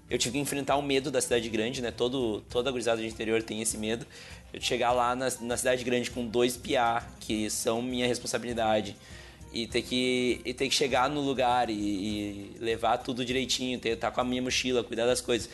eu 0.09 0.17
tive 0.17 0.33
que 0.33 0.39
enfrentar 0.39 0.75
o 0.75 0.81
medo 0.81 1.09
da 1.09 1.21
cidade 1.21 1.47
grande, 1.49 1.81
né? 1.81 1.89
Todo, 1.89 2.41
toda 2.49 2.69
a 2.69 2.71
gurizada 2.71 3.01
de 3.01 3.07
interior 3.07 3.41
tem 3.41 3.61
esse 3.61 3.77
medo. 3.77 4.05
Eu 4.53 4.59
chegar 4.59 4.91
lá 4.91 5.15
na, 5.15 5.31
na 5.39 5.55
cidade 5.55 5.85
grande 5.85 6.11
com 6.11 6.25
dois 6.25 6.57
PA, 6.57 7.07
que 7.21 7.49
são 7.49 7.81
minha 7.81 8.05
responsabilidade, 8.05 8.95
e 9.53 9.67
ter 9.67 9.81
que, 9.81 10.41
e 10.43 10.53
ter 10.53 10.67
que 10.67 10.75
chegar 10.75 11.09
no 11.09 11.21
lugar 11.21 11.69
e, 11.69 11.73
e 11.73 12.57
levar 12.59 12.97
tudo 12.97 13.23
direitinho, 13.23 13.79
ter, 13.79 13.89
estar 13.91 14.09
tá 14.09 14.15
com 14.15 14.19
a 14.19 14.23
minha 14.25 14.41
mochila, 14.41 14.83
cuidar 14.83 15.05
das 15.05 15.21
coisas. 15.21 15.49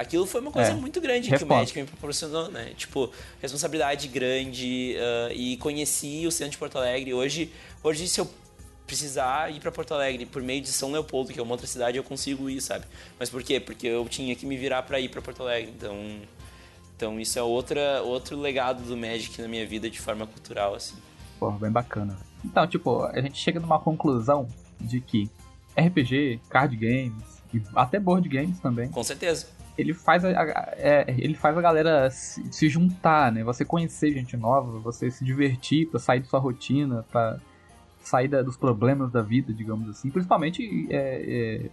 Aquilo 0.00 0.24
foi 0.24 0.40
uma 0.40 0.50
coisa 0.50 0.70
é. 0.70 0.74
muito 0.74 0.98
grande 0.98 1.30
que 1.30 1.44
o 1.44 1.46
Magic 1.46 1.78
me 1.78 1.86
proporcionou, 1.86 2.50
né? 2.50 2.72
Tipo, 2.74 3.10
responsabilidade 3.38 4.08
grande 4.08 4.96
uh, 4.96 5.30
e 5.30 5.58
conheci 5.58 6.26
o 6.26 6.30
centro 6.30 6.52
de 6.52 6.56
Porto 6.56 6.78
Alegre. 6.78 7.12
Hoje, 7.12 7.52
hoje 7.84 8.08
se 8.08 8.18
eu 8.18 8.26
precisar 8.86 9.52
ir 9.52 9.60
para 9.60 9.70
Porto 9.70 9.92
Alegre 9.92 10.24
por 10.24 10.40
meio 10.40 10.62
de 10.62 10.68
São 10.68 10.90
Leopoldo, 10.90 11.34
que 11.34 11.38
é 11.38 11.42
uma 11.42 11.52
outra 11.52 11.66
cidade, 11.66 11.98
eu 11.98 12.02
consigo 12.02 12.48
ir, 12.48 12.62
sabe? 12.62 12.86
Mas 13.18 13.28
por 13.28 13.42
quê? 13.42 13.60
Porque 13.60 13.86
eu 13.86 14.08
tinha 14.08 14.34
que 14.34 14.46
me 14.46 14.56
virar 14.56 14.84
para 14.84 14.98
ir 14.98 15.10
para 15.10 15.20
Porto 15.20 15.42
Alegre. 15.42 15.70
Então, 15.76 15.94
então 16.96 17.20
isso 17.20 17.38
é 17.38 17.42
outra, 17.42 18.00
outro 18.00 18.40
legado 18.40 18.82
do 18.82 18.96
Magic 18.96 19.38
na 19.42 19.48
minha 19.48 19.66
vida 19.66 19.90
de 19.90 20.00
forma 20.00 20.26
cultural, 20.26 20.74
assim. 20.74 20.96
Pô, 21.38 21.50
bem 21.50 21.70
bacana. 21.70 22.16
Então, 22.42 22.66
tipo, 22.66 23.04
a 23.04 23.20
gente 23.20 23.38
chega 23.38 23.60
numa 23.60 23.78
conclusão 23.78 24.48
de 24.80 24.98
que 25.02 25.28
RPG, 25.76 26.40
card 26.48 26.74
games 26.74 27.42
e 27.52 27.60
até 27.76 28.00
board 28.00 28.26
games 28.30 28.58
também. 28.60 28.88
Com 28.88 29.04
certeza 29.04 29.59
ele 29.80 29.94
faz 29.94 30.24
a, 30.24 30.28
a 30.28 30.74
é, 30.76 31.04
ele 31.18 31.34
faz 31.34 31.56
a 31.56 31.60
galera 31.60 32.10
se, 32.10 32.42
se, 32.52 32.68
juntar, 32.68 33.32
né? 33.32 33.42
Você 33.44 33.64
conhecer 33.64 34.12
gente 34.12 34.36
nova, 34.36 34.78
você 34.78 35.10
se 35.10 35.24
divertir 35.24 35.86
para 35.86 35.98
sair 35.98 36.20
da 36.20 36.26
sua 36.26 36.38
rotina, 36.38 37.04
para 37.10 37.40
sair 38.02 38.28
da, 38.28 38.42
dos 38.42 38.56
problemas 38.56 39.10
da 39.10 39.22
vida, 39.22 39.52
digamos 39.52 39.88
assim. 39.88 40.10
Principalmente 40.10 40.86
é, 40.90 41.70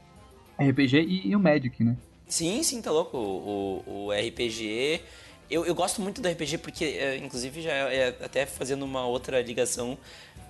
é, 0.57 0.69
RPG 0.69 0.99
e, 1.01 1.27
e, 1.29 1.35
o 1.35 1.39
Magic, 1.39 1.83
né? 1.83 1.97
Sim, 2.27 2.63
sim, 2.63 2.81
tá 2.81 2.91
louco. 2.91 3.17
O, 3.17 3.83
o, 3.85 4.05
o 4.05 4.11
RPG. 4.11 5.01
Eu, 5.49 5.65
eu 5.65 5.73
gosto 5.73 6.01
muito 6.01 6.21
do 6.21 6.27
RPG 6.27 6.57
porque, 6.57 6.83
é, 6.83 7.17
inclusive, 7.17 7.61
já 7.61 7.71
é 7.71 8.09
até 8.21 8.45
fazendo 8.45 8.83
uma 8.83 9.05
outra 9.05 9.41
ligação, 9.41 9.97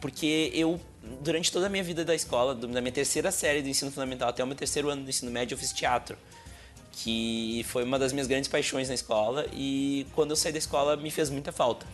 porque 0.02 0.52
eu, 0.56 0.80
durante 1.22 1.52
toda 1.52 1.68
a 1.68 1.70
minha 1.70 1.84
vida 1.84 2.04
da 2.04 2.16
escola, 2.16 2.56
da 2.56 2.82
minha 2.82 2.92
terceira 2.92 3.32
série 3.32 3.62
do 3.62 3.70
ensino 3.70 3.92
fundamental 3.92 4.30
até 4.30 4.44
o 4.44 4.48
meu 4.48 4.56
terceiro 4.56 4.90
ano 4.90 5.04
do 5.04 5.10
ensino 5.10 5.32
médio, 5.32 5.54
eu 5.54 5.60
fiz 5.60 5.72
teatro 5.72 6.18
que 7.04 7.64
foi 7.70 7.84
uma 7.84 8.00
das 8.00 8.12
minhas 8.12 8.28
grandes 8.28 8.48
paixões 8.50 8.90
na 8.90 8.96
escola 8.96 9.46
e 9.54 10.08
quando 10.16 10.32
eu 10.32 10.36
saí 10.36 10.52
da 10.52 10.58
escola 10.58 10.98
me 10.98 11.12
fez 11.12 11.30
muita 11.30 11.52
falta. 11.52 11.86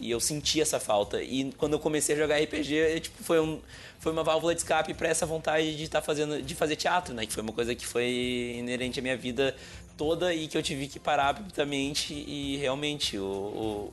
E 0.00 0.10
eu 0.10 0.18
senti 0.18 0.60
essa 0.60 0.80
falta. 0.80 1.22
E 1.22 1.52
quando 1.56 1.74
eu 1.74 1.78
comecei 1.78 2.16
a 2.16 2.18
jogar 2.18 2.42
RPG, 2.42 2.74
eu, 2.74 3.00
tipo, 3.00 3.22
foi, 3.22 3.38
um, 3.38 3.60
foi 4.00 4.10
uma 4.10 4.24
válvula 4.24 4.52
de 4.52 4.60
escape 4.60 4.92
para 4.92 5.08
essa 5.08 5.24
vontade 5.24 5.76
de 5.76 5.84
estar 5.84 6.00
tá 6.00 6.04
fazendo 6.04 6.42
de 6.42 6.54
fazer 6.54 6.74
teatro, 6.74 7.14
né? 7.14 7.24
Que 7.24 7.32
foi 7.32 7.44
uma 7.44 7.52
coisa 7.52 7.76
que 7.76 7.86
foi 7.86 8.56
inerente 8.58 8.98
à 8.98 9.02
minha 9.02 9.16
vida 9.16 9.54
toda 9.96 10.34
e 10.34 10.48
que 10.48 10.58
eu 10.58 10.62
tive 10.62 10.88
que 10.88 10.98
parar 10.98 11.28
abruptamente 11.28 12.12
e 12.12 12.56
realmente 12.56 13.16
o, 13.16 13.24
o 13.24 13.92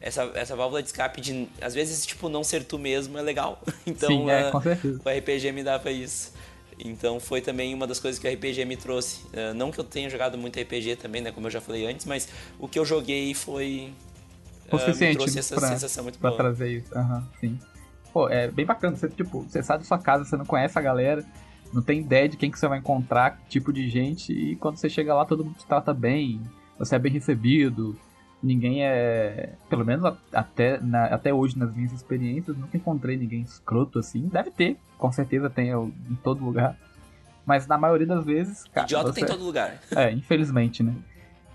essa, 0.00 0.30
essa 0.34 0.56
válvula 0.56 0.82
de 0.82 0.88
escape 0.88 1.20
de 1.20 1.48
às 1.60 1.74
vezes 1.74 2.04
tipo 2.04 2.28
não 2.28 2.42
ser 2.42 2.64
tu 2.64 2.76
mesmo 2.76 3.16
é 3.16 3.22
legal. 3.22 3.62
Então 3.86 4.08
Sim, 4.08 4.28
é, 4.28 4.50
com 4.50 4.60
certeza. 4.60 5.00
o 5.04 5.08
RPG 5.08 5.52
me 5.52 5.62
dava 5.62 5.92
isso. 5.92 6.32
Então 6.78 7.18
foi 7.18 7.40
também 7.40 7.74
uma 7.74 7.86
das 7.86 7.98
coisas 7.98 8.20
que 8.20 8.28
o 8.28 8.32
RPG 8.32 8.64
me 8.64 8.76
trouxe. 8.76 9.22
Uh, 9.26 9.54
não 9.54 9.70
que 9.70 9.78
eu 9.78 9.84
tenha 9.84 10.10
jogado 10.10 10.36
muito 10.36 10.60
RPG 10.60 10.96
também, 10.96 11.22
né, 11.22 11.32
como 11.32 11.46
eu 11.46 11.50
já 11.50 11.60
falei 11.60 11.86
antes, 11.86 12.06
mas 12.06 12.28
o 12.58 12.68
que 12.68 12.78
eu 12.78 12.84
joguei 12.84 13.32
foi 13.34 13.92
o 14.70 14.78
suficiente 14.78 15.16
uh, 15.16 15.18
trouxe 15.18 15.38
essa 15.38 15.54
pra, 15.54 15.68
sensação 15.68 16.04
muito 16.04 16.18
pra 16.18 16.30
boa. 16.30 16.38
trazer 16.38 16.78
isso. 16.78 16.94
Uhum, 16.94 17.22
sim. 17.40 17.58
Pô, 18.12 18.28
é 18.28 18.50
bem 18.50 18.66
bacana. 18.66 18.96
Você, 18.96 19.08
tipo, 19.08 19.42
você 19.42 19.62
sai 19.62 19.78
da 19.78 19.84
sua 19.84 19.98
casa, 19.98 20.24
você 20.24 20.36
não 20.36 20.44
conhece 20.44 20.78
a 20.78 20.82
galera, 20.82 21.24
não 21.72 21.82
tem 21.82 22.00
ideia 22.00 22.28
de 22.28 22.36
quem 22.36 22.50
que 22.50 22.58
você 22.58 22.66
vai 22.66 22.78
encontrar, 22.78 23.36
que 23.36 23.48
tipo 23.48 23.72
de 23.72 23.88
gente, 23.88 24.32
e 24.32 24.56
quando 24.56 24.76
você 24.76 24.88
chega 24.88 25.14
lá 25.14 25.24
todo 25.24 25.44
mundo 25.44 25.56
te 25.56 25.66
trata 25.66 25.92
bem, 25.92 26.40
você 26.78 26.96
é 26.96 26.98
bem 26.98 27.12
recebido, 27.12 27.96
ninguém 28.42 28.84
é. 28.84 29.54
Pelo 29.68 29.84
menos 29.84 30.04
até, 30.32 30.80
na, 30.80 31.06
até 31.06 31.32
hoje, 31.32 31.58
nas 31.58 31.74
minhas 31.74 31.92
experiências, 31.92 32.56
nunca 32.56 32.76
encontrei 32.76 33.16
ninguém 33.16 33.42
escroto 33.42 33.98
assim. 33.98 34.28
Deve 34.28 34.50
ter, 34.50 34.76
com 34.98 35.10
certeza 35.10 35.50
tem 35.50 35.70
em 35.70 36.14
todo 36.22 36.44
lugar. 36.44 36.76
Mas 37.44 37.66
na 37.66 37.78
maioria 37.78 38.06
das 38.06 38.24
vezes. 38.24 38.64
Cara, 38.72 38.86
Idiota 38.86 39.12
você... 39.12 39.20
tem 39.20 39.24
em 39.24 39.26
todo 39.26 39.44
lugar. 39.44 39.80
É, 39.94 40.10
infelizmente, 40.10 40.82
né? 40.82 40.94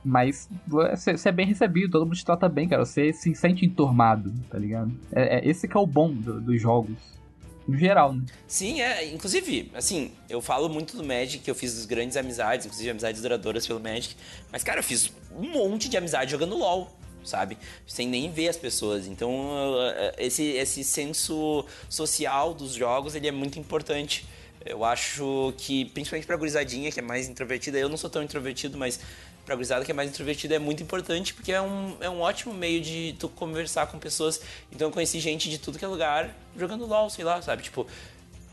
Mas 0.03 0.49
você 0.67 1.29
é 1.29 1.31
bem 1.31 1.45
recebido, 1.45 1.91
todo 1.91 2.05
mundo 2.05 2.15
te 2.15 2.25
trata 2.25 2.49
bem, 2.49 2.67
cara. 2.67 2.83
Você 2.83 3.13
se 3.13 3.35
sente 3.35 3.65
enturmado, 3.65 4.33
tá 4.49 4.57
ligado? 4.57 4.91
É, 5.11 5.37
é 5.37 5.47
esse 5.47 5.67
que 5.67 5.77
é 5.77 5.79
o 5.79 5.85
bom 5.85 6.11
do, 6.11 6.41
dos 6.41 6.59
jogos. 6.59 7.20
No 7.67 7.77
geral, 7.77 8.13
né? 8.13 8.23
Sim, 8.47 8.81
é. 8.81 9.05
Inclusive, 9.07 9.71
assim, 9.73 10.11
eu 10.29 10.41
falo 10.41 10.67
muito 10.67 10.97
do 10.97 11.03
Magic, 11.03 11.47
eu 11.47 11.55
fiz 11.55 11.85
grandes 11.85 12.17
amizades, 12.17 12.65
inclusive 12.65 12.89
amizades 12.89 13.21
duradouras 13.21 13.65
pelo 13.65 13.79
Magic. 13.79 14.15
Mas, 14.51 14.63
cara, 14.63 14.79
eu 14.79 14.83
fiz 14.83 15.11
um 15.35 15.49
monte 15.49 15.87
de 15.87 15.97
amizade 15.97 16.31
jogando 16.31 16.57
LOL 16.57 16.91
sabe? 17.23 17.57
Sem 17.85 18.07
nem 18.07 18.31
ver 18.31 18.47
as 18.47 18.57
pessoas. 18.57 19.07
Então, 19.07 19.75
esse, 20.17 20.43
esse 20.43 20.83
senso 20.83 21.65
social 21.89 22.53
dos 22.53 22.73
jogos, 22.73 23.15
ele 23.15 23.27
é 23.27 23.31
muito 23.31 23.59
importante. 23.59 24.25
Eu 24.65 24.83
acho 24.83 25.53
que, 25.57 25.85
principalmente 25.85 26.27
pra 26.27 26.35
gurizadinha, 26.35 26.91
que 26.91 26.99
é 26.99 27.03
mais 27.03 27.27
introvertida, 27.27 27.77
eu 27.77 27.89
não 27.89 27.97
sou 27.97 28.09
tão 28.09 28.21
introvertido, 28.21 28.77
mas 28.77 28.99
pra 29.45 29.55
gurizada 29.55 29.83
que 29.83 29.91
é 29.91 29.93
mais 29.93 30.09
introvertida 30.09 30.55
é 30.55 30.59
muito 30.59 30.83
importante, 30.83 31.33
porque 31.33 31.51
é 31.51 31.61
um, 31.61 31.95
é 31.99 32.09
um 32.09 32.21
ótimo 32.21 32.53
meio 32.53 32.81
de 32.81 33.15
tu 33.19 33.27
conversar 33.29 33.87
com 33.87 33.97
pessoas. 33.97 34.41
Então 34.71 34.87
eu 34.87 34.91
conheci 34.91 35.19
gente 35.19 35.49
de 35.49 35.57
tudo 35.57 35.79
que 35.79 35.85
é 35.85 35.87
lugar 35.87 36.35
jogando 36.57 36.85
LOL, 36.85 37.09
sei 37.09 37.25
lá, 37.25 37.41
sabe? 37.41 37.63
Tipo, 37.63 37.87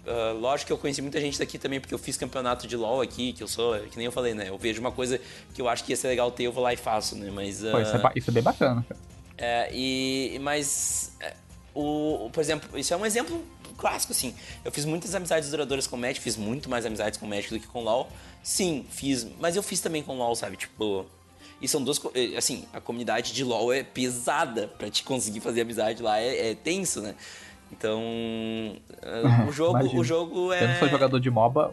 Uh, 0.08 0.32
lógico 0.38 0.68
que 0.68 0.72
eu 0.72 0.78
conheci 0.78 1.02
muita 1.02 1.20
gente 1.20 1.38
daqui 1.38 1.58
também, 1.58 1.78
porque 1.78 1.92
eu 1.92 1.98
fiz 1.98 2.16
campeonato 2.16 2.66
de 2.66 2.74
LoL 2.74 3.02
aqui, 3.02 3.34
que 3.34 3.42
eu 3.42 3.48
sou, 3.48 3.78
que 3.78 3.98
nem 3.98 4.06
eu 4.06 4.12
falei, 4.12 4.32
né? 4.32 4.48
Eu 4.48 4.56
vejo 4.56 4.80
uma 4.80 4.90
coisa 4.90 5.20
que 5.52 5.60
eu 5.60 5.68
acho 5.68 5.84
que 5.84 5.92
ia 5.92 5.96
ser 5.96 6.08
legal 6.08 6.30
ter, 6.30 6.44
eu 6.44 6.52
vou 6.52 6.62
lá 6.62 6.72
e 6.72 6.78
faço, 6.78 7.14
né? 7.14 7.30
Mas. 7.30 7.62
Uh, 7.62 7.72
Pô, 7.72 7.80
isso, 7.80 7.94
é, 7.94 8.12
isso, 8.16 8.30
é, 8.30 8.32
bem 8.32 8.42
bacana, 8.42 8.82
cara. 8.88 9.00
É, 9.36 9.68
e. 9.70 10.38
Mas. 10.40 11.14
É, 11.20 11.34
o, 11.74 12.30
por 12.32 12.40
exemplo, 12.40 12.78
isso 12.78 12.94
é 12.94 12.96
um 12.96 13.04
exemplo 13.04 13.44
clássico, 13.78 14.12
assim. 14.12 14.34
Eu 14.64 14.70
fiz 14.72 14.84
muitas 14.84 15.14
amizades 15.14 15.50
duradouras 15.50 15.86
com 15.86 15.96
o 15.96 15.98
Magic, 15.98 16.20
fiz 16.20 16.36
muito 16.36 16.68
mais 16.68 16.84
amizades 16.84 17.18
com 17.18 17.24
o 17.24 17.28
Magic 17.28 17.54
do 17.54 17.60
que 17.60 17.66
com 17.66 17.80
o 17.80 17.84
LoL. 17.84 18.08
Sim, 18.42 18.84
fiz, 18.90 19.26
mas 19.40 19.56
eu 19.56 19.62
fiz 19.62 19.80
também 19.80 20.02
com 20.02 20.14
o 20.14 20.18
LoL, 20.18 20.34
sabe? 20.34 20.56
Tipo. 20.56 21.06
E 21.62 21.66
são 21.66 21.82
duas. 21.82 22.00
Eh, 22.14 22.36
assim, 22.36 22.66
a 22.72 22.80
comunidade 22.80 23.32
de 23.32 23.42
LoL 23.42 23.72
é 23.72 23.82
pesada 23.82 24.68
para 24.68 24.90
te 24.90 25.02
conseguir 25.02 25.40
fazer 25.40 25.62
amizade 25.62 26.02
lá, 26.02 26.20
é, 26.20 26.50
é 26.50 26.54
tenso, 26.54 27.00
né? 27.00 27.14
Então. 27.72 28.02
Eh, 29.02 29.48
o 29.48 29.52
jogo, 29.52 29.98
o 29.98 30.04
jogo 30.04 30.52
é. 30.52 30.64
Eu 30.64 30.68
não 30.68 30.78
sou 30.80 30.88
jogador 30.88 31.20
de 31.20 31.30
MOBA. 31.30 31.72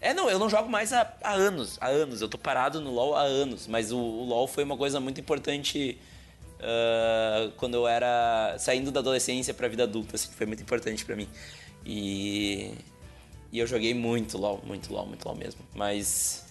É, 0.00 0.14
não, 0.14 0.30
eu 0.30 0.38
não 0.38 0.48
jogo 0.48 0.68
mais 0.70 0.92
há, 0.92 1.12
há 1.22 1.32
anos, 1.32 1.76
há 1.80 1.88
anos. 1.88 2.22
Eu 2.22 2.28
tô 2.28 2.38
parado 2.38 2.80
no 2.80 2.92
LoL 2.92 3.16
há 3.16 3.22
anos, 3.22 3.66
mas 3.66 3.90
o, 3.90 3.98
o 3.98 4.24
LoL 4.24 4.46
foi 4.46 4.62
uma 4.62 4.76
coisa 4.76 5.00
muito 5.00 5.20
importante 5.20 5.98
uh, 6.58 7.50
quando 7.56 7.74
eu 7.74 7.86
era 7.86 8.56
saindo 8.58 8.90
da 8.90 9.00
adolescência 9.00 9.54
pra 9.54 9.68
vida 9.68 9.84
adulta, 9.84 10.16
assim, 10.16 10.30
foi 10.32 10.46
muito 10.46 10.62
importante 10.62 11.04
para 11.04 11.16
mim. 11.16 11.28
E, 11.84 12.74
e 13.52 13.58
eu 13.58 13.66
joguei 13.66 13.94
muito 13.94 14.36
LoL, 14.36 14.60
muito 14.64 14.92
LoL, 14.92 15.06
muito 15.06 15.26
LoL 15.26 15.36
mesmo. 15.36 15.60
Mas 15.74 16.46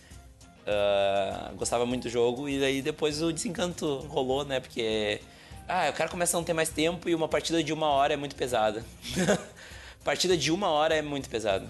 uh, 0.64 1.56
gostava 1.56 1.86
muito 1.86 2.04
do 2.04 2.10
jogo 2.10 2.48
e 2.50 2.60
daí 2.60 2.82
depois 2.82 3.22
o 3.22 3.32
desencanto 3.32 4.00
rolou, 4.08 4.44
né? 4.46 4.60
Porque 4.60 5.22
ah, 5.68 5.90
o 5.90 5.94
cara 5.94 6.10
começa 6.10 6.38
a 6.38 6.40
não 6.40 6.46
ter 6.46 6.54
mais 6.54 6.70
tempo 6.70 7.10
e 7.10 7.16
uma 7.16 7.28
partida 7.28 7.62
de 7.64 7.74
uma 7.74 7.88
hora 7.88 8.14
é 8.14 8.18
muito 8.18 8.36
pesada. 8.36 8.84
partida 10.04 10.38
de 10.38 10.52
uma 10.52 10.70
hora 10.70 10.96
é 10.96 11.02
muito 11.02 11.30
pesada. 11.30 11.68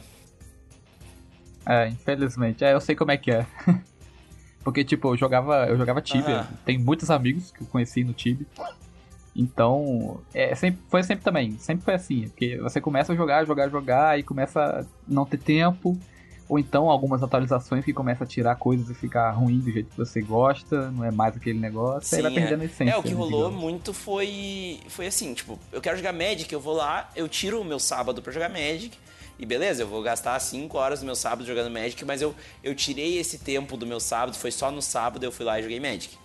É, 1.65 1.87
infelizmente. 1.87 2.63
É, 2.63 2.73
eu 2.73 2.79
sei 2.79 2.95
como 2.95 3.11
é 3.11 3.17
que 3.17 3.31
é. 3.31 3.45
Porque, 4.67 4.83
tipo, 4.83 5.07
eu 5.07 5.15
jogava, 5.15 5.65
eu 5.65 5.77
jogava 5.77 6.01
Tibia. 6.01 6.41
Ah. 6.41 6.47
Tem 6.65 6.77
muitos 6.77 7.09
amigos 7.09 7.51
que 7.51 7.61
eu 7.61 7.67
conheci 7.67 8.03
no 8.03 8.11
Tibia. 8.11 8.45
Então, 9.33 10.19
é, 10.33 10.53
sempre, 10.55 10.81
foi 10.89 11.01
sempre 11.03 11.23
também. 11.23 11.57
Sempre 11.57 11.85
foi 11.85 11.93
assim. 11.93 12.27
Porque 12.27 12.57
você 12.57 12.81
começa 12.81 13.13
a 13.13 13.15
jogar, 13.15 13.45
jogar, 13.45 13.69
jogar 13.69 14.19
e 14.19 14.23
começa 14.23 14.81
a 14.81 14.85
não 15.07 15.25
ter 15.25 15.37
tempo. 15.37 15.97
Ou 16.49 16.59
então 16.59 16.89
algumas 16.89 17.23
atualizações 17.23 17.85
que 17.85 17.93
começa 17.93 18.25
a 18.25 18.27
tirar 18.27 18.57
coisas 18.57 18.89
e 18.89 18.93
ficar 18.93 19.31
ruim 19.31 19.59
do 19.59 19.71
jeito 19.71 19.89
que 19.89 19.97
você 19.97 20.21
gosta, 20.21 20.91
não 20.91 21.05
é 21.05 21.11
mais 21.11 21.37
aquele 21.37 21.59
negócio, 21.59 22.09
Sim, 22.09 22.17
aí 22.17 22.21
vai 22.23 22.33
perdendo 22.33 22.59
é. 22.59 22.63
a 22.63 22.65
essência. 22.65 22.93
É, 22.93 22.97
o 22.97 23.03
que 23.03 23.13
rolou 23.13 23.45
digamos. 23.45 23.61
muito 23.61 23.93
foi 23.93 24.79
foi 24.87 25.07
assim, 25.07 25.33
tipo, 25.33 25.57
eu 25.71 25.81
quero 25.81 25.97
jogar 25.97 26.13
Magic, 26.13 26.51
eu 26.51 26.59
vou 26.59 26.73
lá, 26.73 27.09
eu 27.17 27.27
tiro 27.27 27.59
o 27.59 27.65
meu 27.65 27.79
sábado 27.79 28.21
para 28.21 28.31
jogar 28.31 28.49
Magic, 28.49 28.97
e 29.39 29.45
beleza, 29.45 29.83
eu 29.83 29.87
vou 29.87 30.01
gastar 30.01 30.39
5 30.39 30.77
horas 30.77 30.99
do 30.99 31.05
meu 31.05 31.15
sábado 31.15 31.45
jogando 31.45 31.71
Magic, 31.71 32.03
mas 32.05 32.21
eu, 32.21 32.35
eu 32.63 32.73
tirei 32.73 33.17
esse 33.17 33.39
tempo 33.39 33.77
do 33.77 33.85
meu 33.85 33.99
sábado, 33.99 34.35
foi 34.35 34.51
só 34.51 34.71
no 34.71 34.81
sábado 34.81 35.23
eu 35.23 35.31
fui 35.31 35.45
lá 35.45 35.59
e 35.59 35.63
joguei 35.63 35.79
Magic 35.79 36.17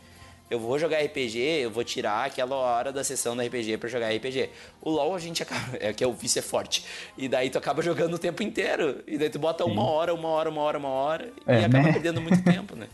eu 0.52 0.60
vou 0.60 0.78
jogar 0.78 0.98
RPG, 0.98 1.38
eu 1.38 1.70
vou 1.70 1.82
tirar 1.82 2.26
aquela 2.26 2.54
hora 2.54 2.92
da 2.92 3.02
sessão 3.02 3.34
do 3.34 3.40
RPG 3.40 3.78
para 3.78 3.88
jogar 3.88 4.14
RPG. 4.14 4.50
O 4.82 4.90
LoL 4.90 5.14
a 5.14 5.18
gente 5.18 5.42
acaba, 5.42 5.64
é 5.80 5.94
que 5.94 6.04
é 6.04 6.06
o 6.06 6.12
vício 6.12 6.40
é 6.40 6.42
forte. 6.42 6.84
E 7.16 7.26
daí 7.26 7.48
tu 7.48 7.56
acaba 7.56 7.80
jogando 7.80 8.12
o 8.14 8.18
tempo 8.18 8.42
inteiro. 8.42 9.02
E 9.06 9.16
daí 9.16 9.30
tu 9.30 9.38
bota 9.38 9.64
Sim. 9.64 9.70
uma 9.70 9.82
hora, 9.82 10.12
uma 10.12 10.28
hora, 10.28 10.50
uma 10.50 10.60
hora, 10.60 10.78
uma 10.78 10.90
hora 10.90 11.32
é, 11.46 11.62
e 11.62 11.64
acaba 11.64 11.84
né? 11.84 11.92
perdendo 11.94 12.20
muito 12.20 12.42
tempo, 12.44 12.76
né? 12.76 12.86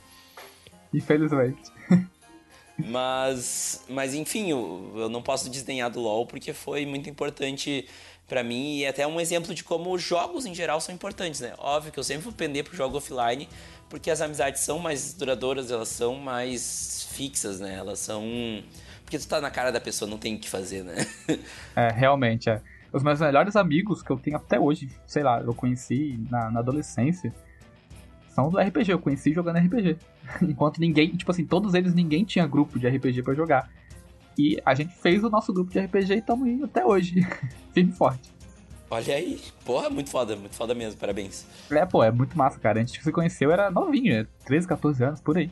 Infelizmente. 0.95 1.61
Mas, 2.81 3.85
mas 3.89 4.14
enfim, 4.14 4.53
eu, 4.53 4.93
eu 4.95 5.09
não 5.09 5.21
posso 5.21 5.51
desdenhar 5.51 5.91
do 5.91 5.99
LoL 5.99 6.25
porque 6.25 6.53
foi 6.53 6.87
muito 6.87 7.11
importante 7.11 7.89
para 8.29 8.45
mim 8.45 8.76
e 8.76 8.85
é 8.85 8.89
até 8.89 9.07
um 9.07 9.18
exemplo 9.18 9.55
de 9.55 9.64
como 9.64 9.93
os 9.93 10.03
jogos 10.03 10.45
em 10.45 10.55
geral 10.55 10.81
são 10.81 10.95
importantes, 10.95 11.41
né? 11.41 11.55
Óbvio 11.59 11.91
que 11.91 11.99
eu 11.99 12.05
sempre 12.05 12.24
vou 12.24 12.33
pender 12.33 12.62
pro 12.62 12.76
jogo 12.76 12.99
offline, 12.99 13.49
porque 13.89 14.11
as 14.11 14.20
amizades 14.20 14.61
são 14.61 14.79
mais 14.79 15.14
duradouras, 15.14 15.70
elas 15.70 15.89
são 15.89 16.14
mais 16.16 17.09
fixas, 17.11 17.59
né? 17.59 17.74
Elas 17.74 17.99
são. 17.99 18.22
Porque 19.03 19.18
tu 19.18 19.26
tá 19.26 19.41
na 19.41 19.51
cara 19.51 19.70
da 19.72 19.81
pessoa, 19.81 20.11
não 20.11 20.18
tem 20.18 20.37
o 20.37 20.39
que 20.39 20.49
fazer, 20.49 20.85
né? 20.85 21.07
é, 21.74 21.89
realmente, 21.91 22.51
é. 22.51 22.61
Os 22.93 23.03
meus 23.03 23.20
melhores 23.20 23.57
amigos 23.57 24.03
que 24.03 24.11
eu 24.11 24.18
tenho 24.18 24.37
até 24.37 24.61
hoje, 24.61 24.89
sei 25.07 25.22
lá, 25.22 25.41
eu 25.41 25.55
conheci 25.55 26.18
na, 26.31 26.51
na 26.51 26.61
adolescência, 26.61 27.35
são 28.39 28.51
do 28.51 28.59
RPG. 28.59 28.93
Eu 28.93 28.99
conheci 28.99 29.33
jogando 29.33 29.59
RPG. 29.59 29.97
Enquanto 30.43 30.79
ninguém, 30.79 31.11
tipo 31.16 31.31
assim, 31.31 31.45
todos 31.45 31.74
eles, 31.74 31.95
ninguém 31.95 32.24
tinha 32.24 32.47
grupo 32.47 32.79
de 32.79 32.89
RPG 32.89 33.22
para 33.22 33.35
jogar. 33.35 33.70
E 34.39 34.57
a 34.64 34.72
gente 34.72 34.95
fez 34.95 35.24
o 35.24 35.28
nosso 35.28 35.53
grupo 35.53 35.72
de 35.72 35.80
RPG 35.80 36.14
e 36.14 36.18
estamos 36.18 36.47
indo 36.47 36.64
até 36.64 36.86
hoje. 36.86 37.26
Firme 37.74 37.91
e 37.91 37.95
forte. 37.95 38.30
Olha 38.89 39.14
aí. 39.14 39.41
Porra, 39.64 39.91
muito 39.91 40.11
foda, 40.11 40.36
muito 40.36 40.55
foda 40.55 40.74
mesmo, 40.74 40.99
parabéns. 40.99 41.45
É, 41.70 41.84
pô, 41.84 42.05
é 42.05 42.12
muito 42.12 42.39
massa, 42.39 42.59
cara. 42.61 42.78
A 42.78 42.84
gente 42.84 43.03
se 43.03 43.12
conheceu, 43.12 43.51
era 43.51 43.68
novinho, 43.68 44.26
13, 44.47 44.68
14 44.68 45.05
anos, 45.05 45.20
por 45.20 45.36
aí. 45.36 45.51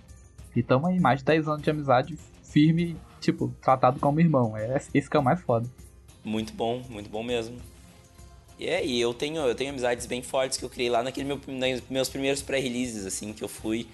E 0.54 0.62
tamo 0.62 0.86
aí 0.86 1.00
mais 1.00 1.18
de 1.18 1.24
10 1.24 1.48
anos 1.48 1.62
de 1.62 1.68
amizade 1.68 2.16
firme, 2.44 2.96
tipo, 3.20 3.52
tratado 3.60 3.98
como 3.98 4.20
irmão. 4.20 4.56
É 4.56 4.80
esse 4.94 5.10
que 5.10 5.16
é 5.16 5.20
o 5.20 5.22
mais 5.22 5.40
foda. 5.40 5.68
Muito 6.24 6.54
bom, 6.54 6.82
muito 6.88 7.10
bom 7.10 7.22
mesmo. 7.22 7.58
E 8.58 8.66
é, 8.66 8.86
e 8.86 8.98
eu 9.00 9.12
tenho, 9.12 9.42
eu 9.42 9.54
tenho 9.54 9.70
amizades 9.70 10.06
bem 10.06 10.22
fortes 10.22 10.56
que 10.56 10.64
eu 10.64 10.70
criei 10.70 10.88
lá 10.88 11.02
naquele 11.02 11.26
meu, 11.26 11.38
meus 11.90 12.08
primeiros 12.08 12.40
pré-releases, 12.40 13.04
assim, 13.04 13.32
que 13.32 13.44
eu 13.44 13.48
fui. 13.48 13.86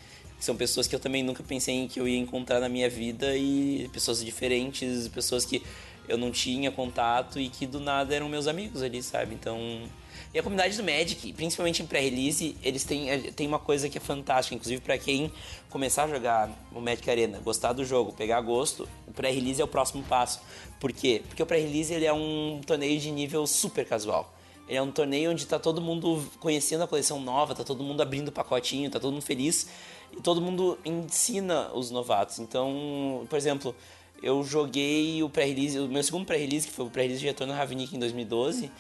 Que 0.43 0.47
são 0.47 0.57
pessoas 0.57 0.89
que 0.89 0.97
eu 0.97 0.99
também 0.99 1.23
nunca 1.23 1.41
pensei 1.41 1.73
em 1.73 1.87
que 1.87 2.01
eu 2.01 2.09
ia 2.09 2.19
encontrar 2.19 2.59
na 2.59 2.69
minha 2.69 2.91
vida 2.91 3.37
e 3.37 3.89
pessoas 3.93 4.25
diferentes, 4.25 5.07
pessoas 5.07 5.45
que 5.45 5.63
eu 6.09 6.19
não 6.19 6.33
tinha 6.33 6.69
contato 6.69 7.39
e 7.39 7.49
que 7.49 7.65
do 7.65 7.79
nada 7.79 8.13
eram 8.13 8.29
meus 8.29 8.49
amigos 8.49 8.83
ali, 8.83 9.01
sabe? 9.05 9.37
Então. 9.37 9.89
E 10.35 10.39
a 10.41 10.43
comunidade 10.43 10.77
do 10.77 10.83
Magic, 10.83 11.33
principalmente 11.35 11.81
em 11.81 11.87
pré-release, 11.87 12.57
eles 12.61 12.83
têm, 12.83 13.09
eh, 13.09 13.31
têm 13.31 13.47
uma 13.47 13.61
coisa 13.61 13.89
que 13.89 13.97
é 13.97 14.01
fantástica, 14.01 14.57
inclusive 14.57 14.81
para 14.81 14.99
quem 14.99 15.31
começar 15.71 16.07
a 16.07 16.09
jogar 16.09 16.51
o 16.75 16.81
Magic 16.81 17.09
Arena, 17.09 17.39
gostar 17.39 17.73
do 17.73 17.85
jogo, 17.85 18.13
pegar 18.13 18.41
gosto, 18.41 18.89
o 19.07 19.13
pré-release 19.13 19.61
é 19.61 19.65
o 19.65 19.69
próximo 19.69 20.03
passo. 20.03 20.41
Por 20.81 20.93
quê? 20.93 21.23
Porque 21.29 21.41
o 21.41 21.47
pré-release 21.47 21.95
ele 21.95 22.05
é 22.05 22.13
um 22.13 22.61
torneio 22.67 22.99
de 22.99 23.13
nível 23.13 23.47
super 23.47 23.87
casual. 23.87 24.35
Ele 24.69 24.79
é 24.79 24.83
um 24.83 24.91
torneio 24.91 25.31
onde 25.31 25.47
tá 25.47 25.59
todo 25.59 25.81
mundo 25.81 26.25
conhecendo 26.41 26.83
a 26.83 26.89
coleção 26.89 27.21
nova, 27.21 27.55
tá 27.55 27.63
todo 27.63 27.85
mundo 27.85 28.01
abrindo 28.01 28.33
pacotinho, 28.33 28.91
tá 28.91 28.99
todo 28.99 29.13
mundo 29.13 29.23
feliz 29.23 29.69
e 30.17 30.21
todo 30.21 30.41
mundo 30.41 30.79
ensina 30.85 31.73
os 31.75 31.91
novatos. 31.91 32.39
Então, 32.39 33.27
por 33.29 33.37
exemplo, 33.37 33.75
eu 34.23 34.45
joguei 34.45 35.23
o 35.23 35.29
pré-release, 35.29 35.79
o 35.79 35.89
meu 35.89 36.03
segundo 36.03 36.25
pré-release, 36.25 36.69
que 36.69 36.73
foi 36.73 36.87
o 36.87 36.91
pré-release 36.91 37.21
de 37.21 37.27
Retorno 37.27 37.53
Ravnik 37.53 37.97
em 37.97 37.99
2012. 37.99 38.71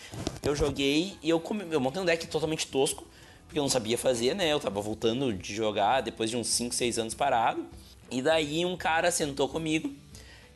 Eu 0.42 0.54
joguei 0.54 1.16
e 1.22 1.28
eu, 1.28 1.40
come, 1.40 1.64
eu 1.70 1.80
montei 1.80 2.00
um 2.00 2.04
deck 2.04 2.26
totalmente 2.28 2.66
tosco, 2.68 3.04
porque 3.46 3.58
eu 3.58 3.62
não 3.62 3.70
sabia 3.70 3.98
fazer, 3.98 4.34
né? 4.34 4.52
Eu 4.52 4.60
tava 4.60 4.80
voltando 4.80 5.32
de 5.32 5.54
jogar 5.54 6.00
depois 6.00 6.30
de 6.30 6.36
uns 6.36 6.46
5, 6.46 6.74
6 6.74 6.98
anos 6.98 7.14
parado. 7.14 7.66
E 8.10 8.22
daí 8.22 8.64
um 8.64 8.76
cara 8.76 9.10
sentou 9.10 9.48
comigo 9.48 9.92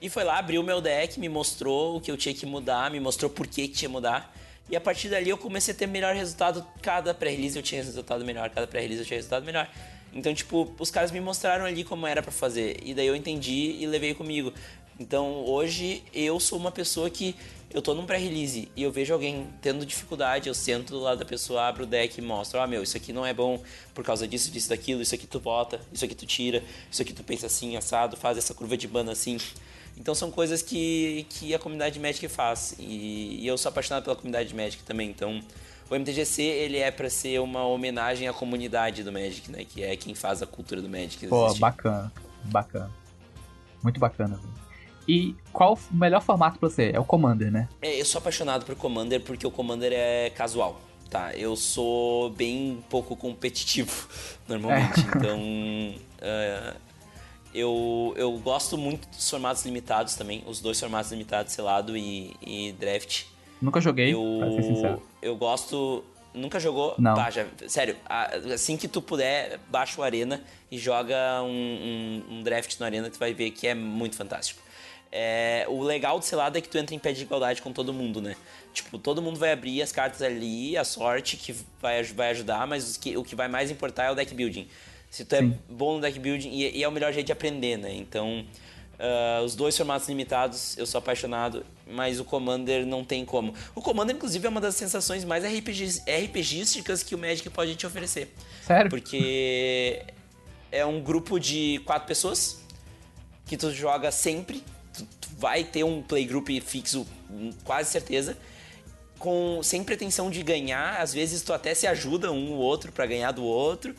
e 0.01 0.09
foi 0.09 0.25
lá, 0.25 0.39
abriu 0.39 0.63
meu 0.63 0.81
deck, 0.81 1.19
me 1.19 1.29
mostrou 1.29 1.97
o 1.97 2.01
que 2.01 2.11
eu 2.11 2.17
tinha 2.17 2.35
que 2.35 2.45
mudar, 2.45 2.91
me 2.91 3.01
mostrou 3.01 3.31
por 3.31 3.47
que, 3.47 3.67
que 3.67 3.75
tinha 3.75 3.89
que 3.89 3.93
mudar. 3.93 4.35
E 4.69 4.77
a 4.77 4.81
partir 4.81 5.09
dali 5.09 5.31
eu 5.31 5.39
comecei 5.39 5.73
a 5.73 5.77
ter 5.77 5.87
melhor 5.87 6.15
resultado. 6.15 6.67
Cada 6.83 7.15
pré-release 7.15 7.57
eu 7.57 7.63
tinha 7.63 7.83
resultado 7.83 8.25
melhor, 8.25 8.51
cada 8.51 8.67
pré-release 8.67 9.01
eu 9.01 9.07
tinha 9.07 9.17
resultado 9.17 9.45
melhor. 9.45 9.69
Então, 10.17 10.33
tipo, 10.33 10.73
os 10.79 10.91
caras 10.91 11.11
me 11.11 11.21
mostraram 11.21 11.67
ali 11.67 11.85
como 11.85 12.07
era 12.07 12.23
para 12.23 12.33
fazer. 12.33 12.79
E 12.83 12.95
daí 12.95 13.07
eu 13.07 13.15
entendi 13.15 13.77
e 13.79 13.87
levei 13.87 14.15
comigo. 14.15 14.53
Então, 14.99 15.45
hoje 15.45 16.03
eu 16.15 16.41
sou 16.41 16.59
uma 16.59 16.71
pessoa 16.73 17.11
que 17.11 17.37
eu 17.71 17.83
tô 17.83 17.93
num 17.93 18.07
pré-release 18.07 18.71
e 18.75 18.83
eu 18.83 18.91
vejo 18.91 19.13
alguém 19.13 19.47
tendo 19.61 19.85
dificuldade, 19.85 20.49
eu 20.49 20.55
sento 20.55 20.93
do 20.93 21.01
lado 21.01 21.19
da 21.19 21.25
pessoa, 21.27 21.69
abro 21.69 21.83
o 21.83 21.87
deck 21.87 22.19
e 22.19 22.23
mostro, 22.23 22.59
ah, 22.59 22.67
meu, 22.67 22.83
isso 22.83 22.97
aqui 22.97 23.13
não 23.13 23.27
é 23.27 23.35
bom 23.35 23.63
por 23.93 24.03
causa 24.03 24.27
disso, 24.27 24.51
disso, 24.51 24.71
daquilo, 24.71 25.03
isso 25.03 25.15
aqui 25.15 25.27
tu 25.27 25.39
bota, 25.39 25.79
isso 25.93 26.03
aqui 26.03 26.15
tu 26.15 26.25
tira, 26.25 26.63
isso 26.91 27.03
aqui 27.03 27.13
tu 27.13 27.23
pensa 27.23 27.45
assim, 27.45 27.77
assado, 27.77 28.17
faz 28.17 28.39
essa 28.39 28.55
curva 28.55 28.75
de 28.75 28.89
banda 28.89 29.13
assim. 29.13 29.37
Então 29.99 30.15
são 30.15 30.31
coisas 30.31 30.63
que, 30.63 31.27
que 31.29 31.55
a 31.55 31.59
comunidade 31.59 32.01
Magic 32.01 32.27
faz. 32.29 32.75
E, 32.79 33.43
e 33.43 33.47
eu 33.47 33.59
sou 33.59 33.69
apaixonado 33.69 34.05
pela 34.05 34.17
comunidade 34.17 34.55
Magic 34.55 34.83
também, 34.85 35.11
então 35.11 35.43
o 35.89 35.95
MTGC 35.95 36.43
ele 36.43 36.79
é 36.79 36.91
para 36.91 37.09
ser 37.09 37.41
uma 37.41 37.65
homenagem 37.65 38.29
à 38.29 38.33
comunidade 38.33 39.03
do 39.03 39.13
Magic, 39.13 39.51
né? 39.51 39.65
Que 39.65 39.83
é 39.83 39.97
quem 39.97 40.15
faz 40.15 40.43
a 40.43 40.47
cultura 40.47 40.83
do 40.83 40.89
Magic. 40.89 41.27
Pô, 41.29 41.53
bacana, 41.55 42.13
bacana. 42.45 42.91
Muito 43.83 44.01
bacana, 44.01 44.41
E 45.07 45.35
qual 45.53 45.75
o 45.75 45.95
melhor 45.95 46.21
formato 46.21 46.59
pra 46.59 46.69
você? 46.69 46.91
É 46.93 46.99
o 46.99 47.05
Commander, 47.05 47.53
né? 47.53 47.69
É, 47.81 48.01
eu 48.01 48.05
sou 48.05 48.19
apaixonado 48.19 48.65
por 48.65 48.75
Commander 48.75 49.21
porque 49.21 49.47
o 49.47 49.51
Commander 49.51 49.93
é 49.93 50.31
casual, 50.31 50.81
tá? 51.09 51.33
Eu 51.35 51.55
sou 51.55 52.31
bem 52.31 52.83
pouco 52.91 53.15
competitivo, 53.15 54.09
normalmente. 54.49 55.01
É. 55.01 55.17
Então, 55.17 55.39
uh, 55.39 56.77
eu, 57.55 58.13
eu 58.17 58.33
gosto 58.39 58.77
muito 58.77 59.09
dos 59.09 59.31
formatos 59.31 59.65
limitados 59.65 60.17
também. 60.17 60.43
Os 60.47 60.61
dois 60.61 60.81
formatos 60.81 61.13
limitados, 61.13 61.53
selado 61.53 61.97
e, 61.97 62.35
e 62.43 62.73
draft. 62.73 63.25
Nunca 63.63 63.81
joguei, 63.81 64.13
eu, 64.13 64.39
pra 64.41 64.51
ser 64.51 64.63
sincero. 64.63 65.03
Eu 65.27 65.37
gosto... 65.37 66.05
Nunca 66.33 66.61
jogou? 66.61 66.95
Não. 66.99 67.15
Baixa, 67.15 67.49
sério, 67.67 67.97
assim 68.53 68.77
que 68.77 68.87
tu 68.87 69.01
puder, 69.01 69.59
baixa 69.71 69.99
o 69.99 70.05
Arena 70.05 70.43
e 70.71 70.77
joga 70.77 71.43
um, 71.43 71.47
um, 71.49 72.25
um 72.31 72.43
draft 72.43 72.79
no 72.79 72.85
Arena, 72.85 73.09
tu 73.09 73.19
vai 73.19 73.33
ver 73.33 73.53
que 73.53 73.67
é 73.67 73.75
muito 73.75 74.17
fantástico. 74.17 74.61
É, 75.11 75.65
o 75.69 75.83
legal 75.83 76.19
do 76.19 76.25
selado 76.27 76.59
é 76.59 76.61
que 76.61 76.69
tu 76.69 76.77
entra 76.77 76.95
em 76.95 76.99
pé 76.99 77.13
de 77.13 77.23
igualdade 77.23 77.63
com 77.63 77.73
todo 77.73 77.91
mundo, 77.91 78.21
né? 78.21 78.37
Tipo, 78.75 78.99
todo 78.99 79.23
mundo 79.23 79.39
vai 79.39 79.53
abrir 79.53 79.81
as 79.81 79.91
cartas 79.91 80.21
ali, 80.21 80.77
a 80.77 80.85
sorte 80.85 81.39
que 81.39 81.55
vai, 81.81 82.03
vai 82.03 82.31
ajudar, 82.33 82.67
mas 82.67 82.97
o 82.97 83.01
que, 83.01 83.17
o 83.17 83.25
que 83.25 83.35
vai 83.35 83.49
mais 83.49 83.71
importar 83.71 84.05
é 84.05 84.11
o 84.11 84.15
deck 84.15 84.35
building. 84.35 84.69
Se 85.11 85.25
tu 85.25 85.35
é 85.35 85.39
Sim. 85.39 85.59
é 85.71 85.73
bom 85.73 85.95
no 85.95 86.01
deck 86.03 86.19
building, 86.19 86.51
e, 86.51 86.79
e, 86.79 86.83
é 86.83 86.89
o 86.89 86.93
melhor 86.93 87.15
jeito 87.15 87.27
de 87.27 87.33
aprender, 87.33 87.79
né? 87.79 87.95
Então, 87.95 88.45
uh, 89.01 89.43
os 89.43 89.57
dois 89.57 89.75
formatos 89.75 90.07
limitados, 90.09 90.77
eu 90.77 90.85
sou 90.85 90.99
apaixonado, 90.99 91.65
mas 91.87 92.19
o 92.19 92.25
Commander 92.25 92.85
não 92.85 93.05
tem 93.05 93.25
como. 93.25 93.55
O 93.75 93.81
Commander, 93.81 94.17
inclusive, 94.17 94.45
é 94.47 94.51
uma 94.51 94.61
das 94.61 94.75
sensações 94.75 95.25
mais 95.25 95.45
RPG, 95.45 96.03
RPGísticas 96.25 97.03
que 97.03 97.15
o 97.15 97.19
Magic 97.19 97.49
pode 97.51 97.77
te 97.77 97.87
oferecer. 97.87 98.35
Sério? 98.63 98.91
Porque 98.91 100.03
é 100.73 100.85
um 100.85 101.01
grupo 101.01 101.39
de 101.39 101.81
quatro 101.85 102.09
pessoas 102.09 102.61
que 103.47 103.57
tu 103.57 103.73
joga 103.73 104.11
sempre. 104.11 104.65
Tu, 104.93 105.05
tu 105.21 105.29
vai 105.39 105.63
ter 105.63 105.85
um 105.85 106.03
playgroup 106.03 106.49
fixo, 106.61 107.07
quase 107.65 107.91
certeza. 107.91 108.37
Com, 109.19 109.63
sem 109.63 109.83
pretensão 109.83 110.31
de 110.31 110.43
ganhar, 110.43 111.01
às 111.01 111.15
vezes 111.15 111.41
tu 111.41 111.53
até 111.53 111.75
se 111.75 111.87
ajuda 111.87 112.31
um 112.31 112.53
ou 112.53 112.59
outro 112.59 112.93
para 112.93 113.07
ganhar 113.07 113.33
do 113.33 113.45
outro 113.45 113.95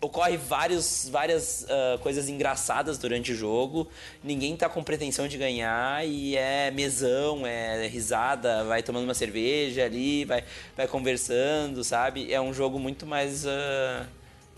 ocorre 0.00 0.36
vários, 0.36 1.08
várias 1.10 1.64
uh, 1.64 1.98
coisas 1.98 2.28
engraçadas 2.28 2.98
durante 2.98 3.32
o 3.32 3.34
jogo. 3.34 3.88
Ninguém 4.22 4.56
tá 4.56 4.68
com 4.68 4.82
pretensão 4.82 5.26
de 5.26 5.38
ganhar 5.38 6.06
e 6.06 6.36
é 6.36 6.70
mesão, 6.70 7.46
é 7.46 7.86
risada, 7.86 8.64
vai 8.64 8.82
tomando 8.82 9.04
uma 9.04 9.14
cerveja 9.14 9.84
ali, 9.84 10.24
vai, 10.24 10.44
vai 10.76 10.86
conversando, 10.86 11.82
sabe? 11.82 12.32
É 12.32 12.40
um 12.40 12.52
jogo 12.52 12.78
muito 12.78 13.06
mais. 13.06 13.44
Uh, 13.44 14.06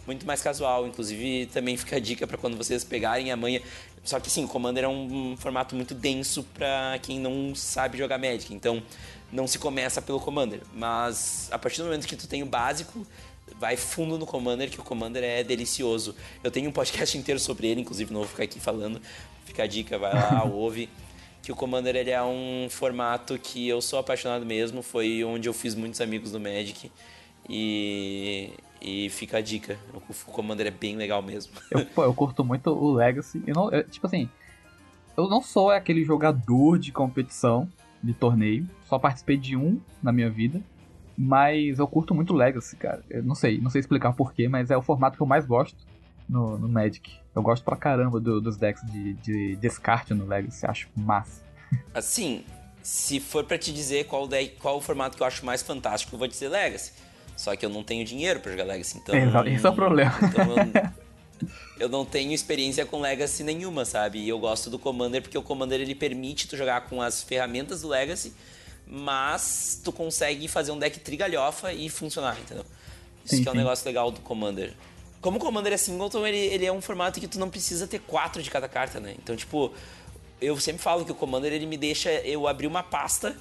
muito 0.07 0.27
mais 0.27 0.41
casual. 0.41 0.87
Inclusive, 0.87 1.47
também 1.53 1.77
fica 1.77 1.97
a 1.97 2.01
dica 2.01 2.27
para 2.27 2.39
quando 2.39 2.57
vocês 2.57 2.83
pegarem 2.83 3.31
a 3.31 3.37
manha. 3.37 3.61
Só 4.03 4.19
que 4.19 4.31
sim, 4.31 4.45
o 4.45 4.49
Commander 4.49 4.85
é 4.85 4.89
um, 4.89 5.37
formato 5.37 5.77
muito 5.77 5.95
denso 5.95 6.43
para 6.55 6.99
quem 7.03 7.21
não 7.21 7.55
sabe 7.55 7.99
jogar 7.99 8.17
Magic. 8.17 8.55
Então, 8.55 8.83
não 9.31 9.47
se 9.47 9.59
começa 9.59 10.01
pelo 10.01 10.19
Commander. 10.19 10.63
Mas 10.73 11.49
a 11.53 11.59
partir 11.59 11.83
do 11.83 11.85
momento 11.85 12.07
que 12.07 12.17
tu 12.17 12.27
tem 12.27 12.43
o 12.43 12.47
básico 12.47 13.07
vai 13.59 13.77
fundo 13.77 14.19
no 14.19 14.27
Commander, 14.27 14.71
que 14.71 14.81
o 14.81 14.85
Commander 14.85 15.23
é 15.23 15.43
delicioso. 15.43 16.15
Eu 16.43 16.51
tenho 16.51 16.69
um 16.69 16.73
podcast 16.73 17.17
inteiro 17.19 17.41
sobre 17.41 17.69
ele, 17.69 17.81
inclusive 17.81 18.13
não 18.13 18.21
vou 18.21 18.29
ficar 18.29 18.45
aqui 18.45 18.61
falando. 18.61 19.01
Fica 19.45 19.63
a 19.63 19.67
dica, 19.67 19.99
vai 19.99 20.13
lá, 20.13 20.45
ouve. 20.51 20.89
Que 21.43 21.53
o 21.53 21.57
Commander 21.57 21.97
ele 21.97 22.11
é 22.11 22.23
um 22.23 22.69
formato 22.69 23.39
que 23.39 23.69
eu 23.69 23.81
sou 23.81 23.99
apaixonado 23.99 24.45
mesmo. 24.45 24.83
Foi 24.83 25.25
onde 25.25 25.49
eu 25.49 25.55
fiz 25.55 25.75
muitos 25.75 26.01
amigos 26.01 26.33
do 26.33 26.41
Magic. 26.41 26.91
E, 27.49 28.51
e 28.83 29.09
fica 29.09 29.39
a 29.39 29.41
dica. 29.41 29.79
O 29.95 30.33
Commander 30.33 30.67
é 30.67 30.71
bem 30.71 30.97
legal 30.97 31.23
mesmo. 31.23 31.53
Eu, 31.71 31.87
pô, 31.87 32.05
eu 32.05 32.13
curto 32.13 32.45
muito 32.45 32.71
o 32.71 32.93
Legacy. 32.93 33.43
Eu 33.47 33.55
não, 33.55 33.71
eu, 33.71 33.89
tipo 33.89 34.07
assim, 34.07 34.29
eu 35.17 35.29
não 35.29 35.43
sou 35.43 35.71
aquele 35.71 36.05
jogador 36.05 36.79
de 36.79 36.93
competição 36.93 37.69
de 38.03 38.13
torneio. 38.13 38.69
Só 38.87 38.99
participei 38.99 39.37
de 39.37 39.57
um 39.57 39.81
na 40.03 40.13
minha 40.13 40.31
vida. 40.31 40.63
Mas 41.21 41.81
eu 41.81 41.89
curto 41.89 42.15
muito 42.15 42.33
Legacy, 42.33 42.77
cara. 42.77 43.03
Eu 43.11 43.25
não 43.25 43.35
sei, 43.35 43.61
não 43.61 43.71
sei 43.71 43.81
explicar 43.81 44.13
porquê, 44.13 44.47
mas 44.49 44.71
é 44.71 44.77
o 44.77 44.83
formato 44.83 45.17
que 45.17 45.23
eu 45.23 45.27
mais 45.27 45.45
gosto 45.45 45.77
no, 46.29 46.57
no 46.57 46.69
Magic. 46.69 47.13
Eu 47.35 47.43
gosto 47.43 47.65
pra 47.65 47.75
caramba 47.75 48.21
do, 48.21 48.41
dos 48.41 48.57
decks 48.57 48.87
de, 48.87 49.15
de 49.15 49.57
descarte 49.57 50.15
no 50.15 50.25
Legacy, 50.25 50.65
acho 50.65 50.89
massa. 50.95 51.43
Assim, 51.93 52.45
se 52.81 53.19
for 53.19 53.43
para 53.43 53.59
te 53.59 53.73
dizer 53.73 54.07
qual, 54.07 54.29
deck, 54.29 54.61
qual 54.61 54.77
o 54.77 54.81
formato 54.81 55.17
que 55.17 55.23
eu 55.25 55.27
acho 55.27 55.45
mais 55.45 55.61
fantástico, 55.61 56.15
eu 56.15 56.19
vou 56.21 56.29
dizer 56.29 56.49
Legacy. 56.49 56.93
Só 57.37 57.57
que 57.57 57.67
eu 57.67 57.71
não 57.71 57.83
tenho 57.83 58.05
dinheiro 58.05 58.39
para 58.39 58.53
jogar 58.53 58.65
Legacy, 58.65 58.99
então. 58.99 59.13
Exato, 59.19 59.49
esse 59.49 59.67
é 59.67 59.71
o 59.71 59.75
problema. 59.75 60.15
Então 60.23 60.45
eu, 60.57 60.91
eu, 61.81 61.89
não 61.89 62.05
tenho 62.05 62.33
experiência 62.33 62.87
com 62.87 63.01
Legacy 63.01 63.43
nenhuma, 63.43 63.85
sabe? 63.85 64.21
E 64.21 64.29
eu 64.29 64.39
gosto 64.39 64.71
do 64.71 64.79
Commander 64.79 65.21
porque 65.21 65.37
o 65.37 65.43
Commander 65.43 65.81
ele 65.81 65.97
permite 65.97 66.47
tu 66.47 66.57
jogar 66.57 66.83
com 66.83 67.03
as 67.03 67.25
ferramentas 67.25 67.83
do 67.83 67.89
Legacy 67.89 68.33
mas 68.91 69.81
tu 69.85 69.93
consegue 69.93 70.49
fazer 70.49 70.73
um 70.73 70.79
deck 70.79 70.99
trigalhofa 71.01 71.73
e 71.73 71.89
funcionar, 71.89 72.39
entendeu? 72.41 72.65
Isso 73.25 73.37
sim, 73.37 73.43
que 73.43 73.49
é 73.49 73.53
um 73.53 73.55
sim. 73.55 73.59
negócio 73.59 73.87
legal 73.87 74.11
do 74.11 74.21
Commander. 74.21 74.73
Como 75.21 75.37
o 75.37 75.41
Commander 75.41 75.73
é 75.73 75.77
singleton, 75.77 76.27
ele, 76.27 76.39
ele 76.39 76.65
é 76.65 76.73
um 76.73 76.81
formato 76.81 77.21
que 77.21 77.29
tu 77.29 77.39
não 77.39 77.51
precisa 77.51 77.87
ter 77.87 78.01
quatro 78.01 78.43
de 78.43 78.51
cada 78.51 78.69
carta, 78.69 79.01
né? 79.01 79.15
Então, 79.19 79.37
tipo, 79.37 79.73
eu 80.41 80.59
sempre 80.59 80.81
falo 80.81 81.05
que 81.05 81.13
o 81.13 81.15
Commander 81.15 81.53
ele 81.53 81.67
me 81.67 81.77
deixa 81.77 82.11
eu 82.11 82.47
abrir 82.47 82.67
uma 82.67 82.83
pasta, 82.83 83.37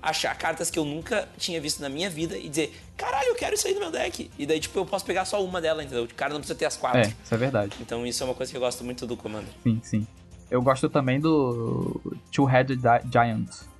achar 0.00 0.36
cartas 0.36 0.70
que 0.70 0.78
eu 0.78 0.84
nunca 0.84 1.28
tinha 1.38 1.60
visto 1.60 1.80
na 1.80 1.88
minha 1.88 2.10
vida 2.10 2.36
e 2.36 2.48
dizer, 2.48 2.76
caralho, 2.96 3.28
eu 3.28 3.34
quero 3.34 3.54
isso 3.54 3.66
aí 3.66 3.74
no 3.74 3.80
meu 3.80 3.90
deck. 3.90 4.30
E 4.38 4.46
daí, 4.46 4.60
tipo, 4.60 4.78
eu 4.78 4.86
posso 4.86 5.04
pegar 5.04 5.24
só 5.24 5.42
uma 5.42 5.60
dela, 5.60 5.82
entendeu? 5.82 6.04
O 6.04 6.14
cara 6.14 6.32
não 6.32 6.40
precisa 6.40 6.58
ter 6.58 6.66
as 6.66 6.76
quatro. 6.76 7.00
É, 7.00 7.14
isso 7.24 7.34
é 7.34 7.36
verdade. 7.36 7.76
Então, 7.80 8.06
isso 8.06 8.22
é 8.22 8.26
uma 8.26 8.34
coisa 8.34 8.52
que 8.52 8.56
eu 8.56 8.60
gosto 8.60 8.84
muito 8.84 9.06
do 9.06 9.16
Commander. 9.16 9.52
Sim, 9.62 9.80
sim. 9.82 10.06
Eu 10.50 10.60
gosto 10.60 10.88
também 10.90 11.18
do 11.18 12.00
Two-Headed 12.30 12.82
Giant. 13.10 13.71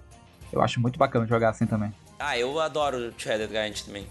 Eu 0.52 0.60
acho 0.60 0.80
muito 0.80 0.98
bacana 0.98 1.26
jogar 1.26 1.50
assim 1.50 1.66
também. 1.66 1.92
Ah, 2.18 2.38
eu 2.38 2.60
adoro 2.60 3.10
Two-Headed 3.12 3.50
Giant 3.50 3.82
também. 3.82 4.06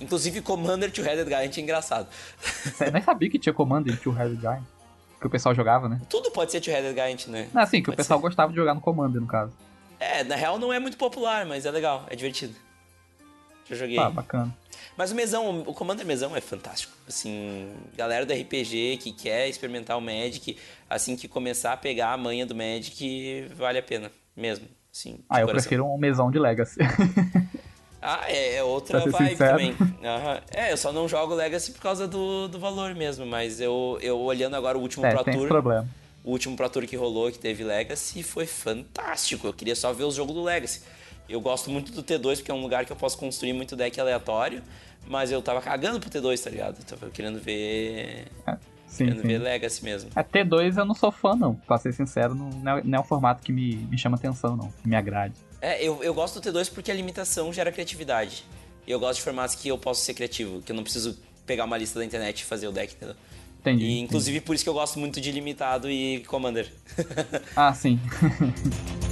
Inclusive, 0.00 0.40
Commander 0.40 0.90
Two-Headed 0.90 1.28
Giant 1.28 1.58
é 1.58 1.60
engraçado. 1.60 2.08
Você 2.38 2.90
nem 2.90 3.02
sabia 3.02 3.28
que 3.28 3.38
tinha 3.38 3.52
Commander 3.52 4.00
Two-Headed 4.00 4.40
Giant? 4.40 4.62
Que 5.20 5.26
o 5.26 5.30
pessoal 5.30 5.54
jogava, 5.54 5.88
né? 5.88 6.00
Tudo 6.08 6.30
pode 6.30 6.50
ser 6.50 6.60
Two-Headed 6.62 6.94
Giant, 6.94 7.26
né? 7.26 7.50
Não, 7.52 7.60
assim, 7.60 7.78
que 7.78 7.86
pode 7.86 7.94
o 7.94 7.96
pessoal 7.98 8.18
ser. 8.18 8.22
gostava 8.22 8.50
de 8.50 8.56
jogar 8.56 8.74
no 8.74 8.80
Commander, 8.80 9.20
no 9.20 9.26
caso. 9.26 9.52
É, 9.98 10.24
na 10.24 10.34
real 10.34 10.58
não 10.58 10.72
é 10.72 10.78
muito 10.78 10.96
popular, 10.96 11.44
mas 11.44 11.66
é 11.66 11.70
legal, 11.70 12.06
é 12.08 12.16
divertido. 12.16 12.54
Já 13.68 13.76
joguei. 13.76 13.98
Ah, 13.98 14.08
bacana. 14.08 14.56
Mas 14.96 15.12
o 15.12 15.14
mesão, 15.14 15.60
o 15.60 15.74
Commander 15.74 16.06
mesão 16.06 16.34
é 16.34 16.40
fantástico. 16.40 16.92
Assim, 17.06 17.70
galera 17.94 18.24
do 18.24 18.32
RPG 18.32 18.96
que 18.96 19.12
quer 19.12 19.48
experimentar 19.48 19.96
o 19.98 20.00
Magic, 20.00 20.56
assim 20.88 21.16
que 21.16 21.28
começar 21.28 21.74
a 21.74 21.76
pegar 21.76 22.12
a 22.12 22.16
manha 22.16 22.46
do 22.46 22.54
Magic, 22.54 23.46
vale 23.54 23.78
a 23.78 23.82
pena 23.82 24.10
mesmo. 24.34 24.66
Sim, 24.92 25.20
ah, 25.28 25.40
eu 25.40 25.46
coração. 25.46 25.68
prefiro 25.68 25.86
um 25.86 25.96
mesão 25.96 26.30
de 26.30 26.38
Legacy. 26.38 26.80
ah, 28.02 28.24
é, 28.28 28.56
é 28.56 28.62
outra 28.62 29.00
vibe 29.00 29.30
sincero. 29.30 29.50
também. 29.50 29.70
Uhum. 29.72 30.40
É, 30.52 30.72
eu 30.72 30.76
só 30.76 30.92
não 30.92 31.08
jogo 31.08 31.34
Legacy 31.34 31.72
por 31.72 31.80
causa 31.80 32.08
do, 32.08 32.48
do 32.48 32.58
valor 32.58 32.94
mesmo, 32.94 33.24
mas 33.24 33.60
eu, 33.60 33.98
eu 34.02 34.18
olhando 34.18 34.56
agora 34.56 34.76
o 34.76 34.80
último 34.80 35.06
é, 35.06 35.14
Pro 35.14 35.24
Tour. 35.24 35.48
Problema. 35.48 35.88
O 36.24 36.32
último 36.32 36.56
Pro 36.56 36.68
Tour 36.68 36.86
que 36.86 36.96
rolou, 36.96 37.30
que 37.30 37.38
teve 37.38 37.62
Legacy, 37.64 38.22
foi 38.22 38.46
fantástico. 38.46 39.46
Eu 39.46 39.52
queria 39.52 39.76
só 39.76 39.92
ver 39.92 40.04
os 40.04 40.14
jogos 40.14 40.34
do 40.34 40.42
Legacy. 40.42 40.82
Eu 41.28 41.40
gosto 41.40 41.70
muito 41.70 41.92
do 41.92 42.02
T2 42.02 42.38
porque 42.38 42.50
é 42.50 42.54
um 42.54 42.60
lugar 42.60 42.84
que 42.84 42.92
eu 42.92 42.96
posso 42.96 43.16
construir 43.16 43.52
muito 43.52 43.76
deck 43.76 43.98
aleatório, 44.00 44.62
mas 45.06 45.30
eu 45.30 45.40
tava 45.40 45.62
cagando 45.62 46.00
pro 46.00 46.10
T2, 46.10 46.42
tá 46.42 46.50
ligado? 46.50 46.78
Eu 46.78 46.84
tava 46.84 47.10
querendo 47.10 47.40
ver. 47.40 48.26
É. 48.46 48.56
Sim, 48.90 49.04
Querendo 49.04 49.22
sim. 49.22 49.28
ver 49.28 49.38
Legacy 49.38 49.84
mesmo. 49.84 50.10
A 50.16 50.24
T2 50.24 50.76
eu 50.76 50.84
não 50.84 50.94
sou 50.94 51.12
fã, 51.12 51.36
não. 51.36 51.54
Pra 51.54 51.78
ser 51.78 51.92
sincero, 51.92 52.34
não 52.34 52.78
é, 52.78 52.82
não 52.82 52.98
é 52.98 53.00
um 53.00 53.04
formato 53.04 53.40
que 53.40 53.52
me, 53.52 53.76
me 53.76 53.96
chama 53.96 54.16
atenção, 54.16 54.56
não. 54.56 54.68
Que 54.82 54.88
me 54.88 54.96
agrade. 54.96 55.34
É, 55.62 55.82
eu, 55.82 56.02
eu 56.02 56.12
gosto 56.12 56.40
do 56.40 56.52
T2 56.52 56.72
porque 56.72 56.90
a 56.90 56.94
limitação 56.94 57.52
gera 57.52 57.70
criatividade. 57.70 58.44
E 58.86 58.90
eu 58.90 58.98
gosto 58.98 59.18
de 59.18 59.22
formatos 59.22 59.54
que 59.54 59.68
eu 59.68 59.78
posso 59.78 60.02
ser 60.02 60.14
criativo, 60.14 60.60
que 60.60 60.72
eu 60.72 60.76
não 60.76 60.82
preciso 60.82 61.16
pegar 61.46 61.64
uma 61.64 61.78
lista 61.78 62.00
da 62.00 62.04
internet 62.04 62.40
e 62.40 62.44
fazer 62.44 62.66
o 62.66 62.72
deck, 62.72 62.94
entendeu? 62.94 63.14
Entendi. 63.60 63.84
E, 63.84 64.00
inclusive, 64.00 64.38
entendi. 64.38 64.46
por 64.46 64.54
isso 64.54 64.64
que 64.64 64.70
eu 64.70 64.74
gosto 64.74 64.98
muito 64.98 65.20
de 65.20 65.30
limitado 65.30 65.88
e 65.88 66.24
Commander. 66.24 66.72
ah, 67.54 67.72
sim. 67.72 68.00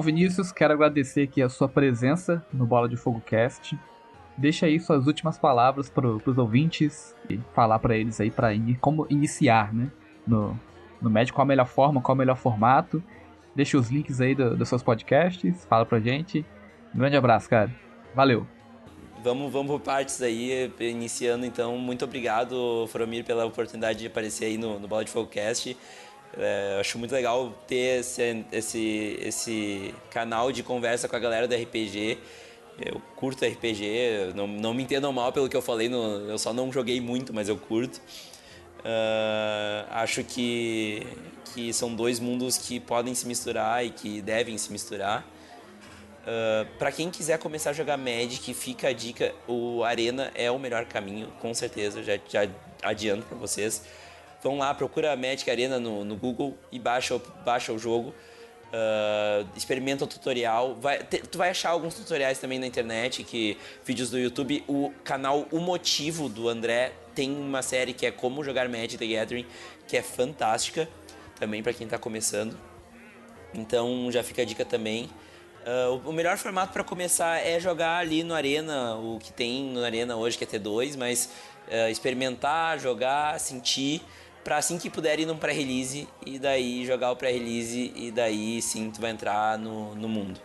Então, 0.00 0.06
Vinícius, 0.06 0.50
quero 0.50 0.72
agradecer 0.72 1.24
aqui 1.24 1.42
a 1.42 1.48
sua 1.50 1.68
presença 1.68 2.42
no 2.50 2.64
Bola 2.64 2.88
de 2.88 2.96
Fogo 2.96 3.20
Cast. 3.20 3.78
Deixa 4.34 4.64
aí 4.64 4.80
suas 4.80 5.06
últimas 5.06 5.36
palavras 5.36 5.90
para 5.90 6.06
os 6.08 6.38
ouvintes 6.38 7.14
e 7.28 7.38
falar 7.52 7.78
para 7.80 7.94
eles 7.94 8.18
aí 8.18 8.30
para 8.30 8.54
in, 8.54 8.72
como 8.80 9.06
iniciar, 9.10 9.74
né? 9.74 9.90
No, 10.26 10.58
no 11.02 11.10
Magic, 11.10 11.34
qual 11.34 11.42
a 11.42 11.46
melhor 11.46 11.66
forma, 11.66 12.00
qual 12.00 12.14
o 12.14 12.18
melhor 12.18 12.38
formato. 12.38 13.02
Deixa 13.54 13.76
os 13.76 13.90
links 13.90 14.22
aí 14.22 14.34
do, 14.34 14.56
dos 14.56 14.70
seus 14.70 14.82
podcasts, 14.82 15.66
fala 15.66 15.84
pra 15.84 16.00
gente. 16.00 16.46
Um 16.94 16.98
grande 16.98 17.18
abraço, 17.18 17.50
cara. 17.50 17.70
Valeu. 18.14 18.46
Vamos, 19.22 19.52
vamos 19.52 19.70
por 19.70 19.80
partes 19.80 20.22
aí, 20.22 20.72
iniciando 20.80 21.44
então. 21.44 21.76
Muito 21.76 22.06
obrigado, 22.06 22.86
Fromir, 22.88 23.22
pela 23.22 23.44
oportunidade 23.44 23.98
de 23.98 24.06
aparecer 24.06 24.46
aí 24.46 24.56
no, 24.56 24.80
no 24.80 24.88
Bola 24.88 25.04
de 25.04 25.10
Fogo 25.10 25.28
Cast. 25.28 25.76
É, 26.36 26.78
acho 26.80 26.98
muito 26.98 27.12
legal 27.12 27.52
ter 27.66 28.00
esse, 28.00 28.44
esse, 28.52 29.18
esse 29.20 29.94
canal 30.10 30.52
de 30.52 30.62
conversa 30.62 31.08
com 31.08 31.16
a 31.16 31.18
galera 31.18 31.48
do 31.48 31.54
RPG. 31.54 32.18
Eu 32.78 33.00
curto 33.16 33.44
RPG, 33.44 34.32
não, 34.34 34.46
não 34.46 34.72
me 34.72 34.82
entendam 34.82 35.12
mal 35.12 35.32
pelo 35.32 35.48
que 35.48 35.56
eu 35.56 35.60
falei, 35.60 35.88
no, 35.88 36.30
eu 36.30 36.38
só 36.38 36.52
não 36.52 36.72
joguei 36.72 37.00
muito, 37.00 37.34
mas 37.34 37.48
eu 37.48 37.56
curto. 37.56 38.00
Uh, 38.78 39.84
acho 39.90 40.24
que, 40.24 41.06
que 41.52 41.72
são 41.74 41.94
dois 41.94 42.18
mundos 42.18 42.56
que 42.56 42.80
podem 42.80 43.14
se 43.14 43.26
misturar 43.26 43.84
e 43.84 43.90
que 43.90 44.22
devem 44.22 44.56
se 44.56 44.72
misturar. 44.72 45.26
Uh, 46.22 46.66
para 46.78 46.90
quem 46.90 47.10
quiser 47.10 47.38
começar 47.38 47.70
a 47.70 47.72
jogar 47.74 47.98
Magic, 47.98 48.54
fica 48.54 48.88
a 48.88 48.92
dica: 48.92 49.34
o 49.46 49.84
Arena 49.84 50.30
é 50.34 50.50
o 50.50 50.58
melhor 50.58 50.86
caminho, 50.86 51.30
com 51.40 51.52
certeza, 51.52 52.02
já, 52.02 52.18
já 52.28 52.48
adianto 52.82 53.26
para 53.26 53.36
vocês. 53.36 53.82
Vão 54.42 54.58
lá, 54.58 54.72
procura 54.74 55.14
Magic 55.16 55.50
Arena 55.50 55.78
no, 55.78 56.04
no 56.04 56.16
Google 56.16 56.56
e 56.72 56.78
baixa, 56.78 57.20
baixa 57.44 57.72
o 57.72 57.78
jogo. 57.78 58.14
Uh, 58.70 59.48
experimenta 59.56 60.04
o 60.04 60.06
tutorial. 60.06 60.76
Vai, 60.76 61.02
te, 61.02 61.18
tu 61.18 61.36
vai 61.36 61.50
achar 61.50 61.70
alguns 61.70 61.94
tutoriais 61.94 62.38
também 62.38 62.58
na 62.58 62.66
internet, 62.66 63.24
que 63.24 63.58
vídeos 63.84 64.10
do 64.10 64.18
YouTube. 64.18 64.64
O 64.68 64.92
canal 65.02 65.46
O 65.50 65.58
Motivo 65.58 66.28
do 66.28 66.48
André 66.48 66.92
tem 67.14 67.30
uma 67.30 67.62
série 67.62 67.92
que 67.92 68.06
é 68.06 68.10
Como 68.10 68.44
Jogar 68.44 68.68
Magic 68.68 68.96
the 68.96 69.06
Gathering, 69.06 69.46
que 69.88 69.96
é 69.96 70.02
fantástica 70.02 70.88
também 71.38 71.62
para 71.62 71.72
quem 71.72 71.84
está 71.84 71.98
começando. 71.98 72.56
Então 73.52 74.10
já 74.12 74.22
fica 74.22 74.42
a 74.42 74.44
dica 74.44 74.64
também. 74.64 75.10
Uh, 75.60 76.08
o 76.08 76.12
melhor 76.12 76.38
formato 76.38 76.72
para 76.72 76.82
começar 76.82 77.44
é 77.44 77.60
jogar 77.60 77.98
ali 77.98 78.22
no 78.22 78.34
Arena, 78.34 78.94
o 78.96 79.18
que 79.18 79.32
tem 79.32 79.64
no 79.64 79.84
Arena 79.84 80.16
hoje, 80.16 80.38
que 80.38 80.44
é 80.44 80.46
T2, 80.46 80.96
mas 80.96 81.28
uh, 81.68 81.90
experimentar, 81.90 82.78
jogar, 82.78 83.38
sentir 83.38 84.00
para 84.44 84.56
assim 84.56 84.78
que 84.78 84.88
puder 84.88 85.18
ir 85.20 85.26
num 85.26 85.36
pré-release 85.36 86.08
e 86.24 86.38
daí 86.38 86.84
jogar 86.86 87.12
o 87.12 87.16
pré-release 87.16 87.92
e 87.94 88.10
daí 88.10 88.60
sim 88.62 88.90
tu 88.90 89.00
vai 89.00 89.10
entrar 89.10 89.58
no, 89.58 89.94
no 89.94 90.08
mundo. 90.08 90.40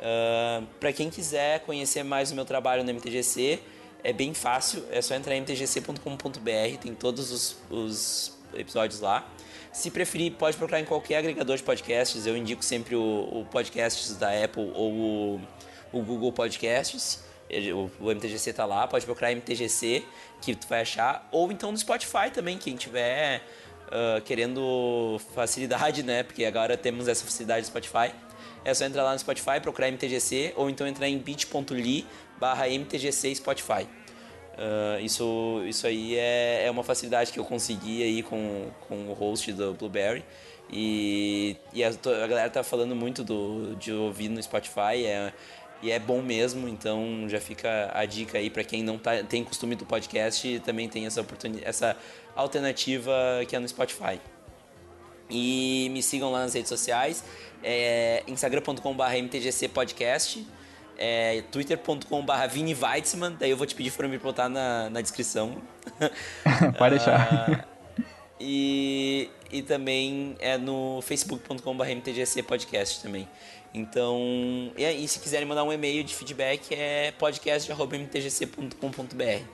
Uh, 0.00 0.66
para 0.78 0.92
quem 0.92 1.10
quiser 1.10 1.60
conhecer 1.60 2.02
mais 2.02 2.32
o 2.32 2.34
meu 2.34 2.44
trabalho 2.44 2.82
no 2.82 2.92
MTGC, 2.92 3.60
é 4.02 4.12
bem 4.12 4.32
fácil, 4.32 4.82
é 4.90 5.02
só 5.02 5.14
entrar 5.14 5.36
em 5.36 5.42
mtgc.com.br, 5.42 6.78
tem 6.80 6.94
todos 6.94 7.30
os, 7.30 7.56
os, 7.70 8.38
episódios 8.54 9.00
lá. 9.00 9.28
Se 9.72 9.90
preferir, 9.90 10.32
pode 10.32 10.56
procurar 10.56 10.80
em 10.80 10.84
qualquer 10.84 11.18
agregador 11.18 11.56
de 11.56 11.62
podcasts, 11.62 12.26
eu 12.26 12.36
indico 12.36 12.64
sempre 12.64 12.96
o, 12.96 13.28
o 13.30 13.46
podcasts 13.50 14.16
da 14.16 14.28
Apple 14.44 14.72
ou 14.74 14.92
o, 14.92 15.40
o 15.92 16.02
Google 16.02 16.32
Podcasts 16.32 17.29
o, 17.74 18.10
MTGC 18.10 18.52
tá 18.52 18.64
lá, 18.64 18.86
pode 18.86 19.04
procurar 19.04 19.32
MTGC 19.32 20.04
que 20.40 20.54
tu 20.54 20.66
vai 20.68 20.82
achar, 20.82 21.28
ou 21.32 21.50
então 21.50 21.70
no 21.70 21.78
Spotify 21.78 22.30
também, 22.32 22.56
quem 22.56 22.76
tiver 22.76 23.42
uh, 23.88 24.20
querendo 24.22 25.20
facilidade, 25.34 26.02
né? 26.02 26.22
Porque 26.22 26.44
agora 26.44 26.76
temos 26.76 27.08
essa 27.08 27.24
facilidade 27.24 27.62
do 27.62 27.66
Spotify. 27.66 28.12
É 28.64 28.74
só 28.74 28.84
entrar 28.84 29.02
lá 29.02 29.12
no 29.12 29.18
Spotify, 29.18 29.60
procurar 29.60 29.88
MTGC, 29.88 30.52
ou 30.56 30.68
então 30.68 30.86
entrar 30.86 31.08
em 31.08 31.18
bit.ly 31.18 32.06
barra 32.38 32.68
MTGC 32.68 33.34
Spotify. 33.34 33.86
Uh, 34.52 35.00
isso, 35.00 35.62
isso 35.66 35.86
aí 35.86 36.16
é, 36.16 36.66
é 36.66 36.70
uma 36.70 36.84
facilidade 36.84 37.32
que 37.32 37.40
eu 37.40 37.44
consegui 37.44 38.02
aí 38.02 38.22
com, 38.22 38.70
com 38.86 39.08
o 39.08 39.12
host 39.14 39.52
do 39.52 39.72
Blueberry. 39.74 40.24
E, 40.72 41.56
e 41.72 41.82
a, 41.82 41.88
a 41.88 42.26
galera 42.26 42.50
tá 42.50 42.62
falando 42.62 42.94
muito 42.94 43.24
do, 43.24 43.74
de 43.76 43.92
ouvir 43.92 44.28
no 44.28 44.42
Spotify. 44.42 45.04
É, 45.04 45.32
e 45.82 45.90
é 45.90 45.98
bom 45.98 46.20
mesmo, 46.20 46.68
então 46.68 47.26
já 47.28 47.40
fica 47.40 47.90
a 47.94 48.04
dica 48.04 48.38
aí 48.38 48.50
para 48.50 48.62
quem 48.62 48.82
não 48.82 48.98
tá, 48.98 49.22
tem 49.22 49.42
costume 49.42 49.74
do 49.74 49.86
podcast, 49.86 50.60
também 50.60 50.88
tem 50.88 51.06
essa 51.06 51.20
oportunidade, 51.20 51.66
essa 51.66 51.96
alternativa 52.36 53.12
que 53.48 53.56
é 53.56 53.58
no 53.58 53.68
Spotify. 53.68 54.20
E 55.30 55.88
me 55.92 56.02
sigam 56.02 56.30
lá 56.30 56.40
nas 56.40 56.54
redes 56.54 56.68
sociais, 56.68 57.24
é 57.62 58.22
instagram.com.br 58.26 59.02
mtgcpodcast, 59.22 60.46
é 60.98 61.42
twitter.com.br 61.50 62.32
Vini 62.50 62.74
Weitzman, 62.74 63.36
daí 63.38 63.50
eu 63.50 63.56
vou 63.56 63.66
te 63.66 63.74
pedir 63.74 63.92
para 63.92 64.06
me 64.06 64.18
botar 64.18 64.48
na, 64.48 64.90
na 64.90 65.00
descrição. 65.00 65.62
Pode 66.76 66.96
deixar. 66.96 67.48
Uh, 67.48 68.04
e, 68.38 69.30
e 69.50 69.62
também 69.62 70.36
é 70.40 70.58
no 70.58 71.00
facebook.com.br 71.02 71.84
mtgcpodcast 71.84 73.02
também. 73.02 73.26
Então, 73.72 74.72
e 74.76 74.84
aí, 74.84 75.06
se 75.06 75.20
quiserem 75.20 75.46
mandar 75.46 75.62
um 75.62 75.72
e-mail 75.72 76.02
de 76.02 76.14
feedback, 76.14 76.74
é 76.74 77.12
podcast.mtgc.com.br. 77.12 79.44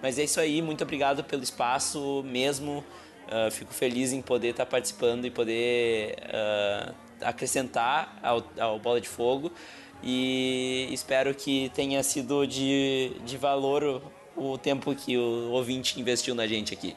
Mas 0.00 0.18
é 0.18 0.24
isso 0.24 0.38
aí, 0.38 0.62
muito 0.62 0.84
obrigado 0.84 1.24
pelo 1.24 1.42
espaço 1.42 2.22
mesmo. 2.24 2.84
Uh, 3.26 3.50
fico 3.50 3.72
feliz 3.72 4.12
em 4.12 4.20
poder 4.20 4.48
estar 4.48 4.66
participando 4.66 5.24
e 5.24 5.30
poder 5.30 6.14
uh, 6.28 6.94
acrescentar 7.22 8.18
ao, 8.22 8.44
ao 8.58 8.78
Bola 8.78 9.00
de 9.00 9.08
Fogo. 9.08 9.50
E 10.02 10.88
espero 10.92 11.34
que 11.34 11.70
tenha 11.74 12.02
sido 12.02 12.46
de, 12.46 13.12
de 13.24 13.38
valor 13.38 14.02
o, 14.36 14.52
o 14.52 14.58
tempo 14.58 14.94
que 14.94 15.16
o 15.16 15.50
ouvinte 15.50 15.98
investiu 15.98 16.34
na 16.34 16.46
gente 16.46 16.74
aqui. 16.74 16.94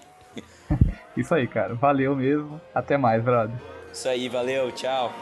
Isso 1.16 1.34
aí, 1.34 1.48
cara. 1.48 1.74
Valeu 1.74 2.16
mesmo. 2.16 2.60
Até 2.76 2.98
mais, 2.98 3.24
brother. 3.24 3.56
Isso 3.92 4.10
aí, 4.10 4.28
valeu, 4.28 4.72
tchau. 4.74 5.14